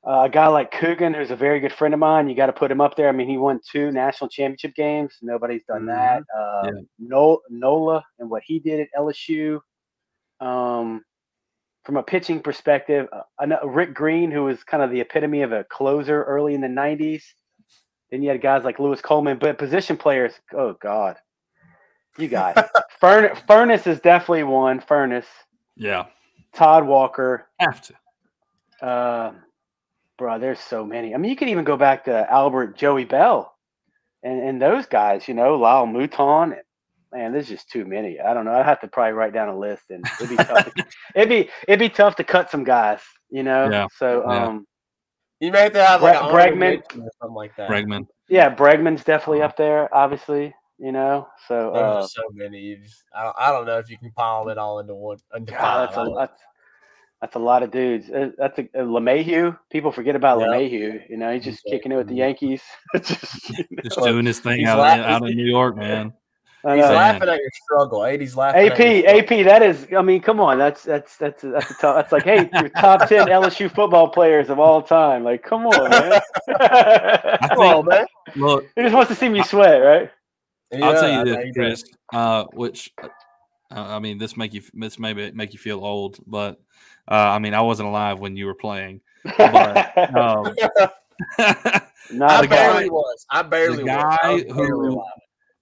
Uh, 0.07 0.23
a 0.25 0.29
guy 0.31 0.47
like 0.47 0.71
Coogan, 0.71 1.13
who's 1.13 1.31
a 1.31 1.37
very 1.37 1.61
good 1.61 1.73
friend 1.75 1.93
of 1.93 2.01
mine, 2.01 2.27
you 2.29 2.35
got 2.35 2.47
to 2.47 2.55
put 2.55 2.71
him 2.71 2.81
up 2.81 2.97
there. 2.97 3.09
I 3.11 3.13
mean, 3.13 3.29
he 3.29 3.37
won 3.37 3.61
two 3.71 3.91
national 3.93 4.31
championship 4.31 4.75
games. 4.75 5.13
Nobody's 5.21 5.63
done 5.65 5.85
that. 5.87 6.23
Uh, 6.35 6.63
Yeah. 6.65 6.81
No, 6.99 7.41
Nola 7.51 8.03
and 8.19 8.31
what 8.31 8.43
he 8.45 8.59
did 8.59 8.81
at 8.81 8.89
LSU. 8.99 9.61
Um, 10.41 11.05
from 11.85 11.99
a 11.99 12.03
pitching 12.03 12.41
perspective, 12.41 13.09
uh, 13.13 13.67
Rick 13.67 13.93
Greene, 13.95 14.31
who 14.31 14.45
was 14.45 14.65
kind 14.65 14.83
of 14.83 14.91
the 14.91 15.01
epitome 15.01 15.43
of 15.43 15.53
a 15.53 15.65
closer 15.65 16.23
early 16.25 16.55
in 16.55 16.63
the 16.63 16.67
'90s. 16.69 17.23
Then 18.11 18.23
you 18.23 18.31
had 18.31 18.41
guys 18.41 18.65
like 18.65 18.79
Louis 18.79 19.01
Coleman, 19.03 19.39
but 19.39 19.59
position 19.59 19.97
players. 19.99 20.33
Oh 20.55 20.75
God, 20.81 21.17
you 22.21 22.29
got 22.29 22.71
Furn- 23.01 23.35
Furniss 23.49 23.87
is 23.87 24.01
definitely 24.01 24.45
one. 24.45 24.81
Furniss, 24.81 25.25
Yeah. 25.77 26.07
Todd 26.55 26.87
Walker, 26.87 27.47
Have 27.59 27.81
to. 27.83 28.87
uh, 28.87 29.33
bro, 30.19 30.39
there's 30.39 30.59
so 30.61 30.85
many. 30.85 31.15
I 31.15 31.19
mean, 31.19 31.31
you 31.31 31.37
could 31.37 31.49
even 31.49 31.65
go 31.65 31.77
back 31.77 32.05
to 32.05 32.31
Albert, 32.31 32.77
Joey 32.77 33.05
Belle, 33.05 33.55
and, 34.23 34.41
and 34.41 34.61
those 34.63 34.87
guys. 34.87 35.29
You 35.29 35.35
know, 35.35 35.57
Lyle 35.57 35.87
Mouton. 35.87 36.53
And, 36.53 36.63
man, 37.13 37.33
there's 37.33 37.49
just 37.49 37.71
too 37.71 37.85
many. 37.85 38.21
I 38.21 38.35
don't 38.35 38.45
know. 38.45 38.53
I'd 38.53 38.67
have 38.67 38.81
to 38.81 38.89
probably 38.89 39.13
write 39.13 39.33
down 39.33 39.49
a 39.49 39.57
list, 39.59 39.85
and 39.91 40.05
it'd 40.21 40.37
be 40.37 40.37
tough. 40.45 40.75
to, 40.75 40.85
it'd 41.15 41.29
be 41.29 41.49
it'd 41.69 41.79
be 41.81 41.89
tough 41.89 42.17
to 42.17 42.25
cut 42.25 42.51
some 42.51 42.65
guys. 42.65 43.01
You 43.31 43.43
know. 43.45 43.71
Yeah, 43.71 43.87
So 43.97 44.25
yeah. 44.29 44.45
um, 44.47 44.67
You 45.39 45.53
may 45.53 45.61
have 45.63 45.73
to 45.75 45.85
have 45.87 46.03
like 46.03 46.19
Bre- 46.19 46.37
Bregman. 46.57 46.79
or 46.99 47.11
something 47.21 47.35
like 47.35 47.55
that. 47.57 47.71
Bregman. 47.71 48.07
yeah, 48.29 48.53
Bregman's 48.55 49.05
definitely 49.05 49.43
up 49.43 49.57
there. 49.57 49.93
Obviously, 49.95 50.53
you 50.81 50.93
know. 50.93 51.29
So 51.47 51.71
uh, 51.73 52.07
so 52.07 52.23
many. 52.33 52.77
Just, 52.77 53.05
I, 53.15 53.23
don't, 53.25 53.37
I 53.39 53.53
don't 53.53 53.67
know 53.67 53.79
if 53.79 53.91
you 53.91 53.99
can 53.99 54.11
pile 54.13 54.49
it 54.49 54.59
all 54.59 54.79
into 54.81 54.95
one. 54.95 55.19
Into 55.37 55.53
God, 55.53 55.61
five. 55.61 55.89
that's 55.89 55.99
I 55.99 56.03
a 56.03 56.05
don't- 56.07 56.15
that's, 56.17 56.43
that's 57.21 57.37
a 57.37 57.39
lot 57.39 57.63
of 57.63 57.71
dudes. 57.71 58.09
Uh, 58.09 58.31
That's 58.39 58.59
a, 58.59 58.63
a 58.75 58.83
LeMahieu. 58.83 59.59
People 59.71 59.93
forget 59.93 60.17
about 60.17 60.41
Yeah. 60.41 60.47
LeMahieu. 60.47 61.11
You 61.11 61.19
know, 61.19 61.35
he's 61.35 61.45
just 61.45 61.61
Yeah. 61.67 61.73
kicking 61.77 61.93
it 61.93 61.97
with 61.97 62.07
the 62.09 62.15
Yankees. 62.15 62.63
It's 62.95 63.11
just, 63.11 63.51
you 63.51 63.65
know. 63.73 63.83
Just 63.85 63.99
doing 64.03 64.25
his 64.25 64.39
thing 64.41 64.65
out, 64.65 64.79
la- 64.79 64.95
in, 64.95 65.01
out 65.01 65.29
in 65.29 65.37
New 65.37 65.45
York, 65.45 65.77
man. 65.77 66.15
I 66.65 66.77
He's 66.77 66.85
know. 66.87 66.93
laughing 66.93 67.29
at 67.29 67.39
your 67.39 67.51
struggle. 67.65 68.01
80's 68.01 68.37
laughing. 68.39 68.67
AP, 68.71 68.73
at 68.73 68.79
your 68.81 68.99
struggle. 69.03 69.39
AP, 69.41 69.45
that 69.47 69.63
is. 69.63 69.87
I 69.95 70.01
mean, 70.03 70.23
come 70.23 70.41
on, 70.41 70.57
that's 70.59 70.83
that's 70.83 71.17
that's 71.19 71.43
that's 71.43 71.71
a 71.71 71.75
tough. 71.75 71.97
That's 71.97 72.13
like, 72.13 72.23
hey, 72.25 72.49
you're 72.55 72.69
top 72.71 73.07
ten 73.09 73.27
LSU 73.29 73.71
football 73.75 74.09
players 74.09 74.49
of 74.51 74.59
all 74.59 74.81
time. 74.83 75.23
Like, 75.25 75.43
come 75.43 75.67
on, 75.67 75.91
man. 75.91 76.21
I 76.49 77.49
Come 77.49 77.59
on, 77.59 77.85
man. 77.87 78.07
look, 78.37 78.67
he 78.77 78.83
just 78.83 78.95
wants 78.95 79.09
to 79.11 79.15
see 79.15 79.29
me 79.29 79.43
sweat, 79.43 79.79
right? 79.83 80.11
I'll 80.73 80.93
tell 80.95 81.27
you 81.27 81.35
this, 81.35 81.53
Chris. 81.55 81.85
Uh, 82.13 82.45
which, 82.53 82.93
uh, 83.03 83.09
I 83.71 83.99
mean, 83.99 84.19
this 84.19 84.37
make 84.37 84.55
you 84.55 84.63
this 84.75 84.99
maybe 84.99 85.31
make 85.33 85.53
you 85.53 85.59
feel 85.59 85.85
old, 85.85 86.19
but 86.27 86.61
uh, 87.11 87.15
I 87.15 87.39
mean, 87.39 87.55
I 87.55 87.61
wasn't 87.61 87.89
alive 87.89 88.21
when 88.21 88.37
you 88.37 88.47
were 88.47 88.55
playing. 88.55 89.01
But, 89.37 90.17
um, 90.17 90.55
Not 92.13 92.31
I 92.31 92.41
the 92.41 92.45
a 92.45 92.49
guy- 92.49 92.87
was. 92.89 93.27
I 93.31 93.43
barely 93.43 93.77
the 93.79 93.85
was. 93.85 93.93
Was 93.93 94.19
guy 94.21 94.43
barely 94.45 94.53
who- 94.53 94.89
alive. 94.95 95.07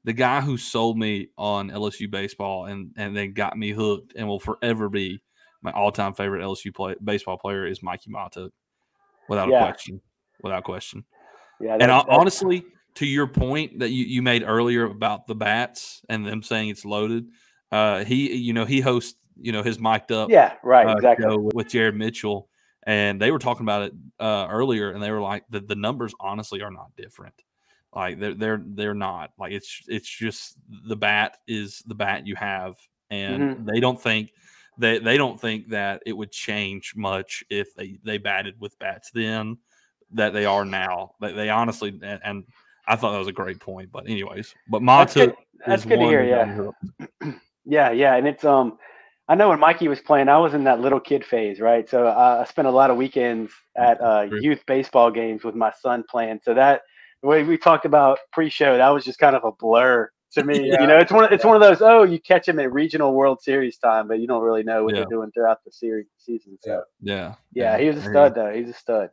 the 0.05 0.13
guy 0.13 0.41
who 0.41 0.57
sold 0.57 0.99
me 0.99 1.29
on 1.37 1.71
LSU 1.71 2.11
baseball 2.11 2.67
and 2.67 2.93
and 2.97 3.17
then 3.17 3.33
got 3.33 3.59
me 3.59 3.71
hooked 3.73 4.15
and 4.17 4.27
will 4.29 4.41
forever 4.41 4.89
be 4.89 5.21
my 5.63 5.73
all 5.73 5.91
time 5.93 6.15
favorite 6.15 6.43
LSU 6.43 6.73
play, 6.75 6.95
baseball 7.03 7.37
player 7.37 7.67
is 7.67 7.81
Mikie 7.81 8.09
Mahtook, 8.09 8.51
without 9.29 9.49
Yeah. 9.49 9.63
a 9.65 9.65
question, 9.67 10.01
without 10.43 10.63
question. 10.65 11.05
Yeah, 11.61 11.77
And 11.81 11.91
I, 11.91 12.05
honestly, 12.09 12.65
to 12.99 13.07
your 13.07 13.29
point 13.29 13.79
that 13.79 13.91
you, 13.91 14.05
you 14.05 14.23
made 14.23 14.43
earlier 14.43 14.85
about 14.85 15.29
the 15.29 15.35
bats 15.35 16.03
and 16.09 16.27
them 16.27 16.43
saying 16.43 16.69
it's 16.69 16.85
loaded, 16.85 17.29
uh, 17.71 18.05
he 18.05 18.35
you 18.35 18.53
know 18.53 18.65
he 18.65 18.81
hosts 18.81 19.17
you 19.41 19.53
know 19.53 19.63
his 19.63 19.79
mic'd 19.79 20.11
up 20.11 20.31
yeah, 20.31 20.55
right, 20.65 20.85
uh, 20.89 20.97
exactly. 20.97 21.37
with 21.55 21.69
Jared 21.69 21.95
Mitchell, 21.95 22.49
and 22.85 23.23
they 23.23 23.31
were 23.31 23.39
talking 23.39 23.65
about 23.65 23.83
it 23.83 23.93
uh, 24.19 24.49
earlier, 24.51 24.91
and 24.91 25.01
they 25.01 25.13
were 25.13 25.21
like, 25.21 25.45
the, 25.49 25.61
the 25.61 25.77
numbers 25.77 26.13
honestly 26.19 26.61
are 26.61 26.73
not 26.73 26.91
different. 26.97 27.35
Like 27.95 28.19
they're 28.19 28.35
they're 28.35 28.63
they're 28.65 28.95
not 28.95 29.31
like 29.39 29.53
it's 29.53 29.83
it's 29.87 30.09
just 30.09 30.57
the 30.89 30.97
bat 30.97 31.39
is 31.47 31.83
the 31.87 31.95
bat 31.95 32.27
you 32.27 32.35
have, 32.35 32.75
and 33.11 33.43
Mm-hmm. 33.43 33.65
they 33.65 33.79
don't 33.79 34.01
think 34.01 34.33
they 34.77 34.99
they 34.99 35.17
don't 35.17 35.41
think 35.41 35.69
that 35.69 36.03
it 36.05 36.15
would 36.15 36.33
change 36.33 36.95
much 36.97 37.45
if 37.49 37.77
they 37.77 37.99
they 38.05 38.19
batted 38.19 38.57
with 38.59 38.77
bats 38.81 39.13
then 39.15 39.57
that 40.15 40.33
they 40.33 40.47
are 40.47 40.65
now. 40.65 41.13
They, 41.21 41.33
they 41.33 41.49
honestly 41.49 41.91
and, 42.03 42.21
and 42.25 42.45
I 42.89 42.97
thought 42.97 43.13
that 43.13 43.19
was 43.19 43.29
a 43.29 43.33
great 43.33 43.61
point. 43.61 43.93
But 43.93 44.09
anyways, 44.09 44.55
but 44.69 44.79
That's 44.79 45.15
Mata 45.17 45.27
good. 45.27 45.37
That's 45.67 45.85
good 45.85 45.99
to 45.99 46.07
hear. 46.07 46.25
Yeah, 46.25 47.33
yeah, 47.65 47.91
yeah. 47.91 48.17
And 48.17 48.27
it's 48.27 48.45
um, 48.45 48.79
I 49.29 49.35
know 49.35 49.51
when 49.51 49.59
Mikie 49.61 49.89
was 49.89 50.01
playing, 50.01 50.29
I 50.29 50.39
was 50.39 50.55
in 50.55 50.65
that 50.65 50.81
little 50.81 51.01
kid 51.01 51.25
phase, 51.25 51.61
right? 51.61 51.89
So 51.89 52.07
uh, 52.07 52.43
I 52.45 52.49
spent 52.49 52.67
a 52.67 52.71
lot 52.71 52.91
of 52.91 52.97
weekends 52.97 53.53
at 53.77 54.01
uh, 54.01 54.27
youth 54.41 54.65
baseball 54.67 55.11
games 55.11 55.45
with 55.45 55.55
my 55.55 55.73
son 55.83 56.03
playing. 56.09 56.41
So 56.43 56.55
that 56.55 56.83
the 57.23 57.29
way 57.29 57.43
we 57.43 57.59
talked 57.59 57.85
about 57.85 58.19
pre-show, 58.33 58.77
that 58.79 58.89
was 58.89 59.05
just 59.05 59.19
kind 59.19 59.37
of 59.37 59.45
a 59.45 59.53
blur 59.53 60.11
to 60.33 60.45
me. 60.45 60.69
Yeah. 60.69 60.77
You 60.81 60.87
know, 60.87 60.99
it's 60.99 61.13
one. 61.13 61.31
It's 61.33 61.45
one 61.45 61.57
of 61.57 61.63
those. 61.63 61.83
Oh, 61.83 62.05
you 62.05 62.19
catch 62.21 62.49
him 62.49 62.59
at 62.59 62.73
regional 62.73 63.13
World 63.13 63.43
Series 63.43 63.77
time, 63.77 64.09
but 64.09 64.21
you 64.21 64.27
don't 64.27 64.43
really 64.43 64.63
know 64.63 64.85
what 64.85 64.95
Yeah. 64.95 65.01
they're 65.01 65.11
doing 65.11 65.31
throughout 65.33 65.63
the 65.65 65.73
series 65.73 66.07
season. 66.17 66.57
So 66.63 66.85
Yeah, 67.03 67.35
yeah, 67.53 67.77
he 67.77 67.89
was 67.89 67.99
a 67.99 68.03
stud 68.03 68.35
though. 68.35 68.51
He's 68.53 68.71
a 68.71 68.75
stud 68.75 69.11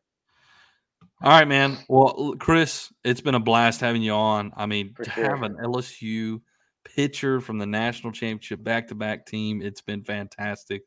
All 1.21 1.31
right, 1.31 1.47
man. 1.47 1.77
Well, 1.87 2.35
Chris, 2.39 2.91
it's 3.03 3.21
been 3.21 3.35
a 3.35 3.39
blast 3.39 3.81
having 3.81 4.01
you 4.01 4.11
on. 4.13 4.51
I 4.55 4.65
mean, 4.65 4.93
For 4.93 5.05
to 5.05 5.11
sure. 5.11 5.29
have 5.29 5.43
an 5.43 5.55
LSU 5.55 6.41
pitcher 6.83 7.41
from 7.41 7.57
the 7.57 7.65
national 7.65 8.11
championship 8.11 8.63
back 8.63 8.89
to 8.89 8.95
back 8.95 9.25
team, 9.25 9.61
it's 9.61 9.81
been 9.81 10.03
fantastic. 10.03 10.83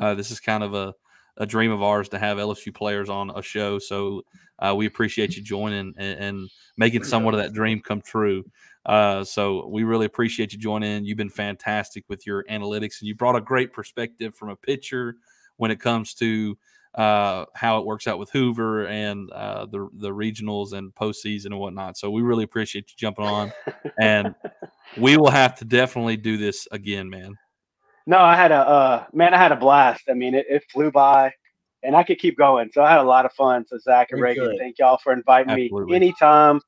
Uh, 0.00 0.14
this 0.14 0.30
is 0.30 0.40
kind 0.40 0.62
of 0.62 0.74
a, 0.74 0.94
a 1.36 1.46
dream 1.46 1.72
of 1.72 1.82
ours 1.82 2.08
to 2.10 2.18
have 2.18 2.38
LSU 2.38 2.72
players 2.74 3.10
on 3.10 3.30
a 3.30 3.42
show. 3.42 3.78
So 3.78 4.22
uh, 4.60 4.74
we 4.74 4.86
appreciate 4.86 5.36
you 5.36 5.42
joining 5.42 5.92
and, 5.98 6.18
and 6.18 6.50
making 6.78 7.04
somewhat 7.04 7.34
of 7.34 7.40
that 7.40 7.52
dream 7.52 7.80
come 7.80 8.00
true. 8.00 8.44
Uh, 8.86 9.24
so 9.24 9.66
we 9.66 9.82
really 9.82 10.06
appreciate 10.06 10.52
you 10.52 10.58
joining. 10.58 11.04
You've 11.04 11.18
been 11.18 11.28
fantastic 11.28 12.04
with 12.08 12.26
your 12.26 12.44
analytics, 12.44 13.00
and 13.00 13.08
you 13.08 13.14
brought 13.16 13.36
a 13.36 13.40
great 13.40 13.72
perspective 13.72 14.34
from 14.34 14.48
a 14.48 14.56
pitcher 14.56 15.16
when 15.56 15.70
it 15.70 15.80
comes 15.80 16.14
to 16.14 16.56
uh, 16.94 17.46
how 17.54 17.78
it 17.78 17.86
works 17.86 18.06
out 18.06 18.18
with 18.18 18.30
Hoover 18.30 18.86
and 18.86 19.30
uh, 19.30 19.66
the 19.66 19.88
the 19.94 20.10
regionals 20.10 20.72
and 20.72 20.94
postseason 20.94 21.46
and 21.46 21.58
whatnot. 21.58 21.96
So 21.96 22.10
we 22.10 22.22
really 22.22 22.44
appreciate 22.44 22.90
you 22.90 22.94
jumping 22.98 23.24
on, 23.24 23.52
and 24.00 24.34
we 24.98 25.16
will 25.16 25.30
have 25.30 25.54
to 25.56 25.64
definitely 25.64 26.16
do 26.16 26.36
this 26.36 26.68
again, 26.70 27.08
man. 27.08 27.36
No, 28.06 28.18
I 28.18 28.36
had 28.36 28.52
a 28.52 28.58
uh, 28.58 29.04
man. 29.12 29.32
I 29.32 29.38
had 29.38 29.52
a 29.52 29.56
blast. 29.56 30.04
I 30.10 30.14
mean, 30.14 30.34
it, 30.34 30.46
it 30.48 30.64
flew 30.70 30.90
by, 30.90 31.32
and 31.82 31.96
I 31.96 32.02
could 32.02 32.18
keep 32.18 32.36
going. 32.36 32.70
So 32.72 32.82
I 32.82 32.90
had 32.90 33.00
a 33.00 33.04
lot 33.04 33.24
of 33.24 33.32
fun. 33.32 33.64
So 33.66 33.78
Zach 33.78 34.08
and 34.10 34.20
We 34.20 34.24
Reagan, 34.24 34.50
could. 34.50 34.58
thank 34.58 34.78
y'all 34.78 34.98
for 34.98 35.12
inviting 35.12 35.50
Absolutely. 35.50 35.86
me 35.86 35.96
anytime, 35.96 36.60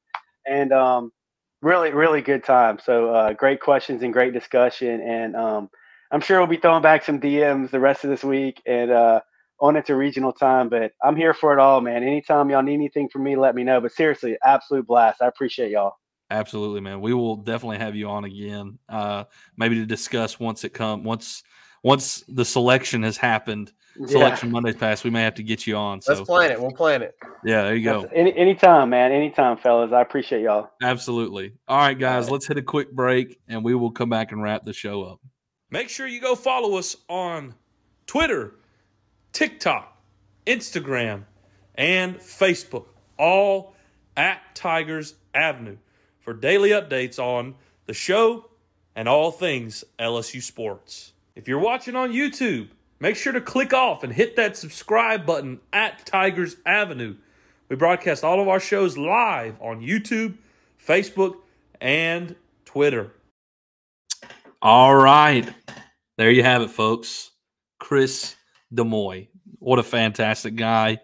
and 0.46 0.72
um, 0.72 1.12
really, 1.60 1.92
really 1.92 2.22
good 2.22 2.44
time. 2.44 2.78
So 2.82 3.12
uh, 3.12 3.32
great 3.34 3.60
questions 3.60 4.02
and 4.02 4.12
great 4.12 4.32
discussion, 4.32 5.00
and 5.02 5.36
um, 5.36 5.70
I'm 6.10 6.20
sure 6.20 6.38
we'll 6.38 6.46
be 6.46 6.56
throwing 6.56 6.82
back 6.82 7.04
some 7.04 7.20
DMs 7.20 7.70
the 7.70 7.80
rest 7.80 8.04
of 8.04 8.10
this 8.10 8.22
week 8.22 8.62
and 8.64 8.90
uh, 8.90 9.20
on 9.60 9.76
into 9.76 9.96
regional 9.96 10.32
time. 10.32 10.68
But 10.68 10.92
I'm 11.02 11.16
here 11.16 11.34
for 11.34 11.52
it 11.52 11.58
all, 11.58 11.80
man. 11.80 12.02
Anytime 12.02 12.50
y'all 12.50 12.62
need 12.62 12.74
anything 12.74 13.08
from 13.08 13.24
me, 13.24 13.36
let 13.36 13.54
me 13.54 13.64
know. 13.64 13.80
But 13.80 13.92
seriously, 13.92 14.36
absolute 14.44 14.86
blast. 14.86 15.22
I 15.22 15.26
appreciate 15.26 15.70
y'all. 15.70 15.94
Absolutely, 16.30 16.80
man. 16.80 17.00
We 17.00 17.14
will 17.14 17.36
definitely 17.36 17.78
have 17.78 17.94
you 17.94 18.08
on 18.08 18.24
again, 18.24 18.78
uh, 18.88 19.24
maybe 19.56 19.76
to 19.76 19.86
discuss 19.86 20.40
once 20.40 20.64
it 20.64 20.70
come 20.70 21.04
once 21.04 21.42
once 21.82 22.24
the 22.28 22.44
selection 22.44 23.02
has 23.02 23.16
happened. 23.16 23.72
Yeah. 23.96 24.06
Selection 24.08 24.50
Monday's 24.50 24.74
passed. 24.74 25.04
We 25.04 25.10
may 25.10 25.22
have 25.22 25.34
to 25.34 25.44
get 25.44 25.68
you 25.68 25.76
on. 25.76 26.00
Let's 26.08 26.22
plan 26.22 26.50
it. 26.50 26.60
We'll 26.60 26.72
plan 26.72 27.02
it. 27.02 27.14
yeah, 27.44 27.62
there 27.62 27.76
you 27.76 27.84
go. 27.84 28.02
That's- 28.02 28.18
Any 28.18 28.36
anytime, 28.36 28.90
man. 28.90 29.12
Anytime, 29.12 29.56
fellas. 29.56 29.92
I 29.92 30.00
appreciate 30.00 30.42
y'all. 30.42 30.70
Absolutely. 30.82 31.52
All 31.68 31.78
right, 31.78 31.96
guys, 31.96 32.24
right. 32.24 32.32
let's 32.32 32.46
hit 32.48 32.58
a 32.58 32.62
quick 32.62 32.90
break 32.90 33.38
and 33.46 33.62
we 33.62 33.74
will 33.76 33.92
come 33.92 34.08
back 34.08 34.32
and 34.32 34.42
wrap 34.42 34.64
the 34.64 34.72
show 34.72 35.04
up. 35.04 35.20
Make 35.70 35.88
sure 35.88 36.08
you 36.08 36.20
go 36.20 36.34
follow 36.34 36.76
us 36.76 36.96
on 37.08 37.54
Twitter, 38.06 38.56
TikTok, 39.34 40.00
Instagram, 40.46 41.24
and 41.74 42.16
Facebook, 42.18 42.86
all 43.18 43.74
at 44.16 44.40
Tigers 44.54 45.14
Avenue 45.34 45.76
for 46.20 46.32
daily 46.32 46.70
updates 46.70 47.18
on 47.18 47.56
the 47.86 47.92
show 47.92 48.48
and 48.94 49.08
all 49.08 49.32
things 49.32 49.82
LSU 49.98 50.40
sports. 50.40 51.12
If 51.34 51.48
you're 51.48 51.58
watching 51.58 51.96
on 51.96 52.12
YouTube, 52.12 52.68
make 53.00 53.16
sure 53.16 53.32
to 53.32 53.40
click 53.40 53.72
off 53.74 54.04
and 54.04 54.12
hit 54.12 54.36
that 54.36 54.56
subscribe 54.56 55.26
button 55.26 55.60
at 55.72 56.06
Tigers 56.06 56.56
Avenue. 56.64 57.16
We 57.68 57.74
broadcast 57.74 58.22
all 58.22 58.40
of 58.40 58.46
our 58.46 58.60
shows 58.60 58.96
live 58.96 59.60
on 59.60 59.80
YouTube, 59.80 60.36
Facebook, 60.86 61.38
and 61.80 62.36
Twitter. 62.64 63.10
All 64.62 64.94
right. 64.94 65.52
There 66.16 66.30
you 66.30 66.44
have 66.44 66.62
it, 66.62 66.70
folks. 66.70 67.32
Chris 67.80 68.36
Demouy. 68.72 69.28
What 69.58 69.78
a 69.78 69.82
fantastic 69.82 70.56
guy. 70.56 70.98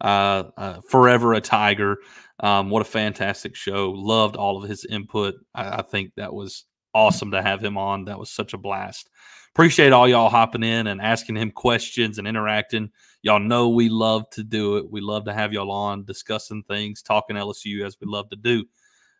Uh, 0.00 0.44
uh, 0.56 0.80
forever 0.88 1.34
a 1.34 1.40
Tiger. 1.40 1.98
Um, 2.40 2.70
what 2.70 2.82
a 2.82 2.86
fantastic 2.86 3.54
show. 3.54 3.90
Loved 3.90 4.36
all 4.36 4.62
of 4.62 4.68
his 4.68 4.84
input. 4.84 5.34
I, 5.54 5.78
I 5.78 5.82
think 5.82 6.12
that 6.16 6.32
was 6.32 6.64
awesome 6.92 7.30
to 7.32 7.42
have 7.42 7.62
him 7.62 7.76
on. 7.76 8.06
That 8.06 8.18
was 8.18 8.30
such 8.30 8.54
a 8.54 8.58
blast. 8.58 9.10
Appreciate 9.54 9.92
all 9.92 10.08
y'all 10.08 10.30
hopping 10.30 10.64
in 10.64 10.88
and 10.88 11.00
asking 11.00 11.36
him 11.36 11.52
questions 11.52 12.18
and 12.18 12.26
interacting. 12.26 12.90
Y'all 13.22 13.38
know 13.38 13.68
we 13.68 13.88
love 13.88 14.28
to 14.30 14.42
do 14.42 14.78
it. 14.78 14.90
We 14.90 15.00
love 15.00 15.26
to 15.26 15.32
have 15.32 15.52
y'all 15.52 15.70
on 15.70 16.04
discussing 16.04 16.64
things, 16.64 17.02
talking 17.02 17.36
LSU 17.36 17.86
as 17.86 17.96
we 18.00 18.08
love 18.08 18.28
to 18.30 18.36
do. 18.36 18.64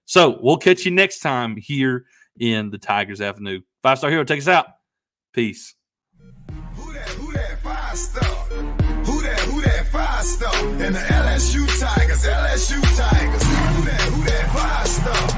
So 0.07 0.39
we'll 0.43 0.57
catch 0.57 0.85
you 0.85 0.91
next 0.91 1.21
time 1.21 1.57
here 1.57 2.07
in 2.39 2.71
the 2.71 2.79
Tigers 2.79 3.21
Avenue. 3.21 3.61
Five 3.83 3.99
Star 3.99 4.11
Hero, 4.11 4.25
take 4.25 4.41
us 4.41 4.49
out. 4.49 4.67
Peace. 5.33 5.75
Who 6.75 6.93
that, 6.93 7.09
who 7.11 7.33
that 7.33 7.54
five 7.65 7.97
star? 7.97 8.35
Who 9.07 9.23
that, 9.23 9.41
who 9.41 9.62
that 9.62 9.87
five 9.89 10.25
star? 10.25 10.55
And 10.85 10.95
the 10.95 11.01
LSU 11.01 11.65
Tigers, 11.81 12.25
LSU 12.25 12.81
Tigers. 12.97 13.43
Who 13.43 13.83
that, 13.89 14.01
who 14.12 14.23
that 14.25 14.47
five 14.53 14.87
star? 14.87 15.34